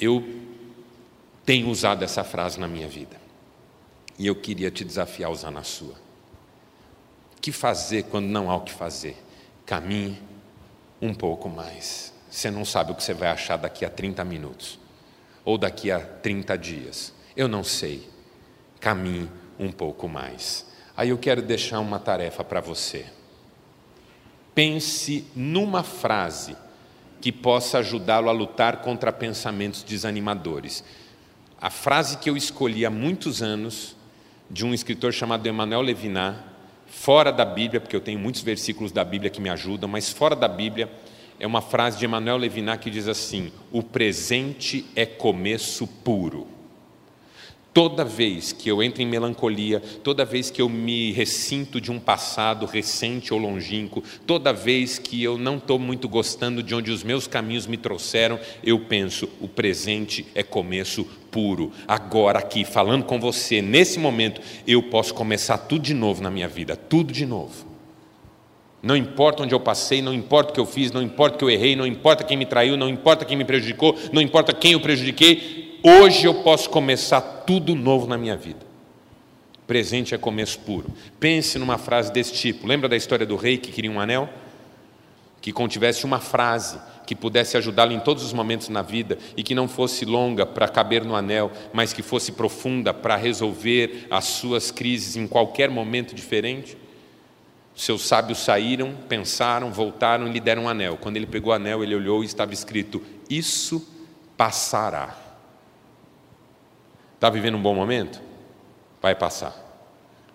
Eu 0.00 0.45
tenho 1.46 1.70
usado 1.70 2.02
essa 2.02 2.24
frase 2.24 2.58
na 2.58 2.66
minha 2.66 2.88
vida 2.88 3.16
e 4.18 4.26
eu 4.26 4.34
queria 4.34 4.70
te 4.70 4.84
desafiar 4.84 5.30
a 5.30 5.32
usar 5.32 5.52
na 5.52 5.62
sua. 5.62 5.94
O 7.36 7.40
que 7.40 7.52
fazer 7.52 8.02
quando 8.04 8.26
não 8.26 8.50
há 8.50 8.56
o 8.56 8.62
que 8.62 8.72
fazer? 8.72 9.16
Caminhe 9.64 10.20
um 11.00 11.14
pouco 11.14 11.48
mais. 11.48 12.12
Você 12.28 12.50
não 12.50 12.64
sabe 12.64 12.90
o 12.90 12.94
que 12.96 13.02
você 13.02 13.14
vai 13.14 13.28
achar 13.28 13.56
daqui 13.56 13.84
a 13.84 13.90
30 13.90 14.24
minutos 14.24 14.78
ou 15.44 15.56
daqui 15.56 15.90
a 15.90 16.00
30 16.00 16.58
dias. 16.58 17.14
Eu 17.36 17.46
não 17.46 17.62
sei. 17.62 18.08
Caminhe 18.80 19.30
um 19.58 19.70
pouco 19.70 20.08
mais. 20.08 20.66
Aí 20.96 21.10
eu 21.10 21.18
quero 21.18 21.42
deixar 21.42 21.78
uma 21.78 22.00
tarefa 22.00 22.42
para 22.42 22.60
você. 22.60 23.06
Pense 24.54 25.26
numa 25.36 25.84
frase 25.84 26.56
que 27.20 27.30
possa 27.30 27.78
ajudá-lo 27.78 28.28
a 28.28 28.32
lutar 28.32 28.78
contra 28.78 29.12
pensamentos 29.12 29.82
desanimadores. 29.82 30.82
A 31.60 31.70
frase 31.70 32.18
que 32.18 32.28
eu 32.28 32.36
escolhi 32.36 32.84
há 32.84 32.90
muitos 32.90 33.42
anos, 33.42 33.96
de 34.50 34.64
um 34.64 34.74
escritor 34.74 35.12
chamado 35.12 35.48
Emmanuel 35.48 35.80
Levinas, 35.80 36.36
fora 36.86 37.32
da 37.32 37.44
Bíblia, 37.44 37.80
porque 37.80 37.96
eu 37.96 38.00
tenho 38.00 38.18
muitos 38.18 38.42
versículos 38.42 38.92
da 38.92 39.04
Bíblia 39.04 39.30
que 39.30 39.40
me 39.40 39.48
ajudam, 39.48 39.88
mas 39.88 40.10
fora 40.10 40.36
da 40.36 40.48
Bíblia, 40.48 40.90
é 41.40 41.46
uma 41.46 41.62
frase 41.62 41.98
de 41.98 42.04
Emmanuel 42.04 42.36
Levinas 42.36 42.78
que 42.78 42.90
diz 42.90 43.08
assim: 43.08 43.50
O 43.72 43.82
presente 43.82 44.86
é 44.94 45.06
começo 45.06 45.86
puro. 45.86 46.46
Toda 47.76 48.06
vez 48.06 48.52
que 48.52 48.70
eu 48.70 48.82
entro 48.82 49.02
em 49.02 49.06
melancolia, 49.06 49.80
toda 50.02 50.24
vez 50.24 50.50
que 50.50 50.62
eu 50.62 50.66
me 50.66 51.12
ressinto 51.12 51.78
de 51.78 51.92
um 51.92 52.00
passado 52.00 52.64
recente 52.64 53.34
ou 53.34 53.38
longínquo, 53.38 54.02
toda 54.26 54.50
vez 54.50 54.98
que 54.98 55.22
eu 55.22 55.36
não 55.36 55.58
estou 55.58 55.78
muito 55.78 56.08
gostando 56.08 56.62
de 56.62 56.74
onde 56.74 56.90
os 56.90 57.04
meus 57.04 57.26
caminhos 57.26 57.66
me 57.66 57.76
trouxeram, 57.76 58.40
eu 58.64 58.80
penso: 58.80 59.28
o 59.42 59.46
presente 59.46 60.26
é 60.34 60.42
começo 60.42 61.04
puro. 61.30 61.70
Agora, 61.86 62.38
aqui, 62.38 62.64
falando 62.64 63.04
com 63.04 63.20
você, 63.20 63.60
nesse 63.60 63.98
momento, 63.98 64.40
eu 64.66 64.82
posso 64.84 65.12
começar 65.12 65.58
tudo 65.58 65.82
de 65.82 65.92
novo 65.92 66.22
na 66.22 66.30
minha 66.30 66.48
vida, 66.48 66.76
tudo 66.76 67.12
de 67.12 67.26
novo. 67.26 67.66
Não 68.82 68.96
importa 68.96 69.42
onde 69.42 69.54
eu 69.54 69.60
passei, 69.60 70.00
não 70.00 70.14
importa 70.14 70.50
o 70.50 70.54
que 70.54 70.60
eu 70.60 70.66
fiz, 70.66 70.92
não 70.92 71.02
importa 71.02 71.34
o 71.34 71.38
que 71.40 71.44
eu 71.44 71.50
errei, 71.50 71.76
não 71.76 71.86
importa 71.86 72.24
quem 72.24 72.38
me 72.38 72.46
traiu, 72.46 72.74
não 72.74 72.88
importa 72.88 73.26
quem 73.26 73.36
me 73.36 73.44
prejudicou, 73.44 73.94
não 74.14 74.22
importa 74.22 74.54
quem 74.54 74.72
eu 74.72 74.80
prejudiquei, 74.80 75.65
hoje 75.82 76.26
eu 76.26 76.42
posso 76.42 76.70
começar 76.70 77.20
tudo 77.20 77.74
novo 77.74 78.06
na 78.06 78.16
minha 78.16 78.36
vida. 78.36 78.66
Presente 79.66 80.14
é 80.14 80.18
começo 80.18 80.60
puro. 80.60 80.86
Pense 81.18 81.58
numa 81.58 81.76
frase 81.76 82.12
desse 82.12 82.32
tipo. 82.32 82.66
Lembra 82.66 82.88
da 82.88 82.96
história 82.96 83.26
do 83.26 83.36
rei 83.36 83.58
que 83.58 83.72
queria 83.72 83.90
um 83.90 84.00
anel? 84.00 84.28
Que 85.40 85.52
contivesse 85.52 86.04
uma 86.04 86.20
frase 86.20 86.78
que 87.06 87.14
pudesse 87.14 87.56
ajudá-lo 87.56 87.92
em 87.92 88.00
todos 88.00 88.24
os 88.24 88.32
momentos 88.32 88.68
na 88.68 88.82
vida 88.82 89.16
e 89.36 89.42
que 89.42 89.54
não 89.54 89.68
fosse 89.68 90.04
longa 90.04 90.44
para 90.44 90.68
caber 90.68 91.04
no 91.04 91.14
anel, 91.14 91.52
mas 91.72 91.92
que 91.92 92.02
fosse 92.02 92.32
profunda 92.32 92.92
para 92.92 93.16
resolver 93.16 94.08
as 94.10 94.24
suas 94.24 94.70
crises 94.72 95.16
em 95.16 95.26
qualquer 95.26 95.70
momento 95.70 96.14
diferente? 96.14 96.76
Seus 97.76 98.06
sábios 98.06 98.38
saíram, 98.38 98.94
pensaram, 99.08 99.70
voltaram 99.70 100.26
e 100.26 100.32
lhe 100.32 100.40
deram 100.40 100.64
um 100.64 100.68
anel. 100.68 100.96
Quando 100.96 101.16
ele 101.16 101.26
pegou 101.26 101.52
o 101.52 101.54
anel, 101.54 101.82
ele 101.82 101.94
olhou 101.94 102.22
e 102.22 102.26
estava 102.26 102.52
escrito: 102.52 103.02
Isso 103.28 103.86
passará. 104.36 105.25
Está 107.16 107.28
vivendo 107.28 107.56
um 107.56 107.62
bom 107.62 107.74
momento? 107.74 108.22
Vai 109.02 109.14
passar. 109.14 109.54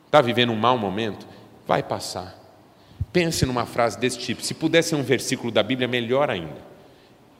Está 0.05 0.19
vivendo 0.19 0.51
um 0.51 0.57
mau 0.57 0.77
momento? 0.77 1.25
Vai 1.65 1.81
passar. 1.81 2.37
Pense 3.13 3.45
numa 3.45 3.65
frase 3.65 3.97
desse 3.97 4.17
tipo. 4.17 4.41
Se 4.41 4.53
pudesse 4.53 4.89
ser 4.89 4.95
um 4.95 5.03
versículo 5.03 5.51
da 5.51 5.63
Bíblia, 5.63 5.87
melhor 5.87 6.29
ainda. 6.29 6.61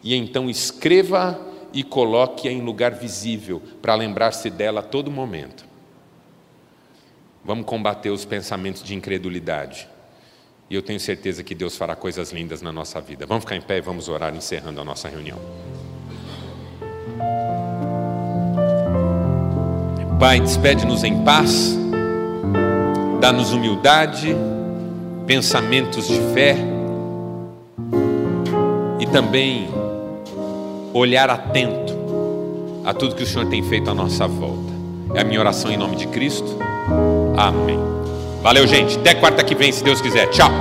E 0.03 0.15
então 0.15 0.49
escreva 0.49 1.39
e 1.73 1.83
coloque-a 1.83 2.51
em 2.51 2.61
lugar 2.61 2.91
visível 2.91 3.61
para 3.81 3.95
lembrar-se 3.95 4.49
dela 4.49 4.81
a 4.81 4.83
todo 4.83 5.09
momento. 5.09 5.65
Vamos 7.43 7.65
combater 7.65 8.09
os 8.09 8.25
pensamentos 8.25 8.83
de 8.83 8.93
incredulidade. 8.93 9.87
E 10.69 10.75
eu 10.75 10.81
tenho 10.81 10.99
certeza 10.99 11.43
que 11.43 11.55
Deus 11.55 11.75
fará 11.75 11.95
coisas 11.95 12.31
lindas 12.31 12.61
na 12.61 12.71
nossa 12.71 13.01
vida. 13.01 13.25
Vamos 13.25 13.43
ficar 13.43 13.55
em 13.55 13.61
pé 13.61 13.77
e 13.77 13.81
vamos 13.81 14.07
orar 14.07 14.33
encerrando 14.35 14.79
a 14.79 14.85
nossa 14.85 15.09
reunião. 15.09 15.39
Pai, 20.21 20.39
despede-nos 20.39 21.03
em 21.03 21.23
paz, 21.23 21.75
dá-nos 23.19 23.53
humildade, 23.53 24.35
pensamentos 25.25 26.07
de 26.07 26.19
fé 26.31 26.55
e 28.99 29.07
também 29.07 29.67
olhar 30.93 31.27
atento 31.27 31.97
a 32.85 32.93
tudo 32.93 33.15
que 33.15 33.23
o 33.23 33.25
Senhor 33.25 33.47
tem 33.47 33.63
feito 33.63 33.89
à 33.89 33.95
nossa 33.95 34.27
volta. 34.27 34.71
É 35.15 35.21
a 35.21 35.23
minha 35.23 35.39
oração 35.39 35.71
em 35.71 35.77
nome 35.77 35.95
de 35.95 36.05
Cristo. 36.05 36.55
Amém. 37.35 37.79
Valeu, 38.43 38.67
gente. 38.67 38.99
Até 38.99 39.15
quarta 39.15 39.43
que 39.43 39.55
vem, 39.55 39.71
se 39.71 39.83
Deus 39.83 40.01
quiser. 40.01 40.27
Tchau. 40.27 40.51